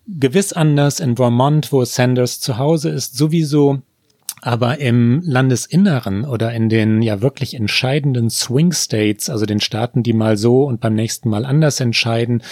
gewiss 0.06 0.52
anders, 0.52 1.00
in 1.00 1.16
Vermont, 1.16 1.72
wo 1.72 1.84
Sanders 1.84 2.40
zu 2.40 2.58
Hause 2.58 2.90
ist, 2.90 3.16
sowieso 3.16 3.82
aber 4.46 4.78
im 4.78 5.22
Landesinneren 5.24 6.24
oder 6.24 6.52
in 6.52 6.68
den 6.68 7.02
ja 7.02 7.20
wirklich 7.20 7.54
entscheidenden 7.54 8.30
Swing 8.30 8.70
States, 8.70 9.28
also 9.28 9.44
den 9.44 9.58
Staaten, 9.58 10.04
die 10.04 10.12
mal 10.12 10.36
so 10.36 10.62
und 10.62 10.80
beim 10.80 10.94
nächsten 10.94 11.28
Mal 11.28 11.44
anders 11.44 11.80
entscheiden, 11.80 12.44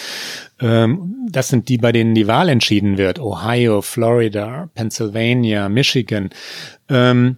ähm, 0.61 1.29
das 1.31 1.47
sind 1.47 1.69
die, 1.69 1.79
bei 1.79 1.93
denen 1.93 2.17
die 2.17 2.27
Wahl 2.27 2.49
entschieden 2.49 2.99
wird. 2.99 3.21
Ohio, 3.21 3.81
Florida, 3.81 4.71
Pennsylvania, 4.75 5.69
Michigan. 5.69 6.31
Ähm, 6.89 7.37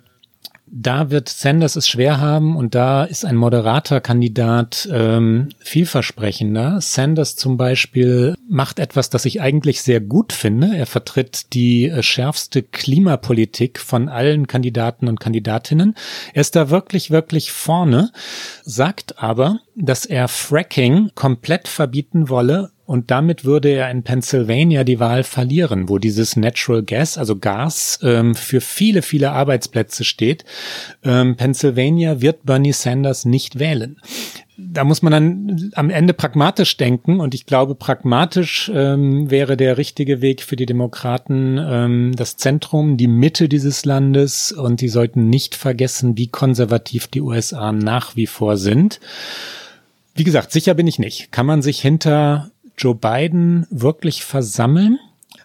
da 0.68 1.10
wird 1.10 1.28
Sanders 1.28 1.76
es 1.76 1.88
schwer 1.88 2.20
haben 2.20 2.56
und 2.56 2.74
da 2.74 3.04
ist 3.04 3.24
ein 3.24 3.36
moderater 3.36 4.00
Kandidat 4.00 4.88
ähm, 4.92 5.50
vielversprechender. 5.60 6.80
Sanders 6.80 7.36
zum 7.36 7.56
Beispiel 7.56 8.34
macht 8.48 8.80
etwas, 8.80 9.08
das 9.08 9.24
ich 9.26 9.40
eigentlich 9.40 9.82
sehr 9.82 10.00
gut 10.00 10.32
finde. 10.32 10.76
Er 10.76 10.86
vertritt 10.86 11.54
die 11.54 11.86
äh, 11.88 12.02
schärfste 12.02 12.62
Klimapolitik 12.62 13.78
von 13.78 14.08
allen 14.08 14.48
Kandidaten 14.48 15.08
und 15.08 15.20
Kandidatinnen. 15.20 15.94
Er 16.34 16.40
ist 16.40 16.56
da 16.56 16.68
wirklich, 16.68 17.10
wirklich 17.10 17.52
vorne, 17.52 18.10
sagt 18.64 19.22
aber, 19.22 19.60
dass 19.76 20.04
er 20.04 20.26
Fracking 20.26 21.10
komplett 21.14 21.68
verbieten 21.68 22.28
wolle 22.28 22.72
und 22.86 23.10
damit 23.10 23.44
würde 23.44 23.68
er 23.70 23.90
in 23.90 24.04
Pennsylvania 24.04 24.84
die 24.84 25.00
Wahl 25.00 25.24
verlieren, 25.24 25.88
wo 25.88 25.98
dieses 25.98 26.36
Natural 26.36 26.82
Gas, 26.82 27.18
also 27.18 27.36
Gas, 27.36 27.98
ähm, 28.02 28.34
für 28.36 28.60
viele, 28.60 29.02
viele 29.02 29.32
Arbeitsplätze 29.32 30.04
steht. 30.04 30.44
Ähm, 31.04 31.36
Pennsylvania 31.36 32.20
wird 32.20 32.46
Bernie 32.46 32.72
Sanders 32.72 33.24
nicht 33.24 33.58
wählen. 33.58 33.96
Da 34.56 34.84
muss 34.84 35.02
man 35.02 35.12
dann 35.12 35.70
am 35.74 35.90
Ende 35.90 36.14
pragmatisch 36.14 36.76
denken 36.78 37.20
und 37.20 37.34
ich 37.34 37.44
glaube, 37.44 37.74
pragmatisch 37.74 38.70
ähm, 38.72 39.30
wäre 39.30 39.56
der 39.56 39.76
richtige 39.76 40.22
Weg 40.22 40.40
für 40.42 40.56
die 40.56 40.64
Demokraten 40.64 41.58
ähm, 41.60 42.12
das 42.16 42.36
Zentrum, 42.36 42.96
die 42.96 43.08
Mitte 43.08 43.50
dieses 43.50 43.84
Landes 43.84 44.52
und 44.52 44.80
die 44.80 44.88
sollten 44.88 45.28
nicht 45.28 45.56
vergessen, 45.56 46.16
wie 46.16 46.28
konservativ 46.28 47.08
die 47.08 47.20
USA 47.20 47.72
nach 47.72 48.16
wie 48.16 48.26
vor 48.26 48.56
sind. 48.56 49.00
Wie 50.14 50.24
gesagt, 50.24 50.50
sicher 50.52 50.72
bin 50.72 50.86
ich 50.86 50.98
nicht. 50.98 51.30
Kann 51.30 51.44
man 51.44 51.60
sich 51.60 51.78
hinter 51.80 52.50
Joe 52.78 52.94
Biden 52.94 53.66
wirklich 53.70 54.24
versammeln? 54.24 54.98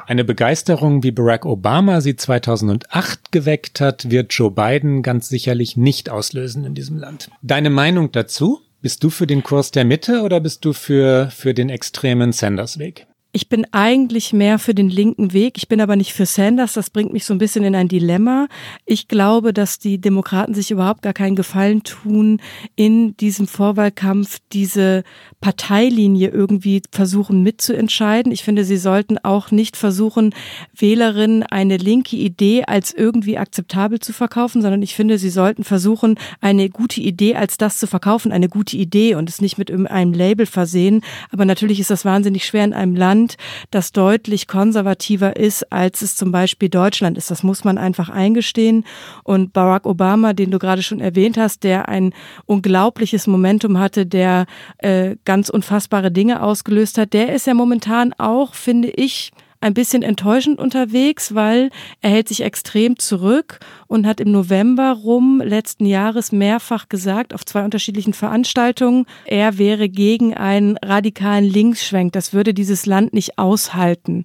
Eine 0.08 0.24
Begeisterung, 0.24 1.04
wie 1.04 1.12
Barack 1.12 1.46
Obama 1.46 2.02
sie 2.02 2.16
2008 2.16 3.32
geweckt 3.32 3.80
hat, 3.80 4.10
wird 4.10 4.34
Joe 4.34 4.52
Biden 4.52 5.04
ganz 5.04 5.30
sicherlich 5.30 5.78
nicht 5.78 6.10
auslösen 6.10 6.66
in 6.66 6.76
diesem 6.76 6.98
Land. 6.98 7.30
Deine 7.42 7.70
Meinung 7.70 8.12
dazu? 8.12 8.60
Bist 8.82 9.04
du 9.04 9.10
für 9.12 9.28
den 9.28 9.44
Kurs 9.44 9.70
der 9.72 9.86
Mitte 9.86 10.24
oder 10.24 10.40
bist 10.40 10.66
du 10.66 10.74
für, 10.74 11.30
für 11.30 11.54
den 11.54 11.70
extremen 11.70 12.32
Sanders-Weg? 12.32 13.06
Ich 13.34 13.48
bin 13.48 13.66
eigentlich 13.72 14.34
mehr 14.34 14.60
für 14.60 14.74
den 14.74 14.90
linken 14.90 15.32
Weg. 15.32 15.54
Ich 15.58 15.70
bin 15.70 15.80
aber 15.80 15.96
nicht 15.96 16.14
für 16.14 16.26
Sanders. 16.26 16.74
Das 16.74 16.90
bringt 16.90 17.14
mich 17.14 17.24
so 17.24 17.34
ein 17.34 17.38
bisschen 17.38 17.64
in 17.64 17.76
ein 17.76 17.88
Dilemma. 17.88 18.48
Ich 18.86 19.08
glaube, 19.08 19.54
dass 19.54 19.80
die 19.80 20.00
Demokraten 20.00 20.54
sich 20.54 20.70
überhaupt 20.72 21.02
gar 21.02 21.14
keinen 21.14 21.38
Gefallen 21.38 21.84
tun, 21.84 22.42
in 22.76 23.16
diesem 23.18 23.48
Vorwahlkampf 23.48 24.40
diese 24.52 25.04
Parteilinie 25.40 26.30
irgendwie 26.30 26.82
versuchen 26.92 27.42
mitzuentscheiden. 27.42 28.34
Ich 28.34 28.44
finde, 28.44 28.66
sie 28.66 28.78
sollten 28.78 29.18
auch 29.18 29.52
nicht 29.52 29.78
versuchen, 29.78 30.36
Wählerinnen 30.76 31.44
eine 31.44 31.78
linke 31.78 32.18
Idee 32.18 32.66
als 32.66 32.94
irgendwie 32.94 33.38
akzeptabel 33.38 34.00
zu 34.00 34.12
verkaufen, 34.12 34.62
sondern 34.62 34.82
ich 34.82 34.94
finde, 34.94 35.18
sie 35.18 35.30
sollten 35.30 35.64
versuchen, 35.64 36.16
eine 36.42 36.70
gute 36.70 37.00
Idee 37.00 37.36
als 37.36 37.58
das 37.58 37.80
zu 37.80 37.88
verkaufen, 37.88 38.34
eine 38.34 38.50
gute 38.50 38.76
Idee 38.76 39.16
und 39.16 39.30
es 39.30 39.40
nicht 39.40 39.58
mit 39.58 39.72
einem 39.72 40.14
Label 40.14 40.46
versehen. 40.46 41.02
Aber 41.32 41.46
natürlich 41.46 41.80
ist 41.80 41.92
das 41.92 42.04
wahnsinnig 42.04 42.46
schwer 42.46 42.66
in 42.66 42.74
einem 42.74 42.96
Land, 42.96 43.21
Land, 43.22 43.38
das 43.70 43.92
deutlich 43.92 44.48
konservativer 44.48 45.36
ist, 45.36 45.72
als 45.72 46.02
es 46.02 46.16
zum 46.16 46.32
Beispiel 46.32 46.70
Deutschland 46.70 47.18
ist. 47.18 47.30
Das 47.32 47.44
muss 47.44 47.64
man 47.64 47.78
einfach 47.78 48.10
eingestehen. 48.10 48.86
Und 49.24 49.54
Barack 49.54 49.86
Obama, 49.86 50.34
den 50.34 50.52
du 50.52 50.60
gerade 50.60 50.82
schon 50.82 51.00
erwähnt 51.00 51.38
hast, 51.38 51.64
der 51.64 51.88
ein 51.88 52.14
unglaubliches 52.46 53.28
Momentum 53.28 53.80
hatte, 53.80 54.06
der 54.06 54.46
äh, 54.80 55.16
ganz 55.26 55.50
unfassbare 55.50 56.12
Dinge 56.12 56.42
ausgelöst 56.42 56.98
hat, 56.98 57.14
der 57.14 57.34
ist 57.34 57.48
ja 57.48 57.54
momentan 57.54 58.14
auch, 58.18 58.56
finde 58.56 58.90
ich, 58.90 59.32
ein 59.62 59.76
bisschen 59.76 60.02
enttäuschend 60.02 60.58
unterwegs, 60.58 61.36
weil 61.36 61.70
er 62.02 62.10
hält 62.10 62.28
sich 62.28 62.42
extrem 62.42 62.98
zurück 62.98 63.60
und 63.92 64.08
hat 64.08 64.22
im 64.22 64.32
November 64.32 64.94
rum 64.94 65.42
letzten 65.44 65.86
Jahres 65.86 66.32
mehrfach 66.32 66.88
gesagt, 66.88 67.34
auf 67.34 67.46
zwei 67.46 67.66
unterschiedlichen 67.66 68.14
Veranstaltungen, 68.14 69.06
er 69.26 69.58
wäre 69.58 69.90
gegen 69.90 70.34
einen 70.34 70.78
radikalen 70.78 71.44
Linksschwenk. 71.44 72.14
Das 72.14 72.32
würde 72.32 72.54
dieses 72.54 72.86
Land 72.86 73.12
nicht 73.12 73.38
aushalten. 73.38 74.24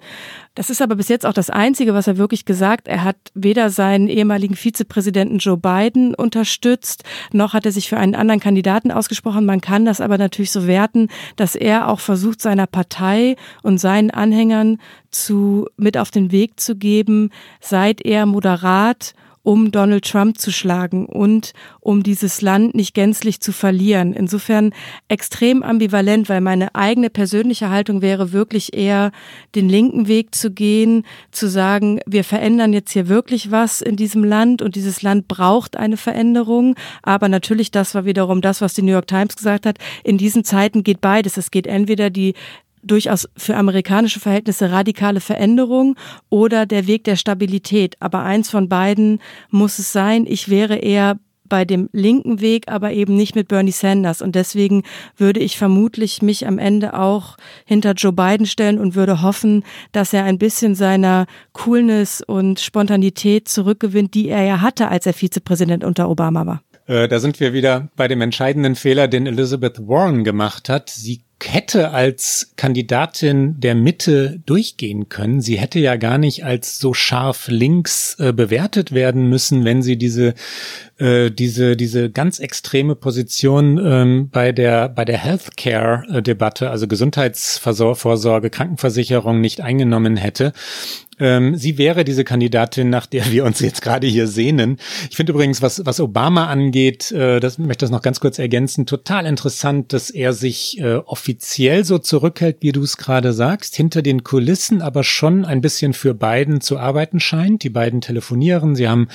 Das 0.54 0.70
ist 0.70 0.80
aber 0.80 0.94
bis 0.94 1.08
jetzt 1.08 1.26
auch 1.26 1.32
das 1.32 1.50
Einzige, 1.50 1.94
was 1.94 2.06
er 2.06 2.16
wirklich 2.16 2.44
gesagt. 2.44 2.86
Er 2.86 3.02
hat 3.02 3.16
weder 3.34 3.68
seinen 3.68 4.06
ehemaligen 4.06 4.54
Vizepräsidenten 4.54 5.38
Joe 5.38 5.56
Biden 5.56 6.14
unterstützt, 6.14 7.02
noch 7.32 7.52
hat 7.52 7.66
er 7.66 7.72
sich 7.72 7.88
für 7.88 7.96
einen 7.96 8.14
anderen 8.14 8.40
Kandidaten 8.40 8.92
ausgesprochen. 8.92 9.46
Man 9.46 9.60
kann 9.60 9.84
das 9.84 10.00
aber 10.00 10.16
natürlich 10.16 10.52
so 10.52 10.68
werten, 10.68 11.08
dass 11.34 11.56
er 11.56 11.88
auch 11.88 11.98
versucht, 11.98 12.40
seiner 12.40 12.68
Partei 12.68 13.34
und 13.64 13.78
seinen 13.78 14.12
Anhängern 14.12 14.78
zu, 15.10 15.66
mit 15.76 15.98
auf 15.98 16.12
den 16.12 16.30
Weg 16.30 16.60
zu 16.60 16.76
geben, 16.76 17.30
seid 17.60 18.00
er 18.00 18.26
moderat 18.26 19.14
um 19.46 19.70
Donald 19.70 20.04
Trump 20.04 20.38
zu 20.38 20.50
schlagen 20.50 21.06
und 21.06 21.52
um 21.78 22.02
dieses 22.02 22.42
Land 22.42 22.74
nicht 22.74 22.94
gänzlich 22.94 23.40
zu 23.40 23.52
verlieren. 23.52 24.12
Insofern 24.12 24.72
extrem 25.06 25.62
ambivalent, 25.62 26.28
weil 26.28 26.40
meine 26.40 26.74
eigene 26.74 27.10
persönliche 27.10 27.70
Haltung 27.70 28.02
wäre 28.02 28.32
wirklich 28.32 28.76
eher 28.76 29.12
den 29.54 29.68
linken 29.68 30.08
Weg 30.08 30.34
zu 30.34 30.50
gehen, 30.50 31.04
zu 31.30 31.46
sagen, 31.46 32.00
wir 32.06 32.24
verändern 32.24 32.72
jetzt 32.72 32.90
hier 32.90 33.06
wirklich 33.06 33.52
was 33.52 33.82
in 33.82 33.94
diesem 33.94 34.24
Land 34.24 34.62
und 34.62 34.74
dieses 34.74 35.02
Land 35.02 35.28
braucht 35.28 35.76
eine 35.76 35.96
Veränderung. 35.96 36.74
Aber 37.04 37.28
natürlich, 37.28 37.70
das 37.70 37.94
war 37.94 38.04
wiederum 38.04 38.40
das, 38.40 38.60
was 38.60 38.74
die 38.74 38.82
New 38.82 38.90
York 38.90 39.06
Times 39.06 39.36
gesagt 39.36 39.64
hat. 39.64 39.78
In 40.02 40.18
diesen 40.18 40.42
Zeiten 40.42 40.82
geht 40.82 41.00
beides. 41.00 41.36
Es 41.36 41.52
geht 41.52 41.68
entweder 41.68 42.10
die 42.10 42.34
durchaus 42.86 43.28
für 43.36 43.56
amerikanische 43.56 44.20
Verhältnisse 44.20 44.70
radikale 44.70 45.20
Veränderung 45.20 45.96
oder 46.28 46.66
der 46.66 46.86
Weg 46.86 47.04
der 47.04 47.16
Stabilität. 47.16 47.96
Aber 48.00 48.22
eins 48.22 48.50
von 48.50 48.68
beiden 48.68 49.20
muss 49.50 49.78
es 49.78 49.92
sein. 49.92 50.26
Ich 50.26 50.48
wäre 50.48 50.76
eher 50.76 51.18
bei 51.48 51.64
dem 51.64 51.88
linken 51.92 52.40
Weg, 52.40 52.64
aber 52.68 52.92
eben 52.92 53.16
nicht 53.16 53.34
mit 53.34 53.48
Bernie 53.48 53.72
Sanders. 53.72 54.22
Und 54.22 54.34
deswegen 54.34 54.82
würde 55.16 55.40
ich 55.40 55.56
vermutlich 55.56 56.22
mich 56.22 56.46
am 56.46 56.58
Ende 56.58 56.98
auch 56.98 57.36
hinter 57.64 57.92
Joe 57.92 58.12
Biden 58.12 58.46
stellen 58.46 58.78
und 58.78 58.94
würde 58.94 59.22
hoffen, 59.22 59.64
dass 59.92 60.12
er 60.12 60.24
ein 60.24 60.38
bisschen 60.38 60.74
seiner 60.74 61.26
Coolness 61.52 62.20
und 62.20 62.60
Spontanität 62.60 63.48
zurückgewinnt, 63.48 64.14
die 64.14 64.28
er 64.28 64.44
ja 64.44 64.60
hatte, 64.60 64.88
als 64.88 65.06
er 65.06 65.14
Vizepräsident 65.14 65.84
unter 65.84 66.08
Obama 66.08 66.46
war. 66.46 66.62
Äh, 66.86 67.08
da 67.08 67.18
sind 67.18 67.40
wir 67.40 67.52
wieder 67.52 67.88
bei 67.96 68.08
dem 68.08 68.20
entscheidenden 68.20 68.76
Fehler, 68.76 69.08
den 69.08 69.26
Elizabeth 69.26 69.88
Warren 69.88 70.24
gemacht 70.24 70.68
hat. 70.68 70.90
Sie 70.90 71.22
hätte 71.42 71.90
als 71.90 72.52
Kandidatin 72.56 73.60
der 73.60 73.74
Mitte 73.74 74.40
durchgehen 74.46 75.10
können. 75.10 75.42
Sie 75.42 75.58
hätte 75.58 75.78
ja 75.78 75.96
gar 75.96 76.16
nicht 76.16 76.44
als 76.44 76.78
so 76.78 76.94
scharf 76.94 77.48
links 77.48 78.16
äh, 78.18 78.32
bewertet 78.32 78.92
werden 78.92 79.28
müssen, 79.28 79.64
wenn 79.64 79.82
sie 79.82 79.98
diese 79.98 80.34
äh, 80.98 81.30
diese 81.30 81.76
diese 81.76 82.10
ganz 82.10 82.38
extreme 82.38 82.94
Position 82.94 83.78
ähm, 83.84 84.30
bei 84.30 84.52
der 84.52 84.88
bei 84.88 85.04
der 85.04 85.18
Healthcare-Debatte, 85.18 86.70
also 86.70 86.88
Gesundheitsvorsorge, 86.88 88.48
Krankenversicherung 88.48 89.40
nicht 89.40 89.60
eingenommen 89.60 90.16
hätte. 90.16 90.54
Ähm, 91.18 91.56
sie 91.56 91.78
wäre 91.78 92.04
diese 92.04 92.24
Kandidatin, 92.24 92.90
nach 92.90 93.06
der 93.06 93.30
wir 93.30 93.44
uns 93.44 93.60
jetzt 93.60 93.82
gerade 93.82 94.06
hier 94.06 94.26
sehnen. 94.26 94.78
Ich 95.10 95.16
finde 95.16 95.32
übrigens, 95.32 95.62
was, 95.62 95.84
was 95.84 96.00
Obama 96.00 96.46
angeht, 96.46 97.10
äh, 97.12 97.40
das 97.40 97.58
möchte 97.58 97.86
ich 97.86 97.90
noch 97.90 98.02
ganz 98.02 98.20
kurz 98.20 98.38
ergänzen, 98.38 98.86
total 98.86 99.26
interessant, 99.26 99.92
dass 99.92 100.10
er 100.10 100.32
sich 100.32 100.78
äh, 100.80 100.96
offiziell 100.96 101.84
so 101.84 101.98
zurückhält, 101.98 102.58
wie 102.60 102.72
du 102.72 102.82
es 102.82 102.96
gerade 102.96 103.32
sagst, 103.32 103.76
hinter 103.76 104.02
den 104.02 104.24
Kulissen, 104.24 104.82
aber 104.82 105.04
schon 105.04 105.44
ein 105.44 105.60
bisschen 105.60 105.92
für 105.92 106.14
Biden 106.14 106.60
zu 106.60 106.78
arbeiten 106.78 107.20
scheint. 107.20 107.62
Die 107.62 107.70
beiden 107.70 108.00
telefonieren. 108.00 108.76
Sie 108.76 108.88
haben 108.88 109.08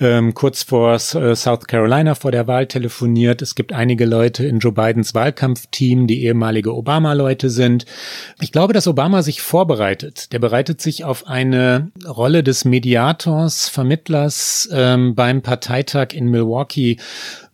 ähm, 0.00 0.34
kurz 0.34 0.62
vor 0.64 0.94
äh, 0.94 0.98
South 0.98 1.66
Carolina 1.66 2.14
vor 2.14 2.32
der 2.32 2.46
Wahl 2.46 2.66
telefoniert. 2.66 3.42
Es 3.42 3.54
gibt 3.54 3.72
einige 3.72 4.06
Leute 4.06 4.44
in 4.44 4.58
Joe 4.58 4.72
Bidens 4.72 5.14
Wahlkampfteam, 5.14 6.06
die 6.06 6.24
ehemalige 6.24 6.74
Obama-Leute 6.74 7.48
sind. 7.48 7.86
Ich 8.40 8.50
glaube, 8.50 8.72
dass 8.72 8.88
Obama 8.88 9.22
sich 9.22 9.40
vorbereitet. 9.40 10.32
Der 10.32 10.40
bereitet 10.40 10.80
sich 10.80 11.04
auf 11.04 11.26
eine 11.26 11.92
Rolle 12.06 12.42
des 12.42 12.64
Mediators, 12.64 13.68
Vermittlers 13.68 14.68
ähm, 14.72 15.14
beim 15.14 15.42
Parteitag 15.42 16.08
in 16.12 16.28
Milwaukee 16.28 16.98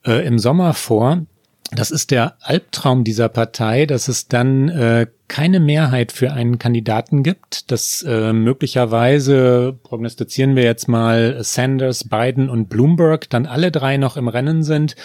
äh, 0.07 0.27
im 0.27 0.39
Sommer 0.39 0.73
vor. 0.73 1.27
Das 1.73 1.91
ist 1.91 2.11
der 2.11 2.35
Albtraum 2.41 3.05
dieser 3.05 3.29
Partei, 3.29 3.87
dass 3.87 4.09
es 4.09 4.27
dann 4.27 4.69
äh, 4.69 5.07
keine 5.31 5.61
Mehrheit 5.61 6.11
für 6.11 6.33
einen 6.33 6.59
Kandidaten 6.59 7.23
gibt, 7.23 7.71
dass 7.71 8.03
äh, 8.03 8.33
möglicherweise, 8.33 9.79
prognostizieren 9.85 10.57
wir 10.57 10.65
jetzt 10.65 10.89
mal, 10.89 11.45
Sanders, 11.45 12.09
Biden 12.09 12.51
und 12.51 12.69
Bloomberg 12.69 13.31
dann 13.31 13.47
alle 13.47 13.71
drei 13.71 13.97
noch 13.97 14.17
im 14.17 14.27
Rennen 14.27 14.65
sind. 14.65 14.97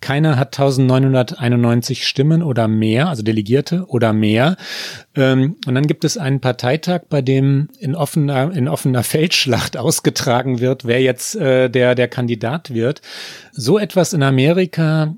Keiner 0.00 0.38
hat 0.38 0.58
1991 0.58 2.06
Stimmen 2.06 2.42
oder 2.42 2.66
mehr, 2.66 3.08
also 3.08 3.22
Delegierte 3.22 3.84
oder 3.86 4.14
mehr. 4.14 4.56
Ähm, 5.14 5.56
und 5.66 5.74
dann 5.74 5.86
gibt 5.86 6.06
es 6.06 6.16
einen 6.16 6.40
Parteitag, 6.40 7.02
bei 7.10 7.20
dem 7.20 7.68
in 7.78 7.94
offener, 7.94 8.56
in 8.56 8.68
offener 8.68 9.02
Feldschlacht 9.02 9.76
ausgetragen 9.76 10.60
wird, 10.60 10.86
wer 10.86 11.02
jetzt 11.02 11.36
äh, 11.36 11.68
der, 11.68 11.94
der 11.94 12.08
Kandidat 12.08 12.72
wird. 12.72 13.02
So 13.52 13.78
etwas 13.78 14.14
in 14.14 14.22
Amerika 14.22 15.14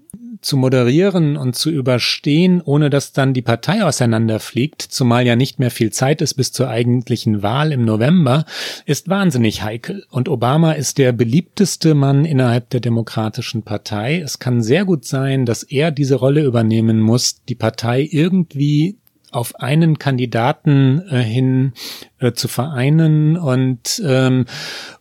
zu 0.47 0.57
moderieren 0.57 1.37
und 1.37 1.57
zu 1.57 1.71
überstehen, 1.71 2.63
ohne 2.65 2.89
dass 2.89 3.13
dann 3.13 3.35
die 3.35 3.43
Partei 3.43 3.83
auseinanderfliegt, 3.83 4.81
zumal 4.81 5.27
ja 5.27 5.35
nicht 5.35 5.59
mehr 5.59 5.73
viel 5.73 5.91
Zeit 5.91 6.23
ist 6.23 6.35
bis 6.35 6.53
zur 6.53 6.69
eigentlichen 6.69 7.43
Wahl 7.43 7.73
im 7.73 7.85
November, 7.85 8.45
ist 8.85 9.09
wahnsinnig 9.09 9.63
heikel. 9.63 10.07
Und 10.09 10.29
Obama 10.29 10.73
ist 10.73 10.99
der 10.99 11.11
beliebteste 11.13 11.95
Mann 11.95 12.25
innerhalb 12.25 12.71
der 12.71 12.81
Demokratischen 12.81 13.63
Partei. 13.63 14.21
Es 14.21 14.39
kann 14.39 14.63
sehr 14.63 14.85
gut 14.85 15.05
sein, 15.05 15.47
dass 15.47 15.65
er 15.65 15.91
diese 15.91 16.15
Rolle 16.15 16.45
übernehmen 16.45 17.01
muss, 17.01 17.43
die 17.49 17.57
Partei 17.57 18.09
irgendwie 18.09 18.99
auf 19.33 19.57
einen 19.57 19.99
Kandidaten 19.99 21.03
äh, 21.11 21.19
hin 21.19 21.73
äh, 22.21 22.33
zu 22.33 22.47
vereinen 22.47 23.37
und 23.37 24.01
ähm, 24.07 24.47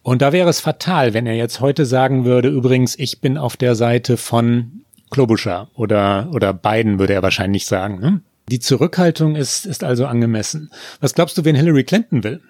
und 0.01 0.21
da 0.21 0.33
wäre 0.33 0.49
es 0.49 0.59
fatal, 0.59 1.13
wenn 1.13 1.27
er 1.27 1.35
jetzt 1.35 1.61
heute 1.61 1.85
sagen 1.85 2.25
würde, 2.25 2.49
übrigens, 2.49 2.97
ich 2.97 3.21
bin 3.21 3.37
auf 3.37 3.55
der 3.55 3.75
Seite 3.75 4.17
von 4.17 4.84
Klobuchar 5.12 5.70
oder, 5.76 6.30
oder 6.34 6.53
Biden, 6.53 6.99
würde 6.99 7.14
er 7.14 7.24
wahrscheinlich 7.24 7.66
sagen. 7.66 7.99
Ne? 7.99 8.22
Die 8.49 8.60
Zurückhaltung 8.60 9.36
ist, 9.36 9.66
ist 9.66 9.84
also 9.84 10.06
angemessen. 10.06 10.70
Was 10.99 11.14
glaubst 11.14 11.38
du, 11.38 11.45
wen 11.45 11.56
Hillary 11.56 11.84
Clinton 11.84 12.24
will? 12.24 12.41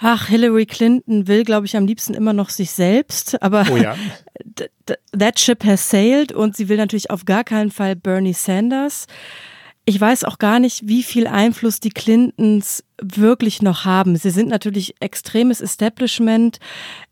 Ach, 0.00 0.26
Hillary 0.26 0.66
Clinton 0.66 1.28
will, 1.28 1.44
glaube 1.44 1.66
ich, 1.66 1.76
am 1.76 1.86
liebsten 1.86 2.14
immer 2.14 2.32
noch 2.32 2.50
sich 2.50 2.72
selbst, 2.72 3.40
aber 3.40 3.66
oh 3.70 3.76
ja. 3.76 3.94
that 5.16 5.38
ship 5.38 5.64
has 5.64 5.88
sailed 5.88 6.32
und 6.32 6.56
sie 6.56 6.68
will 6.68 6.76
natürlich 6.76 7.10
auf 7.10 7.24
gar 7.24 7.44
keinen 7.44 7.70
Fall 7.70 7.94
Bernie 7.94 8.32
Sanders. 8.32 9.06
Ich 9.84 10.00
weiß 10.00 10.24
auch 10.24 10.38
gar 10.38 10.58
nicht, 10.58 10.88
wie 10.88 11.04
viel 11.04 11.28
Einfluss 11.28 11.78
die 11.78 11.90
Clintons 11.90 12.84
wirklich 13.00 13.62
noch 13.62 13.84
haben. 13.84 14.16
Sie 14.16 14.30
sind 14.30 14.48
natürlich 14.48 14.96
extremes 15.00 15.60
Establishment. 15.60 16.58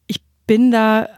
Ich 0.08 0.20
bin 0.46 0.72
da 0.72 1.08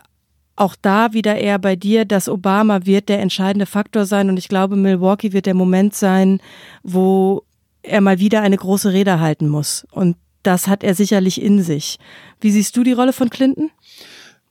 auch 0.63 0.77
da 0.81 1.13
wieder 1.13 1.37
eher 1.37 1.59
bei 1.59 1.77
dir, 1.77 2.05
dass 2.05 2.29
Obama 2.29 2.87
wird 2.87 3.09
der 3.09 3.21
entscheidende 3.21 3.67
Faktor 3.67 4.07
sein 4.07 4.31
und 4.31 4.39
ich 4.39 4.49
glaube, 4.49 4.77
Milwaukee 4.77 5.33
wird 5.33 5.47
der 5.47 5.55
Moment 5.55 5.95
sein, 5.95 6.41
wo 6.83 7.43
er 7.83 8.01
mal 8.01 8.21
wieder 8.21 8.43
eine 8.43 8.57
große 8.57 8.93
Rede 8.93 9.21
halten 9.21 9.49
muss. 9.49 9.87
Und 9.91 10.17
das 10.43 10.69
hat 10.69 10.85
er 10.85 10.95
sicherlich 10.95 11.43
in 11.43 11.63
sich. 11.63 11.99
Wie 12.41 12.51
siehst 12.51 12.77
du 12.77 12.85
die 12.85 12.93
Rolle 12.93 13.13
von 13.13 13.31
Clinton? 13.31 13.71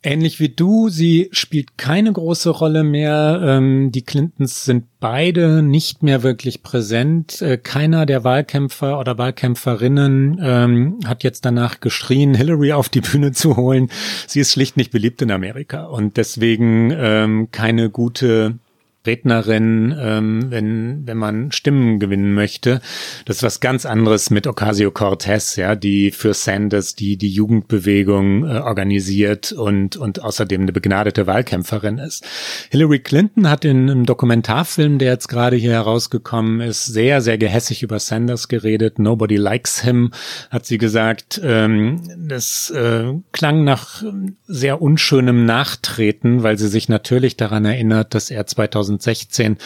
Ähnlich 0.04 0.40
wie 0.40 0.50
du, 0.50 0.90
sie 0.90 1.30
spielt 1.32 1.78
keine 1.78 2.12
große 2.12 2.50
Rolle 2.50 2.84
mehr. 2.84 3.40
Ähm, 3.44 3.92
die 3.92 4.02
Clintons 4.02 4.66
sind 4.66 4.86
beide 5.00 5.62
nicht 5.62 6.02
mehr 6.02 6.24
wirklich 6.24 6.64
präsent. 6.64 7.40
Äh, 7.44 7.60
keiner 7.60 8.08
der 8.08 8.24
Wahlkämpfer 8.24 8.98
oder 8.98 9.20
Wahlkämpferinnen 9.20 10.40
ähm, 10.42 11.00
hat 11.06 11.24
jetzt 11.24 11.46
danach 11.46 11.82
geschrien, 11.82 12.34
Hillary 12.34 12.74
auf 12.74 12.90
die 12.90 13.02
Bühne 13.02 13.32
zu 13.32 13.58
holen. 13.58 13.92
Sie 14.26 14.40
ist 14.40 14.54
schlicht 14.54 14.76
nicht 14.76 14.92
beliebt 14.92 15.22
in 15.22 15.30
Amerika 15.30 15.86
und 15.86 16.18
deswegen 16.18 16.92
ähm, 16.96 17.50
keine 17.52 17.92
gute 17.92 18.58
Rednerin, 19.06 19.96
ähm, 20.00 20.52
wenn, 20.52 21.08
wenn 21.08 21.18
man 21.18 21.52
Stimmen 21.52 22.00
gewinnen 22.00 22.34
möchte. 22.34 22.82
Das 23.26 23.38
ist 23.38 23.44
was 23.44 23.60
ganz 23.60 23.86
anderes 23.86 24.30
mit 24.30 24.46
Ocasio-Cortez, 24.46 25.56
ja, 25.56 25.76
die 25.76 26.12
für 26.12 26.34
Sanders 26.34 26.96
die, 26.96 27.18
die 27.18 27.30
Jugendbewegung 27.30 28.46
äh, 28.46 28.60
organisiert 28.60 29.52
und, 29.54 29.98
und 29.98 30.22
außerdem 30.22 30.62
eine 30.62 30.72
begnadete 30.72 31.26
Wahlkämpferin 31.26 31.98
ist. 31.98 32.26
Hillary 32.70 33.00
Clinton 33.00 33.50
hat 33.50 33.66
in 33.66 33.90
einem 33.90 34.06
Dokumentarfilm, 34.06 35.00
der 35.00 35.14
jetzt 35.14 35.28
gerade 35.28 35.56
hier 35.56 35.72
herausgekommen 35.72 36.62
ist, 36.62 36.86
sehr, 36.86 37.22
sehr 37.22 37.40
gehässig 37.40 37.82
über 37.82 38.00
Sanders 38.00 38.50
geredet. 38.50 39.00
Nobody 39.00 39.36
likes 39.36 39.82
him, 39.82 40.12
hat 40.52 40.66
sie 40.66 40.78
gesagt. 40.78 41.42
Ähm, 41.44 42.02
das 42.18 42.70
äh, 42.70 43.14
klang 43.32 43.64
nach 43.64 44.04
sehr 44.48 44.82
unschönem 44.82 45.46
Nachtreten, 45.46 46.44
weil 46.44 46.58
sie 46.58 46.68
sich 46.68 46.88
natürlich 46.88 47.36
daran 47.38 47.66
erinnert, 47.66 48.14
dass 48.14 48.30
er 48.30 48.46
2000 48.46 48.91
2016 49.00 49.58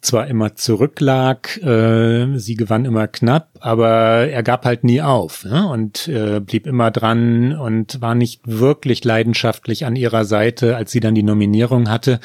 zwar 0.00 0.26
immer 0.26 0.54
zurücklag, 0.54 1.56
äh, 1.62 2.38
sie 2.38 2.54
gewann 2.54 2.84
immer 2.84 3.08
knapp, 3.08 3.48
aber 3.60 4.28
er 4.28 4.42
gab 4.42 4.64
halt 4.64 4.84
nie 4.84 5.02
auf 5.02 5.44
ja, 5.44 5.64
und 5.64 6.08
äh, 6.08 6.40
blieb 6.40 6.66
immer 6.66 6.90
dran 6.90 7.56
und 7.56 8.00
war 8.00 8.14
nicht 8.14 8.42
wirklich 8.44 9.04
leidenschaftlich 9.04 9.86
an 9.86 9.96
ihrer 9.96 10.24
Seite, 10.24 10.76
als 10.76 10.92
sie 10.92 11.00
dann 11.00 11.14
die 11.14 11.22
Nominierung 11.22 11.88
hatte. 11.88 12.20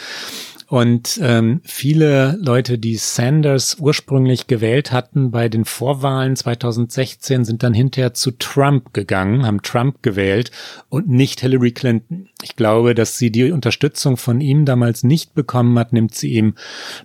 Und 0.70 1.20
ähm, 1.24 1.62
viele 1.64 2.38
Leute, 2.40 2.78
die 2.78 2.96
Sanders 2.96 3.78
ursprünglich 3.80 4.46
gewählt 4.46 4.92
hatten 4.92 5.32
bei 5.32 5.50
den 5.50 5.66
Vorwahlen 5.66 6.36
2016, 6.36 7.44
sind 7.44 7.64
dann 7.64 7.74
hinterher 7.74 8.14
zu 8.14 8.30
Trump 8.30 8.94
gegangen, 8.94 9.48
haben 9.48 9.64
Trump 9.64 10.04
gewählt 10.04 10.52
und 10.90 11.10
nicht 11.10 11.42
Hillary 11.42 11.72
Clinton. 11.72 12.30
Ich 12.44 12.56
glaube, 12.56 12.94
dass 12.94 13.18
sie 13.18 13.32
die 13.32 13.52
Unterstützung 13.52 14.16
von 14.16 14.42
ihm 14.42 14.66
damals 14.66 15.04
nicht 15.04 15.34
bekommen 15.34 15.78
hat, 15.80 15.92
nimmt 15.92 16.14
sie 16.14 16.34
ihm 16.34 16.54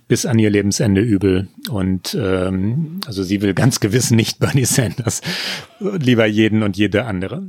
bis 0.07 0.27
an 0.27 0.37
ihr 0.37 0.51
Lebensende 0.51 1.01
übel. 1.01 1.47
Und 1.67 2.15
ähm, 2.21 3.01
also 3.07 3.23
sie 3.23 3.41
will 3.41 3.55
ganz 3.55 3.79
gewiss 3.79 4.11
nicht 4.11 4.37
Bernie 4.39 4.65
Sanders, 4.65 5.21
lieber 5.79 6.27
jeden 6.27 6.61
und 6.61 6.77
jede 6.77 7.05
andere. 7.05 7.41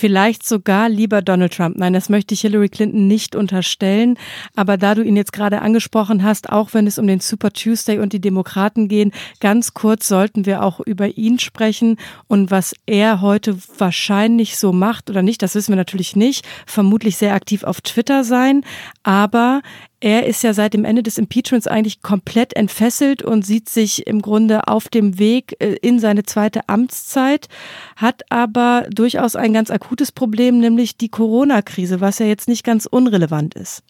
Vielleicht 0.00 0.46
sogar 0.46 0.88
lieber 0.88 1.20
Donald 1.20 1.52
Trump. 1.52 1.76
Nein, 1.76 1.92
das 1.92 2.08
möchte 2.08 2.32
ich 2.32 2.40
Hillary 2.40 2.70
Clinton 2.70 3.06
nicht 3.06 3.36
unterstellen. 3.36 4.16
Aber 4.56 4.78
da 4.78 4.94
du 4.94 5.02
ihn 5.02 5.14
jetzt 5.14 5.34
gerade 5.34 5.60
angesprochen 5.60 6.22
hast, 6.22 6.48
auch 6.48 6.72
wenn 6.72 6.86
es 6.86 6.98
um 6.98 7.06
den 7.06 7.20
Super 7.20 7.50
Tuesday 7.50 7.98
und 7.98 8.14
die 8.14 8.20
Demokraten 8.22 8.88
gehen, 8.88 9.12
ganz 9.40 9.74
kurz 9.74 10.08
sollten 10.08 10.46
wir 10.46 10.62
auch 10.62 10.80
über 10.80 11.18
ihn 11.18 11.38
sprechen 11.38 11.98
und 12.28 12.50
was 12.50 12.74
er 12.86 13.20
heute 13.20 13.58
wahrscheinlich 13.76 14.56
so 14.56 14.72
macht 14.72 15.10
oder 15.10 15.20
nicht, 15.20 15.42
das 15.42 15.54
wissen 15.54 15.72
wir 15.72 15.76
natürlich 15.76 16.16
nicht. 16.16 16.48
Vermutlich 16.64 17.18
sehr 17.18 17.34
aktiv 17.34 17.62
auf 17.62 17.82
Twitter 17.82 18.24
sein. 18.24 18.64
Aber 19.02 19.60
er 20.00 20.26
ist 20.26 20.42
ja 20.42 20.54
seit 20.54 20.74
dem 20.74 20.84
Ende 20.84 21.02
des 21.02 21.18
Impeachments 21.18 21.66
eigentlich 21.66 22.00
komplett 22.00 22.54
entfesselt 22.56 23.22
und 23.22 23.44
sieht 23.44 23.68
sich 23.68 24.06
im 24.06 24.22
Grunde 24.22 24.66
auf 24.66 24.88
dem 24.88 25.18
Weg 25.18 25.56
äh, 25.60 25.74
in 25.82 25.98
seine 25.98 26.22
zweite 26.24 26.68
Amtszeit, 26.68 27.48
hat 27.96 28.22
aber 28.30 28.86
durchaus 28.90 29.36
ein 29.36 29.52
ganz 29.52 29.70
akutes 29.70 30.10
Problem, 30.10 30.58
nämlich 30.58 30.96
die 30.96 31.10
Corona-Krise, 31.10 32.00
was 32.00 32.18
ja 32.18 32.26
jetzt 32.26 32.48
nicht 32.48 32.64
ganz 32.64 32.86
unrelevant 32.86 33.54
ist. 33.54 33.82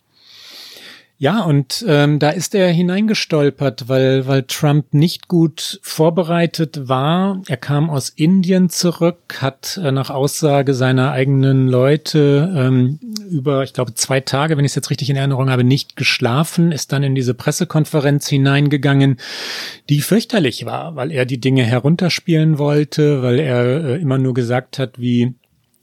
Ja, 1.23 1.43
und 1.43 1.85
ähm, 1.87 2.19
da 2.19 2.31
ist 2.31 2.55
er 2.55 2.71
hineingestolpert, 2.71 3.91
weil, 3.91 4.27
weil 4.27 4.45
Trump 4.45 4.95
nicht 4.95 5.29
gut 5.29 5.79
vorbereitet 5.83 6.89
war. 6.89 7.43
Er 7.47 7.59
kam 7.59 7.91
aus 7.91 8.09
Indien 8.09 8.71
zurück, 8.71 9.37
hat 9.43 9.79
äh, 9.85 9.93
nach 9.93 10.09
Aussage 10.09 10.73
seiner 10.73 11.13
eigenen 11.13 11.69
Leute 11.69 12.51
ähm, 12.57 13.01
über, 13.31 13.65
ich 13.65 13.75
glaube, 13.75 13.93
zwei 13.93 14.21
Tage, 14.21 14.57
wenn 14.57 14.65
ich 14.65 14.71
es 14.71 14.77
jetzt 14.77 14.89
richtig 14.89 15.11
in 15.11 15.17
Erinnerung 15.17 15.51
habe, 15.51 15.63
nicht 15.63 15.95
geschlafen, 15.95 16.73
ist 16.73 16.91
dann 16.91 17.03
in 17.03 17.15
diese 17.15 17.35
Pressekonferenz 17.35 18.27
hineingegangen, 18.27 19.19
die 19.91 20.01
fürchterlich 20.01 20.65
war, 20.65 20.97
weil 20.97 21.13
er 21.13 21.27
die 21.27 21.39
Dinge 21.39 21.65
herunterspielen 21.65 22.57
wollte, 22.57 23.23
weil 23.23 23.41
er 23.41 23.85
äh, 23.85 24.01
immer 24.01 24.17
nur 24.17 24.33
gesagt 24.33 24.79
hat, 24.79 24.99
wie 24.99 25.35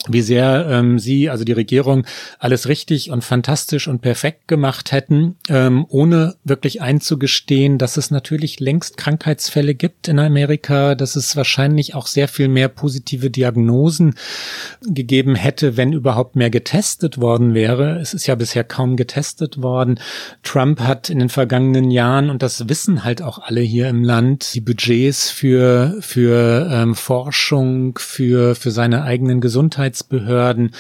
wie 0.08 0.22
sehr 0.22 0.68
ähm, 0.70 1.00
sie, 1.00 1.30
also 1.30 1.44
die 1.44 1.54
Regierung, 1.54 2.06
alles 2.40 2.68
richtig 2.68 3.10
und 3.10 3.24
fantastisch 3.24 3.88
und 3.88 4.02
perfekt 4.02 4.48
gemacht 4.48 4.92
hätten, 4.92 5.36
ähm, 5.50 5.86
ohne 5.90 6.36
wirklich 6.44 6.82
einzugestehen, 6.82 7.78
dass 7.78 7.98
es 7.98 8.12
natürlich 8.12 8.60
längst 8.60 8.98
Krankheitsfälle 8.98 9.76
gibt 9.76 10.08
in 10.08 10.20
Amerika, 10.20 10.96
dass 10.96 11.16
es 11.16 11.36
wahrscheinlich 11.36 11.96
auch 11.96 12.08
sehr 12.08 12.28
viel 12.28 12.48
mehr 12.48 12.70
positive 12.70 13.30
Diagnosen 13.30 14.16
gegeben 14.82 15.36
hätte, 15.36 15.78
wenn 15.78 15.94
überhaupt 15.94 16.36
mehr 16.36 16.52
getestet 16.52 17.20
worden 17.20 17.54
wäre. 17.54 18.00
Es 18.00 18.14
ist 18.14 18.28
ja 18.28 18.36
bisher 18.36 18.64
kaum 18.64 18.98
getestet 18.98 19.62
worden. 19.62 20.00
Trump 20.44 20.80
hat 20.80 21.10
in 21.10 21.20
den 21.20 21.30
vergangenen 21.30 21.92
Jahren, 21.92 22.30
und 22.30 22.44
das 22.44 22.70
wissen 22.70 23.04
halt 23.04 23.22
auch 23.22 23.40
alle 23.40 23.62
hier 23.62 23.90
im 23.90 24.04
Land, 24.04 24.54
die 24.54 24.62
Budgets 24.62 25.32
für, 25.32 25.98
für 26.02 26.70
ähm, 26.72 26.96
Forschung, 26.96 27.98
für, 27.98 28.56
für 28.56 28.72
seine 28.72 29.04
eigenen 29.04 29.42
Gesundheits 29.42 29.87
Gesundheitsbehörden 29.88 30.72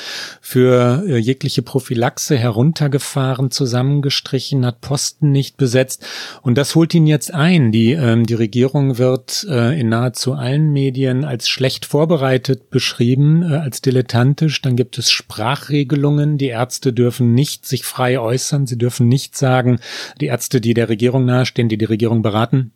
für 0.41 1.03
äh, 1.08 1.18
jegliche 1.18 1.62
Prophylaxe 1.62 2.38
heruntergefahren, 2.38 3.51
zusammengestrichen, 3.51 4.66
hat 4.66 4.82
Posten 4.82 5.32
nicht 5.32 5.58
besetzt. 5.58 6.05
Und 6.41 6.58
das 6.58 6.76
holt 6.76 6.93
ihn 6.93 7.08
jetzt 7.08 7.34
ein. 7.34 7.72
Die, 7.72 7.91
ähm, 7.91 8.26
die 8.26 8.34
Regierung 8.34 8.97
wird 8.97 9.45
äh, 9.49 9.80
in 9.80 9.89
nahezu 9.89 10.34
allen 10.34 10.72
Medien 10.72 11.26
als 11.26 11.47
schlecht 11.47 11.86
vorbereitet 11.86 12.70
beschrieben, 12.70 13.43
äh, 13.43 13.55
als 13.58 13.82
dilettantisch. 13.82 14.62
Dann 14.62 14.76
gibt 14.76 14.97
es 14.97 15.10
Sprachregelungen. 15.12 16.38
Die 16.38 16.47
Ärzte 16.47 16.93
dürfen 16.93 17.34
nicht 17.34 17.66
sich 17.66 17.84
frei 17.84 18.20
äußern. 18.20 18.68
Sie 18.68 18.78
dürfen 18.78 19.08
nicht 19.08 19.38
sagen, 19.38 19.80
die 20.20 20.28
Ärzte, 20.28 20.62
die 20.62 20.74
der 20.74 20.89
Regierung 20.89 21.26
nahestehen, 21.26 21.70
die 21.70 21.78
die 21.78 21.86
Regierung 21.86 22.22
beraten, 22.22 22.72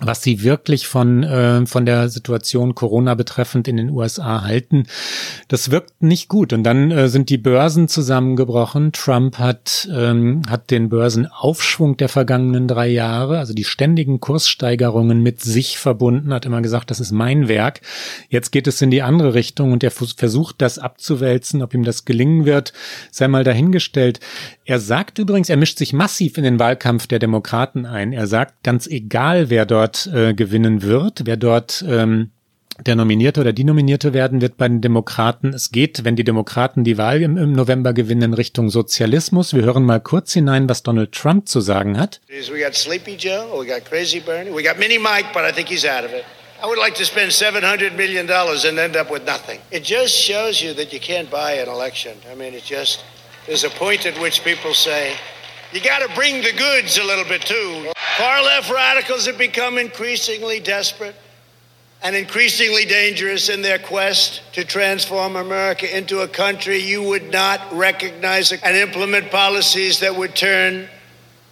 was 0.00 0.22
sie 0.22 0.42
wirklich 0.42 0.86
von, 0.86 1.22
äh, 1.22 1.64
von 1.66 1.86
der 1.86 2.10
Situation 2.10 2.74
Corona 2.74 3.14
betreffend 3.14 3.66
in 3.66 3.78
den 3.78 3.90
USA 3.90 4.42
halten. 4.42 4.84
Das 5.48 5.70
wirkt 5.70 6.02
nicht 6.02 6.28
gut. 6.28 6.52
Und 6.52 6.64
dann 6.64 6.90
äh, 6.90 7.08
sind 7.08 7.30
die 7.30 7.38
Börsen 7.38 7.88
zusammengebrochen. 7.88 8.92
Trump 8.92 9.38
hat, 9.38 9.88
ähm, 9.90 10.42
hat 10.50 10.70
den 10.70 10.90
Börsenaufschwung 10.90 11.96
der 11.96 12.10
vergangenen 12.10 12.68
drei 12.68 12.88
Jahre, 12.88 13.38
also 13.38 13.54
die 13.54 13.64
ständigen 13.64 14.20
Kurssteigerungen 14.20 15.22
mit 15.22 15.40
sich 15.40 15.78
verbunden, 15.78 16.34
hat 16.34 16.44
immer 16.44 16.60
gesagt, 16.60 16.90
das 16.90 17.00
ist 17.00 17.12
mein 17.12 17.48
Werk. 17.48 17.80
Jetzt 18.28 18.52
geht 18.52 18.66
es 18.66 18.82
in 18.82 18.90
die 18.90 19.02
andere 19.02 19.32
Richtung 19.32 19.72
und 19.72 19.82
er 19.82 19.90
versucht 19.90 20.56
das 20.60 20.78
abzuwälzen. 20.78 21.62
Ob 21.62 21.72
ihm 21.72 21.84
das 21.84 22.04
gelingen 22.04 22.44
wird, 22.44 22.74
sei 23.10 23.28
mal 23.28 23.44
dahingestellt. 23.44 24.20
Er 24.66 24.78
sagt 24.78 25.18
übrigens, 25.18 25.48
er 25.48 25.56
mischt 25.56 25.78
sich 25.78 25.94
massiv 25.94 26.36
in 26.36 26.44
den 26.44 26.58
Wahlkampf 26.58 27.06
der 27.06 27.18
Demokraten 27.18 27.86
ein. 27.86 28.12
Er 28.12 28.26
sagt, 28.26 28.62
ganz 28.62 28.86
egal, 28.86 29.48
wer 29.48 29.64
dort 29.64 29.85
äh, 30.12 30.34
gewinnen 30.34 30.82
wird, 30.82 31.22
wer 31.24 31.36
dort 31.36 31.84
ähm, 31.88 32.30
der 32.84 32.94
Nominierte 32.94 33.40
oder 33.40 33.52
die 33.52 33.64
Nominierte 33.64 34.12
werden 34.12 34.40
wird 34.42 34.58
bei 34.58 34.68
den 34.68 34.80
Demokraten. 34.80 35.54
Es 35.54 35.70
geht, 35.70 36.04
wenn 36.04 36.16
die 36.16 36.24
Demokraten 36.24 36.84
die 36.84 36.98
Wahl 36.98 37.22
im, 37.22 37.38
im, 37.38 37.52
November 37.52 37.94
gewinnen, 37.94 38.34
Richtung 38.34 38.68
Sozialismus. 38.68 39.54
Wir 39.54 39.62
hören 39.62 39.84
mal 39.84 40.00
kurz 40.00 40.34
hinein, 40.34 40.68
was 40.68 40.82
Donald 40.82 41.12
Trump 41.12 41.48
zu 41.48 41.60
sagen 41.60 41.98
hat. 41.98 42.20
We 42.28 42.62
got 42.62 42.74
Sleepy 42.74 43.16
Joe, 43.16 43.58
we 43.58 43.66
got 43.66 43.84
Crazy 43.88 44.20
Bernie, 44.20 44.50
we 44.50 44.62
got 44.62 44.78
Mini 44.78 44.98
Mike, 44.98 45.28
but 45.32 45.42
I 45.42 45.52
think 45.52 45.68
he's 45.68 45.86
out 45.86 46.04
of 46.04 46.12
it. 46.12 46.24
I 46.62 46.66
would 46.66 46.78
like 46.78 46.94
to 46.96 47.04
spend 47.04 47.32
$700 47.32 47.96
million 47.96 48.28
and 48.30 48.78
end 48.78 48.96
up 48.96 49.10
with 49.10 49.24
nothing. 49.26 49.60
It 49.70 49.84
just 49.84 50.14
shows 50.14 50.62
you 50.62 50.74
that 50.74 50.92
you 50.92 51.00
can't 51.00 51.30
buy 51.30 51.52
an 51.52 51.68
election. 51.68 52.12
I 52.30 52.34
mean, 52.34 52.54
it 52.54 52.64
just... 52.64 53.04
There's 53.46 53.64
a 53.64 53.70
point 53.70 54.06
at 54.06 54.20
which 54.20 54.42
people 54.42 54.74
say, 54.74 55.14
you 55.72 55.80
got 55.80 56.06
to 56.06 56.14
bring 56.14 56.42
the 56.42 56.52
goods 56.52 56.98
a 56.98 57.04
little 57.04 57.24
bit 57.24 57.42
too. 57.42 57.92
Far 58.16 58.42
left 58.42 58.70
radicals 58.70 59.26
have 59.26 59.38
become 59.38 59.78
increasingly 59.78 60.60
desperate 60.60 61.14
and 62.02 62.14
increasingly 62.14 62.84
dangerous 62.84 63.48
in 63.48 63.62
their 63.62 63.78
quest 63.78 64.42
to 64.52 64.64
transform 64.64 65.36
America 65.36 65.96
into 65.96 66.20
a 66.20 66.28
country 66.28 66.78
you 66.78 67.02
would 67.02 67.30
not 67.32 67.60
recognize 67.72 68.52
and 68.52 68.76
implement 68.76 69.30
policies 69.30 70.00
that 70.00 70.14
would 70.14 70.34
turn 70.34 70.88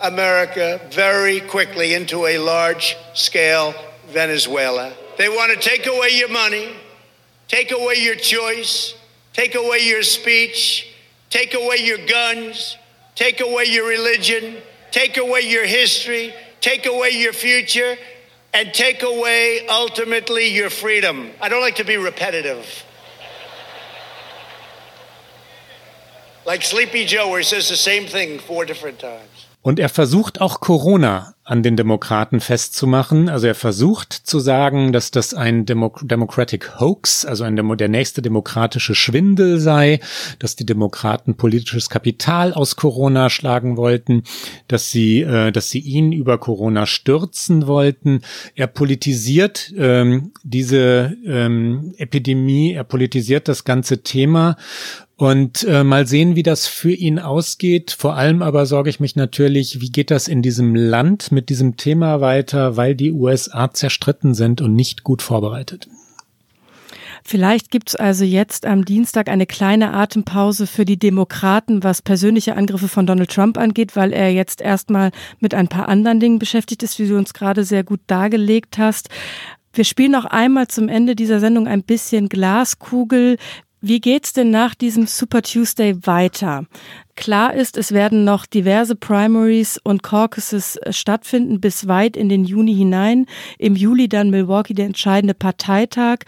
America 0.00 0.80
very 0.90 1.40
quickly 1.40 1.94
into 1.94 2.26
a 2.26 2.38
large 2.38 2.96
scale 3.14 3.74
Venezuela. 4.08 4.92
They 5.16 5.28
want 5.28 5.52
to 5.52 5.68
take 5.68 5.86
away 5.86 6.10
your 6.12 6.28
money, 6.28 6.68
take 7.48 7.72
away 7.72 7.94
your 7.96 8.16
choice, 8.16 8.94
take 9.32 9.54
away 9.54 9.78
your 9.80 10.02
speech 10.02 10.90
take 11.34 11.52
away 11.52 11.78
your 11.78 11.98
guns, 12.06 12.78
take 13.14 13.40
away 13.40 13.64
your 13.64 13.88
religion, 13.88 14.56
take 14.90 15.16
away 15.16 15.40
your 15.42 15.66
history, 15.66 16.34
take 16.60 16.86
away 16.86 17.10
your 17.10 17.32
future, 17.32 17.96
and 18.52 18.72
take 18.72 19.02
away 19.02 19.66
ultimately 19.68 20.46
your 20.54 20.70
freedom. 20.70 21.30
I 21.40 21.48
don't 21.48 21.60
like 21.60 21.76
to 21.76 21.84
be 21.84 21.96
repetitive. 21.96 22.84
Like 26.46 26.62
Sleepy 26.62 27.06
Joe, 27.06 27.30
where 27.30 27.38
he 27.38 27.44
says 27.44 27.68
the 27.68 27.76
same 27.76 28.06
thing 28.06 28.38
four 28.38 28.64
different 28.64 28.98
times. 28.98 29.43
Und 29.64 29.80
er 29.80 29.88
versucht 29.88 30.42
auch 30.42 30.60
Corona 30.60 31.34
an 31.42 31.62
den 31.62 31.74
Demokraten 31.74 32.40
festzumachen. 32.40 33.30
Also 33.30 33.46
er 33.46 33.54
versucht 33.54 34.12
zu 34.12 34.38
sagen, 34.38 34.92
dass 34.92 35.10
das 35.10 35.32
ein 35.32 35.64
Demo 35.64 35.94
Democratic 36.02 36.80
Hoax, 36.80 37.24
also 37.24 37.44
ein 37.44 37.56
Demo 37.56 37.74
der 37.74 37.88
nächste 37.88 38.20
demokratische 38.20 38.94
Schwindel 38.94 39.58
sei, 39.58 40.00
dass 40.38 40.54
die 40.56 40.66
Demokraten 40.66 41.34
politisches 41.36 41.88
Kapital 41.88 42.52
aus 42.52 42.76
Corona 42.76 43.30
schlagen 43.30 43.78
wollten, 43.78 44.24
dass 44.68 44.90
sie, 44.90 45.22
äh, 45.22 45.50
dass 45.50 45.70
sie 45.70 45.80
ihn 45.80 46.12
über 46.12 46.36
Corona 46.36 46.84
stürzen 46.84 47.66
wollten. 47.66 48.20
Er 48.54 48.66
politisiert 48.66 49.72
ähm, 49.78 50.32
diese 50.42 51.16
ähm, 51.26 51.94
Epidemie, 51.96 52.74
er 52.74 52.84
politisiert 52.84 53.48
das 53.48 53.64
ganze 53.64 54.02
Thema 54.02 54.56
und 55.16 55.62
äh, 55.64 55.84
mal 55.84 56.06
sehen, 56.06 56.34
wie 56.34 56.42
das 56.42 56.66
für 56.66 56.92
ihn 56.92 57.18
ausgeht. 57.18 57.94
Vor 57.96 58.16
allem 58.16 58.42
aber 58.42 58.66
sorge 58.66 58.90
ich 58.90 59.00
mich 59.00 59.14
natürlich, 59.16 59.80
wie 59.80 59.90
geht 59.90 60.10
das 60.10 60.28
in 60.28 60.42
diesem 60.42 60.74
Land 60.74 61.30
mit 61.30 61.48
diesem 61.48 61.76
Thema 61.76 62.20
weiter, 62.20 62.76
weil 62.76 62.94
die 62.94 63.12
USA 63.12 63.72
zerstritten 63.72 64.34
sind 64.34 64.60
und 64.60 64.74
nicht 64.74 65.04
gut 65.04 65.22
vorbereitet. 65.22 65.88
Vielleicht 67.26 67.70
gibt 67.70 67.88
es 67.88 67.96
also 67.96 68.22
jetzt 68.22 68.66
am 68.66 68.84
Dienstag 68.84 69.28
eine 69.28 69.46
kleine 69.46 69.94
Atempause 69.94 70.66
für 70.66 70.84
die 70.84 70.98
Demokraten, 70.98 71.82
was 71.82 72.02
persönliche 72.02 72.54
Angriffe 72.54 72.88
von 72.88 73.06
Donald 73.06 73.30
Trump 73.30 73.56
angeht, 73.56 73.96
weil 73.96 74.12
er 74.12 74.30
jetzt 74.30 74.60
erstmal 74.60 75.10
mit 75.40 75.54
ein 75.54 75.68
paar 75.68 75.88
anderen 75.88 76.20
Dingen 76.20 76.38
beschäftigt 76.38 76.82
ist, 76.82 76.98
wie 76.98 77.08
du 77.08 77.16
uns 77.16 77.32
gerade 77.32 77.64
sehr 77.64 77.82
gut 77.82 78.00
dargelegt 78.08 78.76
hast. 78.76 79.08
Wir 79.72 79.84
spielen 79.84 80.12
noch 80.12 80.26
einmal 80.26 80.68
zum 80.68 80.88
Ende 80.88 81.16
dieser 81.16 81.40
Sendung 81.40 81.66
ein 81.66 81.82
bisschen 81.82 82.28
Glaskugel. 82.28 83.38
Wie 83.86 84.00
geht's 84.00 84.32
denn 84.32 84.50
nach 84.50 84.74
diesem 84.74 85.06
Super 85.06 85.42
Tuesday 85.42 85.94
weiter? 86.06 86.64
Klar 87.16 87.52
ist, 87.52 87.76
es 87.76 87.92
werden 87.92 88.24
noch 88.24 88.46
diverse 88.46 88.96
Primaries 88.96 89.76
und 89.76 90.02
Caucuses 90.02 90.76
äh, 90.76 90.90
stattfinden 90.94 91.60
bis 91.60 91.86
weit 91.86 92.16
in 92.16 92.30
den 92.30 92.46
Juni 92.46 92.74
hinein. 92.74 93.26
Im 93.58 93.76
Juli 93.76 94.08
dann 94.08 94.30
Milwaukee 94.30 94.72
der 94.72 94.86
entscheidende 94.86 95.34
Parteitag. 95.34 96.20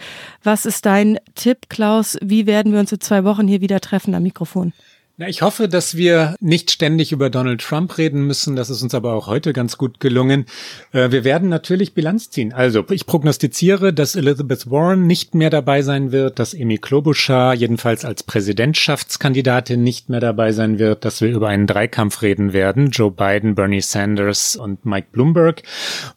Was 0.43 0.67
ist 0.67 0.85
dein 0.85 1.17
Tipp, 1.33 1.67
Klaus? 1.67 2.19
Wie 2.21 2.45
werden 2.45 2.73
wir 2.73 2.79
uns 2.79 2.91
in 2.91 3.01
zwei 3.01 3.23
Wochen 3.23 3.47
hier 3.47 3.59
wieder 3.59 3.79
treffen 3.79 4.13
am 4.13 4.21
Mikrofon? 4.21 4.71
Na, 5.19 5.27
ich 5.27 5.41
hoffe, 5.41 5.67
dass 5.67 5.97
wir 5.97 6.35
nicht 6.41 6.69
ständig 6.69 7.11
über 7.11 7.31
Donald 7.31 7.61
Trump 7.61 7.97
reden 7.97 8.27
müssen. 8.27 8.55
Das 8.55 8.69
ist 8.69 8.83
uns 8.83 8.93
aber 8.93 9.13
auch 9.13 9.25
heute 9.25 9.51
ganz 9.51 9.75
gut 9.79 9.99
gelungen. 9.99 10.45
Äh, 10.91 11.09
wir 11.09 11.23
werden 11.23 11.49
natürlich 11.49 11.95
Bilanz 11.95 12.29
ziehen. 12.29 12.53
Also, 12.53 12.85
ich 12.91 13.07
prognostiziere, 13.07 13.93
dass 13.93 14.15
Elizabeth 14.15 14.69
Warren 14.69 15.07
nicht 15.07 15.33
mehr 15.33 15.49
dabei 15.49 15.81
sein 15.81 16.11
wird, 16.11 16.37
dass 16.37 16.53
Amy 16.53 16.77
Klobuchar 16.77 17.55
jedenfalls 17.55 18.05
als 18.05 18.21
Präsidentschaftskandidatin 18.21 19.81
nicht 19.81 20.07
mehr 20.07 20.19
dabei 20.19 20.51
sein 20.51 20.77
wird, 20.77 21.03
dass 21.03 21.19
wir 21.19 21.29
über 21.29 21.47
einen 21.47 21.65
Dreikampf 21.65 22.21
reden 22.21 22.53
werden. 22.53 22.91
Joe 22.91 23.09
Biden, 23.09 23.55
Bernie 23.55 23.81
Sanders 23.81 24.55
und 24.55 24.85
Mike 24.85 25.07
Bloomberg. 25.11 25.63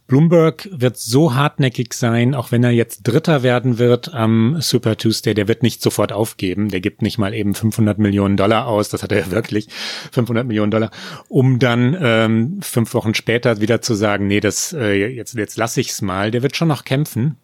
Bloomberg 0.09 0.69
wird 0.73 0.99
so 0.99 1.35
hartnäckig 1.35 1.95
sein, 1.95 2.35
auch 2.35 2.53
wenn 2.53 2.65
er 2.65 2.73
jetzt 2.73 3.05
Dritter 3.05 3.43
werden 3.43 3.79
wird 3.79 4.13
am 4.13 4.61
Super 4.61 4.99
Tuesday, 4.99 5.33
der 5.33 5.49
wird 5.49 5.63
nicht 5.63 5.81
sofort 5.81 6.13
aufgeben. 6.13 6.69
Der 6.69 6.81
gibt 6.81 7.01
nicht 7.01 7.17
mal 7.17 7.33
eben 7.33 7.55
500 7.55 7.99
Millionen 7.99 8.37
Dollar 8.37 8.67
aus 8.67 8.90
das 8.91 9.03
hat 9.03 9.13
er 9.13 9.21
ja 9.21 9.31
wirklich, 9.31 9.69
500 10.13 10.47
Millionen 10.47 10.71
Dollar, 10.71 10.91
um 11.29 11.59
dann 11.59 11.97
ähm, 12.01 12.61
fünf 12.63 12.95
Wochen 12.95 13.15
später 13.15 13.61
wieder 13.61 13.81
zu 13.83 13.95
sagen, 13.95 14.27
nee, 14.27 14.41
das 14.41 14.73
äh, 14.73 14.93
jetzt 14.93 15.35
jetzt 15.35 15.57
lasse 15.57 15.81
ich's 15.81 16.03
mal. 16.03 16.31
Der 16.31 16.43
wird 16.43 16.57
schon 16.57 16.69
noch 16.69 16.85
kämpfen. 16.85 17.37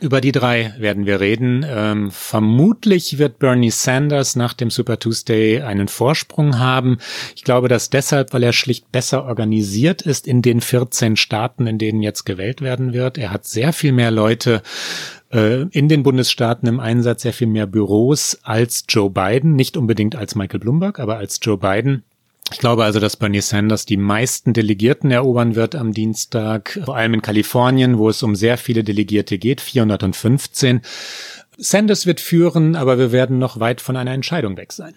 Über 0.00 0.20
die 0.20 0.30
drei 0.30 0.74
werden 0.78 1.06
wir 1.06 1.18
reden. 1.18 1.66
Ähm, 1.68 2.12
vermutlich 2.12 3.18
wird 3.18 3.40
Bernie 3.40 3.70
Sanders 3.70 4.36
nach 4.36 4.52
dem 4.52 4.70
Super 4.70 5.00
Tuesday 5.00 5.62
einen 5.62 5.88
Vorsprung 5.88 6.60
haben. 6.60 6.98
Ich 7.34 7.42
glaube, 7.42 7.66
dass 7.66 7.90
deshalb, 7.90 8.32
weil 8.32 8.44
er 8.44 8.52
schlicht 8.52 8.92
besser 8.92 9.24
organisiert 9.24 10.02
ist 10.02 10.28
in 10.28 10.40
den 10.40 10.60
14 10.60 11.16
Staaten, 11.16 11.66
in 11.66 11.78
denen 11.78 12.00
jetzt 12.00 12.24
gewählt 12.24 12.60
werden 12.60 12.92
wird. 12.92 13.18
Er 13.18 13.32
hat 13.32 13.46
sehr 13.46 13.72
viel 13.72 13.90
mehr 13.90 14.12
Leute 14.12 14.62
äh, 15.32 15.62
in 15.70 15.88
den 15.88 16.02
Bundesstaaten 16.02 16.68
im 16.68 16.80
Einsatz 16.80 17.22
sehr 17.22 17.32
viel 17.32 17.46
mehr 17.46 17.66
Büros 17.66 18.38
als 18.42 18.84
Joe 18.88 19.10
Biden, 19.10 19.54
nicht 19.54 19.76
unbedingt 19.76 20.16
als 20.16 20.34
Michael 20.34 20.60
Bloomberg, 20.60 20.98
aber 20.98 21.16
als 21.16 21.38
Joe 21.42 21.58
Biden. 21.58 22.04
Ich 22.50 22.58
glaube 22.58 22.84
also, 22.84 22.98
dass 22.98 23.16
Bernie 23.16 23.42
Sanders 23.42 23.84
die 23.84 23.98
meisten 23.98 24.54
Delegierten 24.54 25.10
erobern 25.10 25.54
wird 25.54 25.74
am 25.74 25.92
Dienstag, 25.92 26.80
vor 26.84 26.96
allem 26.96 27.14
in 27.14 27.22
Kalifornien, 27.22 27.98
wo 27.98 28.08
es 28.08 28.22
um 28.22 28.34
sehr 28.34 28.56
viele 28.56 28.84
Delegierte 28.84 29.36
geht, 29.36 29.60
415. 29.60 30.80
Sanders 31.58 32.06
wird 32.06 32.20
führen, 32.20 32.74
aber 32.74 32.98
wir 32.98 33.12
werden 33.12 33.38
noch 33.38 33.60
weit 33.60 33.80
von 33.82 33.96
einer 33.96 34.12
Entscheidung 34.12 34.56
weg 34.56 34.72
sein 34.72 34.94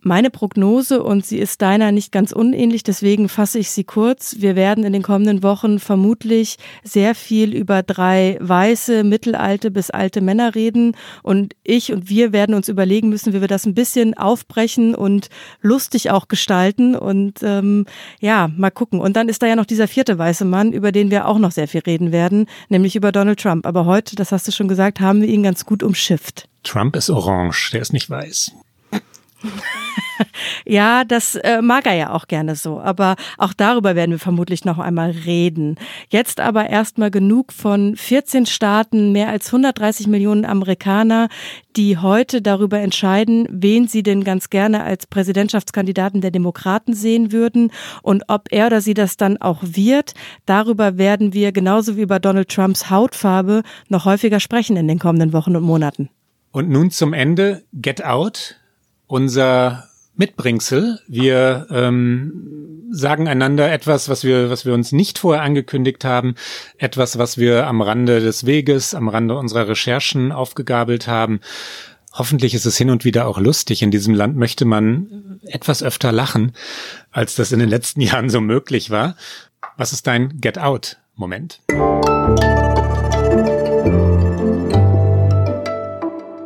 meine 0.00 0.30
Prognose, 0.30 1.02
und 1.02 1.26
sie 1.26 1.38
ist 1.38 1.60
deiner 1.60 1.92
nicht 1.92 2.12
ganz 2.12 2.32
unähnlich, 2.32 2.82
deswegen 2.82 3.28
fasse 3.28 3.58
ich 3.58 3.70
sie 3.70 3.84
kurz. 3.84 4.36
Wir 4.38 4.54
werden 4.56 4.84
in 4.84 4.92
den 4.92 5.02
kommenden 5.02 5.42
Wochen 5.42 5.78
vermutlich 5.78 6.56
sehr 6.84 7.14
viel 7.14 7.54
über 7.54 7.82
drei 7.82 8.38
weiße, 8.40 9.04
mittelalte 9.04 9.70
bis 9.70 9.90
alte 9.90 10.20
Männer 10.20 10.54
reden. 10.54 10.96
Und 11.22 11.54
ich 11.64 11.92
und 11.92 12.08
wir 12.08 12.32
werden 12.32 12.54
uns 12.54 12.68
überlegen 12.68 13.08
müssen, 13.08 13.32
wie 13.32 13.40
wir 13.40 13.48
das 13.48 13.66
ein 13.66 13.74
bisschen 13.74 14.16
aufbrechen 14.16 14.94
und 14.94 15.28
lustig 15.60 16.10
auch 16.10 16.28
gestalten. 16.28 16.94
Und 16.94 17.42
ähm, 17.42 17.86
ja, 18.20 18.50
mal 18.56 18.70
gucken. 18.70 19.00
Und 19.00 19.16
dann 19.16 19.28
ist 19.28 19.42
da 19.42 19.46
ja 19.46 19.56
noch 19.56 19.66
dieser 19.66 19.88
vierte 19.88 20.16
weiße 20.18 20.44
Mann, 20.44 20.72
über 20.72 20.92
den 20.92 21.10
wir 21.10 21.26
auch 21.26 21.38
noch 21.38 21.52
sehr 21.52 21.68
viel 21.68 21.80
reden 21.80 22.12
werden, 22.12 22.46
nämlich 22.68 22.94
über 22.94 23.12
Donald 23.12 23.40
Trump. 23.40 23.66
Aber 23.66 23.84
heute, 23.84 24.16
das 24.16 24.32
hast 24.32 24.46
du 24.46 24.52
schon 24.52 24.68
gesagt, 24.68 25.00
haben 25.00 25.22
wir 25.22 25.28
ihn 25.28 25.42
ganz 25.42 25.64
gut 25.64 25.82
umschifft. 25.82 26.48
Trump 26.62 26.96
ist 26.96 27.10
orange, 27.10 27.70
der 27.72 27.82
ist 27.82 27.92
nicht 27.92 28.10
weiß. 28.10 28.52
ja, 30.66 31.04
das 31.04 31.36
äh, 31.36 31.62
mag 31.62 31.86
er 31.86 31.94
ja 31.94 32.12
auch 32.12 32.26
gerne 32.26 32.56
so. 32.56 32.80
Aber 32.80 33.16
auch 33.36 33.52
darüber 33.52 33.94
werden 33.94 34.12
wir 34.12 34.18
vermutlich 34.18 34.64
noch 34.64 34.78
einmal 34.78 35.10
reden. 35.10 35.76
Jetzt 36.08 36.40
aber 36.40 36.68
erstmal 36.68 37.10
genug 37.10 37.52
von 37.52 37.96
14 37.96 38.46
Staaten, 38.46 39.12
mehr 39.12 39.28
als 39.28 39.46
130 39.46 40.06
Millionen 40.06 40.44
Amerikaner, 40.44 41.28
die 41.76 41.98
heute 41.98 42.42
darüber 42.42 42.80
entscheiden, 42.80 43.46
wen 43.50 43.86
sie 43.86 44.02
denn 44.02 44.24
ganz 44.24 44.50
gerne 44.50 44.82
als 44.82 45.06
Präsidentschaftskandidaten 45.06 46.20
der 46.20 46.30
Demokraten 46.30 46.94
sehen 46.94 47.32
würden 47.32 47.70
und 48.02 48.24
ob 48.28 48.48
er 48.50 48.66
oder 48.66 48.80
sie 48.80 48.94
das 48.94 49.16
dann 49.16 49.36
auch 49.40 49.62
wird. 49.62 50.14
Darüber 50.46 50.98
werden 50.98 51.32
wir 51.32 51.52
genauso 51.52 51.96
wie 51.96 52.02
über 52.02 52.18
Donald 52.18 52.48
Trumps 52.48 52.90
Hautfarbe 52.90 53.62
noch 53.88 54.04
häufiger 54.04 54.40
sprechen 54.40 54.76
in 54.76 54.88
den 54.88 54.98
kommenden 54.98 55.32
Wochen 55.32 55.54
und 55.54 55.62
Monaten. 55.62 56.10
Und 56.50 56.70
nun 56.70 56.90
zum 56.90 57.12
Ende 57.12 57.62
Get 57.72 58.04
Out 58.04 58.56
unser 59.08 59.88
Mitbringsel. 60.16 61.00
Wir 61.08 61.66
ähm, 61.70 62.86
sagen 62.90 63.28
einander 63.28 63.72
etwas, 63.72 64.08
was 64.08 64.24
wir, 64.24 64.50
was 64.50 64.64
wir 64.64 64.74
uns 64.74 64.92
nicht 64.92 65.18
vorher 65.18 65.42
angekündigt 65.42 66.04
haben, 66.04 66.34
etwas, 66.76 67.18
was 67.18 67.38
wir 67.38 67.66
am 67.66 67.80
Rande 67.80 68.20
des 68.20 68.46
Weges, 68.46 68.94
am 68.94 69.08
Rande 69.08 69.36
unserer 69.36 69.68
Recherchen 69.68 70.30
aufgegabelt 70.32 71.08
haben. 71.08 71.40
Hoffentlich 72.12 72.54
ist 72.54 72.66
es 72.66 72.76
hin 72.76 72.90
und 72.90 73.04
wieder 73.04 73.26
auch 73.26 73.38
lustig. 73.38 73.82
In 73.82 73.90
diesem 73.90 74.14
Land 74.14 74.36
möchte 74.36 74.64
man 74.64 75.40
etwas 75.44 75.82
öfter 75.82 76.10
lachen, 76.10 76.52
als 77.10 77.34
das 77.34 77.52
in 77.52 77.60
den 77.60 77.68
letzten 77.68 78.00
Jahren 78.02 78.30
so 78.30 78.40
möglich 78.40 78.90
war. 78.90 79.16
Was 79.76 79.92
ist 79.92 80.06
dein 80.06 80.40
Get 80.40 80.58
Out 80.58 80.96
Moment? 81.14 81.60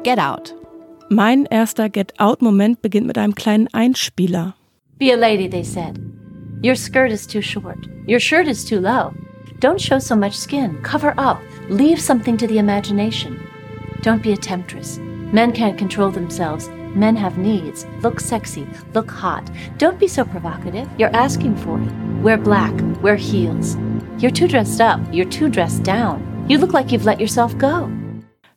Get 0.02 0.18
Out 0.18 0.54
Mein 1.14 1.44
erster 1.44 1.90
Get-Out-Moment 1.90 2.80
beginnt 2.80 3.06
mit 3.06 3.18
einem 3.18 3.34
kleinen 3.34 3.68
Einspieler. 3.74 4.54
Be 4.98 5.12
a 5.12 5.14
lady, 5.14 5.46
they 5.46 5.62
said. 5.62 6.00
Your 6.62 6.74
skirt 6.74 7.12
is 7.12 7.26
too 7.26 7.42
short. 7.42 7.86
Your 8.06 8.18
shirt 8.18 8.48
is 8.48 8.64
too 8.64 8.80
low. 8.80 9.12
Don't 9.60 9.78
show 9.78 9.98
so 9.98 10.16
much 10.16 10.32
skin. 10.32 10.80
Cover 10.82 11.12
up. 11.18 11.38
Leave 11.68 12.00
something 12.00 12.38
to 12.38 12.46
the 12.46 12.56
imagination. 12.56 13.38
Don't 14.00 14.22
be 14.22 14.32
a 14.32 14.38
temptress. 14.38 14.98
Men 15.34 15.52
can't 15.52 15.76
control 15.76 16.10
themselves. 16.10 16.70
Men 16.94 17.14
have 17.16 17.36
needs. 17.36 17.84
Look 18.00 18.18
sexy. 18.18 18.66
Look 18.94 19.10
hot. 19.10 19.50
Don't 19.76 19.98
be 19.98 20.08
so 20.08 20.24
provocative. 20.24 20.88
You're 20.96 21.14
asking 21.14 21.56
for 21.56 21.78
it. 21.78 21.92
Wear 22.22 22.38
black. 22.38 22.72
Wear 23.02 23.16
heels. 23.16 23.76
You're 24.16 24.30
too 24.30 24.48
dressed 24.48 24.80
up. 24.80 24.98
You're 25.12 25.28
too 25.28 25.50
dressed 25.50 25.82
down. 25.82 26.46
You 26.48 26.56
look 26.56 26.72
like 26.72 26.90
you've 26.90 27.04
let 27.04 27.20
yourself 27.20 27.54
go. 27.58 27.92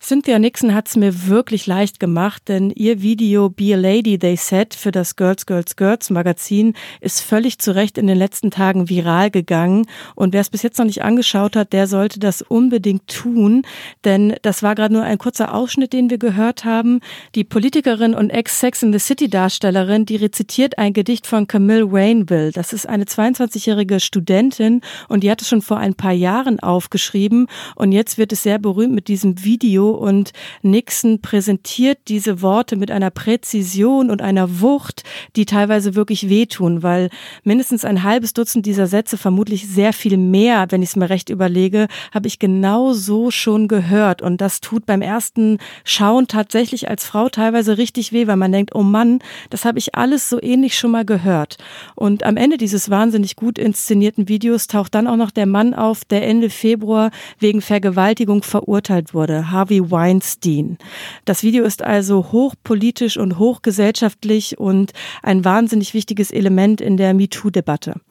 Cynthia 0.07 0.37
Nixon 0.37 0.75
hat 0.75 0.87
es 0.87 0.95
mir 0.95 1.29
wirklich 1.29 1.65
leicht 1.65 1.99
gemacht, 1.99 2.43
denn 2.47 2.69
ihr 2.69 3.01
Video 3.01 3.49
Be 3.49 3.73
a 3.73 3.75
Lady 3.75 4.19
They 4.19 4.35
Said 4.35 4.75
für 4.75 4.91
das 4.91 5.15
Girls 5.15 5.47
Girls 5.47 5.75
Girls 5.77 6.11
Magazin 6.11 6.75
ist 7.01 7.21
völlig 7.21 7.57
zu 7.57 7.73
Recht 7.73 7.97
in 7.97 8.05
den 8.05 8.19
letzten 8.19 8.51
Tagen 8.51 8.87
viral 8.87 9.31
gegangen. 9.31 9.87
Und 10.13 10.31
wer 10.31 10.41
es 10.41 10.51
bis 10.51 10.61
jetzt 10.61 10.77
noch 10.77 10.85
nicht 10.85 11.01
angeschaut 11.01 11.55
hat, 11.55 11.73
der 11.73 11.87
sollte 11.87 12.19
das 12.19 12.43
unbedingt 12.43 13.07
tun, 13.07 13.63
denn 14.03 14.35
das 14.43 14.61
war 14.61 14.75
gerade 14.75 14.93
nur 14.93 15.01
ein 15.01 15.17
kurzer 15.17 15.55
Ausschnitt, 15.55 15.91
den 15.91 16.11
wir 16.11 16.19
gehört 16.19 16.65
haben. 16.65 16.99
Die 17.33 17.43
Politikerin 17.43 18.13
und 18.13 18.29
Ex-Sex 18.29 18.83
in 18.83 18.93
the 18.93 18.99
City 18.99 19.27
Darstellerin, 19.27 20.05
die 20.05 20.17
rezitiert 20.17 20.77
ein 20.77 20.93
Gedicht 20.93 21.25
von 21.25 21.47
Camille 21.47 21.87
Rainville. 21.91 22.51
Das 22.51 22.73
ist 22.73 22.87
eine 22.87 23.05
22-jährige 23.05 23.99
Studentin 23.99 24.81
und 25.09 25.23
die 25.23 25.31
hat 25.31 25.41
es 25.41 25.49
schon 25.49 25.63
vor 25.63 25.77
ein 25.77 25.95
paar 25.95 26.13
Jahren 26.13 26.59
aufgeschrieben 26.59 27.47
und 27.73 27.91
jetzt 27.91 28.19
wird 28.19 28.31
es 28.33 28.43
sehr 28.43 28.59
berühmt 28.59 28.93
mit 28.93 29.07
diesem 29.07 29.43
Video 29.43 29.94
und 29.95 30.31
Nixon 30.61 31.21
präsentiert 31.21 31.99
diese 32.07 32.41
Worte 32.41 32.75
mit 32.75 32.91
einer 32.91 33.09
Präzision 33.09 34.09
und 34.09 34.21
einer 34.21 34.61
Wucht, 34.61 35.03
die 35.35 35.45
teilweise 35.45 35.95
wirklich 35.95 36.29
wehtun, 36.29 36.83
weil 36.83 37.09
mindestens 37.43 37.85
ein 37.85 38.03
halbes 38.03 38.33
Dutzend 38.33 38.65
dieser 38.65 38.87
Sätze, 38.87 39.17
vermutlich 39.17 39.67
sehr 39.67 39.93
viel 39.93 40.17
mehr, 40.17 40.67
wenn 40.69 40.81
ich 40.81 40.89
es 40.89 40.95
mir 40.95 41.09
recht 41.09 41.29
überlege, 41.29 41.87
habe 42.13 42.27
ich 42.27 42.39
genau 42.39 42.93
so 42.93 43.31
schon 43.31 43.67
gehört. 43.67 44.21
Und 44.21 44.41
das 44.41 44.61
tut 44.61 44.85
beim 44.85 45.01
ersten 45.01 45.57
Schauen 45.83 46.27
tatsächlich 46.27 46.89
als 46.89 47.05
Frau 47.05 47.29
teilweise 47.29 47.77
richtig 47.77 48.11
weh, 48.11 48.27
weil 48.27 48.37
man 48.37 48.51
denkt, 48.51 48.75
oh 48.75 48.83
Mann, 48.83 49.19
das 49.49 49.65
habe 49.65 49.79
ich 49.79 49.95
alles 49.95 50.29
so 50.29 50.41
ähnlich 50.41 50.77
schon 50.77 50.91
mal 50.91 51.05
gehört. 51.05 51.57
Und 51.95 52.23
am 52.23 52.37
Ende 52.37 52.57
dieses 52.57 52.89
wahnsinnig 52.89 53.35
gut 53.35 53.57
inszenierten 53.57 54.27
Videos 54.27 54.67
taucht 54.67 54.95
dann 54.95 55.07
auch 55.07 55.15
noch 55.15 55.31
der 55.31 55.45
Mann 55.45 55.73
auf, 55.73 56.05
der 56.05 56.27
Ende 56.27 56.49
Februar 56.49 57.11
wegen 57.39 57.61
Vergewaltigung 57.61 58.43
verurteilt 58.43 59.13
wurde, 59.13 59.51
Harvey 59.51 59.84
Weinstein. 59.91 60.77
Das 61.25 61.43
Video 61.43 61.63
ist 61.63 61.81
also 61.81 62.31
hochpolitisch 62.31 63.17
und 63.17 63.39
hochgesellschaftlich 63.39 64.57
und 64.57 64.93
ein 65.23 65.45
wahnsinnig 65.45 65.93
wichtiges 65.93 66.31
Element 66.31 66.81
in 66.81 66.97
der 66.97 67.13
MeToo-Debatte. 67.13 68.01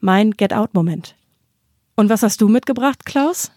Mein 0.00 0.32
Get-Out-Moment. 0.32 1.16
Und 1.96 2.08
was 2.08 2.22
hast 2.22 2.40
du 2.40 2.48
mitgebracht, 2.48 3.04
Klaus? 3.04 3.50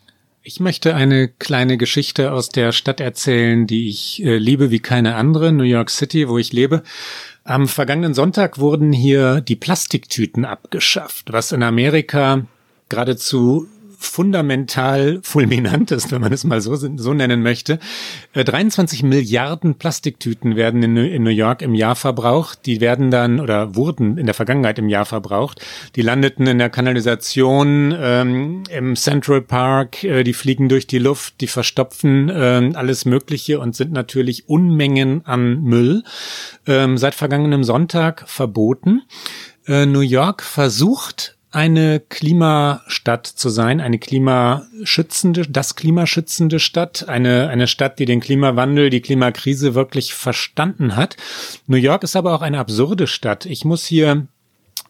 Ich 0.45 0.59
möchte 0.59 0.93
eine 0.93 1.29
kleine 1.29 1.77
Geschichte 1.77 2.33
aus 2.33 2.49
der 2.49 2.73
Stadt 2.73 2.99
erzählen, 2.99 3.65
die 3.65 3.87
ich 3.87 4.21
äh, 4.21 4.37
liebe 4.37 4.71
wie 4.71 4.81
keine 4.81 5.15
andere, 5.15 5.53
New 5.53 5.63
York 5.63 5.89
City, 5.89 6.27
wo 6.27 6.37
ich 6.37 6.51
lebe. 6.51 6.83
Am 7.45 7.69
vergangenen 7.69 8.13
Sonntag 8.13 8.59
wurden 8.59 8.91
hier 8.91 9.39
die 9.39 9.55
Plastiktüten 9.55 10.43
abgeschafft, 10.43 11.31
was 11.31 11.53
in 11.53 11.63
Amerika 11.63 12.45
geradezu 12.89 13.67
fundamental 14.05 15.19
fulminant 15.23 15.91
ist, 15.91 16.11
wenn 16.11 16.21
man 16.21 16.33
es 16.33 16.43
mal 16.43 16.61
so, 16.61 16.75
so 16.75 17.13
nennen 17.13 17.41
möchte. 17.41 17.79
23 18.33 19.03
äh, 19.03 19.05
Milliarden 19.05 19.75
Plastiktüten 19.75 20.55
werden 20.55 20.83
in, 20.83 21.23
New 21.23 21.29
York 21.29 21.61
im 21.61 21.73
Jahr 21.73 21.95
verbraucht. 21.95 22.65
Die 22.65 22.81
werden 22.81 23.11
dann 23.11 23.39
oder 23.39 23.75
wurden 23.75 24.17
in 24.17 24.25
der 24.25 24.35
Vergangenheit 24.35 24.79
im 24.79 24.89
Jahr 24.89 25.05
verbraucht. 25.05 25.61
Die 25.95 26.01
landeten 26.01 26.47
in 26.47 26.57
der 26.57 26.69
Kanalisation, 26.69 27.93
ähm, 27.97 28.63
im 28.69 28.95
Central 28.95 29.41
Park, 29.41 30.03
äh, 30.03 30.23
die 30.23 30.33
fliegen 30.33 30.69
durch 30.69 30.87
die 30.87 30.99
Luft, 30.99 31.41
die 31.41 31.47
verstopfen 31.47 32.29
äh, 32.29 32.71
alles 32.73 33.05
Mögliche 33.05 33.59
und 33.59 33.75
sind 33.75 33.91
natürlich 33.91 34.49
Unmengen 34.49 35.25
an 35.25 35.61
Müll. 35.63 36.03
Ähm, 36.67 36.97
seit 36.97 37.15
vergangenem 37.15 37.63
Sonntag 37.63 38.23
verboten. 38.27 39.03
Äh, 39.65 39.85
New 39.85 40.01
York 40.01 40.43
versucht 40.43 41.37
eine 41.53 41.99
Klimastadt 41.99 43.27
zu 43.27 43.49
sein, 43.49 43.79
eine 43.79 43.99
klimaschützende, 43.99 45.47
das 45.47 45.75
klimaschützende 45.75 46.59
Stadt, 46.59 47.07
eine, 47.07 47.49
eine 47.49 47.67
Stadt, 47.67 47.99
die 47.99 48.05
den 48.05 48.21
Klimawandel, 48.21 48.89
die 48.89 49.01
Klimakrise 49.01 49.75
wirklich 49.75 50.15
verstanden 50.15 50.95
hat. 50.95 51.15
New 51.67 51.77
York 51.77 52.03
ist 52.03 52.15
aber 52.15 52.33
auch 52.33 52.41
eine 52.41 52.57
absurde 52.57 53.05
Stadt. 53.05 53.45
Ich 53.45 53.65
muss 53.65 53.85
hier 53.85 54.27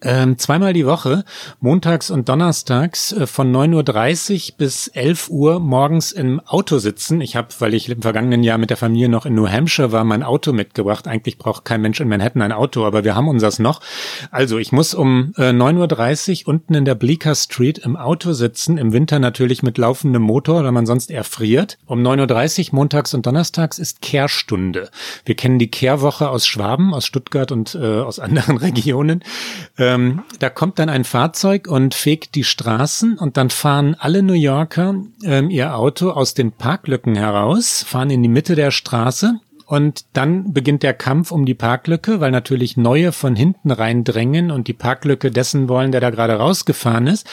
ähm, 0.03 0.37
zweimal 0.37 0.73
die 0.73 0.85
Woche, 0.85 1.23
montags 1.59 2.11
und 2.11 2.29
donnerstags 2.29 3.13
äh, 3.13 3.25
von 3.25 3.51
9.30 3.51 4.51
Uhr 4.51 4.57
bis 4.57 4.87
11 4.89 5.29
Uhr 5.29 5.59
morgens 5.59 6.11
im 6.11 6.39
Auto 6.41 6.77
sitzen. 6.77 7.21
Ich 7.21 7.35
habe, 7.35 7.47
weil 7.59 7.73
ich 7.73 7.89
im 7.89 8.01
vergangenen 8.01 8.43
Jahr 8.43 8.57
mit 8.57 8.69
der 8.69 8.77
Familie 8.77 9.09
noch 9.09 9.25
in 9.25 9.35
New 9.35 9.47
Hampshire 9.47 9.91
war, 9.91 10.03
mein 10.03 10.23
Auto 10.23 10.51
mitgebracht. 10.51 11.07
Eigentlich 11.07 11.37
braucht 11.37 11.65
kein 11.65 11.81
Mensch 11.81 11.99
in 11.99 12.09
Manhattan 12.09 12.41
ein 12.41 12.51
Auto, 12.51 12.85
aber 12.85 13.03
wir 13.03 13.15
haben 13.15 13.27
unseres 13.27 13.59
noch. 13.59 13.81
Also 14.29 14.57
ich 14.57 14.71
muss 14.71 14.93
um 14.93 15.33
äh, 15.37 15.51
9.30 15.51 16.43
Uhr 16.43 16.49
unten 16.49 16.73
in 16.73 16.85
der 16.85 16.95
Bleecker 16.95 17.35
Street 17.35 17.77
im 17.79 17.95
Auto 17.95 18.33
sitzen, 18.33 18.77
im 18.77 18.91
Winter 18.91 19.19
natürlich 19.19 19.63
mit 19.63 19.77
laufendem 19.77 20.21
Motor, 20.21 20.63
weil 20.63 20.71
man 20.71 20.85
sonst 20.85 21.11
erfriert. 21.11 21.77
Um 21.85 22.01
9.30 22.01 22.69
Uhr 22.69 22.75
montags 22.75 23.13
und 23.13 23.25
donnerstags 23.25 23.79
ist 23.79 24.01
Kehrstunde. 24.01 24.89
Wir 25.25 25.35
kennen 25.35 25.59
die 25.59 25.71
Kehrwoche 25.71 26.29
aus 26.29 26.45
Schwaben, 26.45 26.93
aus 26.93 27.05
Stuttgart 27.05 27.51
und 27.51 27.75
äh, 27.75 27.99
aus 27.99 28.19
anderen 28.23 28.57
Regionen. 28.57 29.23
Äh, 29.77 29.92
ähm, 29.93 30.23
da 30.39 30.49
kommt 30.49 30.79
dann 30.79 30.89
ein 30.89 31.03
Fahrzeug 31.03 31.67
und 31.67 31.93
fegt 31.93 32.35
die 32.35 32.43
Straßen 32.43 33.17
und 33.17 33.37
dann 33.37 33.49
fahren 33.49 33.95
alle 33.99 34.23
New 34.23 34.33
Yorker 34.33 34.95
ähm, 35.23 35.49
ihr 35.49 35.75
Auto 35.75 36.11
aus 36.11 36.33
den 36.33 36.51
Parklücken 36.51 37.15
heraus, 37.15 37.83
fahren 37.87 38.09
in 38.09 38.23
die 38.23 38.29
Mitte 38.29 38.55
der 38.55 38.71
Straße 38.71 39.39
und 39.65 40.05
dann 40.13 40.53
beginnt 40.53 40.83
der 40.83 40.93
Kampf 40.93 41.31
um 41.31 41.45
die 41.45 41.53
Parklücke, 41.53 42.19
weil 42.19 42.31
natürlich 42.31 42.77
neue 42.77 43.11
von 43.11 43.35
hinten 43.35 43.71
reindrängen 43.71 44.51
und 44.51 44.67
die 44.67 44.73
Parklücke 44.73 45.31
dessen 45.31 45.69
wollen, 45.69 45.91
der 45.91 46.01
da 46.01 46.09
gerade 46.09 46.35
rausgefahren 46.35 47.07
ist. 47.07 47.27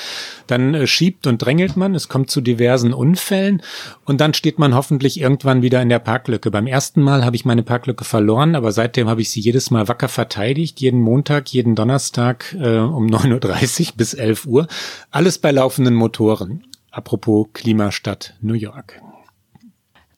Dann 0.46 0.74
äh, 0.74 0.86
schiebt 0.86 1.26
und 1.26 1.38
drängelt 1.38 1.76
man, 1.76 1.94
es 1.94 2.08
kommt 2.08 2.30
zu 2.30 2.40
diversen 2.40 2.92
Unfällen 2.92 3.62
und 4.04 4.20
dann 4.20 4.34
steht 4.34 4.58
man 4.58 4.74
hoffentlich 4.74 5.20
irgendwann 5.20 5.62
wieder 5.62 5.82
in 5.82 5.88
der 5.88 5.98
Parklücke. 5.98 6.50
Beim 6.50 6.66
ersten 6.66 7.02
Mal 7.02 7.24
habe 7.24 7.36
ich 7.36 7.44
meine 7.44 7.62
Parklücke 7.62 8.04
verloren, 8.04 8.54
aber 8.54 8.72
seitdem 8.72 9.08
habe 9.08 9.20
ich 9.20 9.30
sie 9.30 9.40
jedes 9.40 9.70
Mal 9.70 9.88
wacker 9.88 10.08
verteidigt, 10.08 10.80
jeden 10.80 11.00
Montag, 11.00 11.48
jeden 11.52 11.74
Donnerstag 11.74 12.54
äh, 12.58 12.78
um 12.78 13.06
9.30 13.10 13.80
Uhr 13.80 13.92
bis 13.96 14.14
11 14.14 14.46
Uhr. 14.46 14.68
Alles 15.10 15.38
bei 15.38 15.50
laufenden 15.50 15.94
Motoren. 15.94 16.64
Apropos 16.90 17.48
Klimastadt 17.52 18.34
New 18.40 18.54
York. 18.54 19.00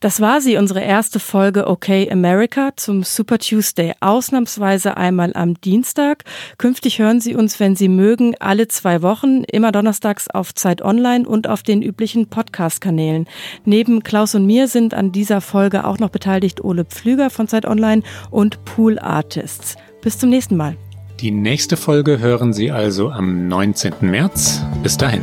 Das 0.03 0.21
war 0.21 0.41
sie, 0.41 0.57
unsere 0.57 0.81
erste 0.81 1.21
Folge 1.21 1.69
Okay 1.69 2.11
America 2.11 2.71
zum 2.75 3.05
Super 3.05 3.39
Tuesday. 3.39 3.93
Ausnahmsweise 4.01 4.97
einmal 4.97 5.33
am 5.35 5.55
Dienstag. 5.61 6.25
Künftig 6.59 6.99
hören 6.99 7.21
Sie 7.21 7.37
uns, 7.37 7.61
wenn 7.61 7.77
Sie 7.77 7.89
mögen, 7.89 8.35
alle 8.41 8.67
zwei 8.67 9.01
Wochen, 9.03 9.45
immer 9.45 9.71
donnerstags 9.71 10.27
auf 10.27 10.55
Zeit 10.55 10.83
Online 10.83 11.25
und 11.25 11.49
auf 11.49 11.63
den 11.63 11.83
üblichen 11.83 12.27
Podcast-Kanälen. 12.27 13.29
Neben 13.65 14.03
Klaus 14.03 14.35
und 14.35 14.45
mir 14.45 14.67
sind 14.67 14.93
an 14.93 15.13
dieser 15.13 15.41
Folge 15.41 15.87
auch 15.87 16.01
noch 16.01 16.11
beteiligt 16.11 16.65
Ole 16.65 16.85
Pflüger 16.85 17.31
von 17.31 17.47
Zeit 17.47 17.65
Online 17.65 18.03
und 18.33 18.65
Pool 18.65 18.99
Artists. 18.99 19.77
Bis 20.01 20.19
zum 20.19 20.31
nächsten 20.31 20.57
Mal. 20.57 20.75
Die 21.21 21.31
nächste 21.31 21.77
Folge 21.77 22.19
hören 22.19 22.53
Sie 22.53 22.73
also 22.73 23.13
am 23.13 23.47
19. 23.47 23.95
März. 24.01 24.65
Bis 24.83 24.97
dahin. 24.97 25.23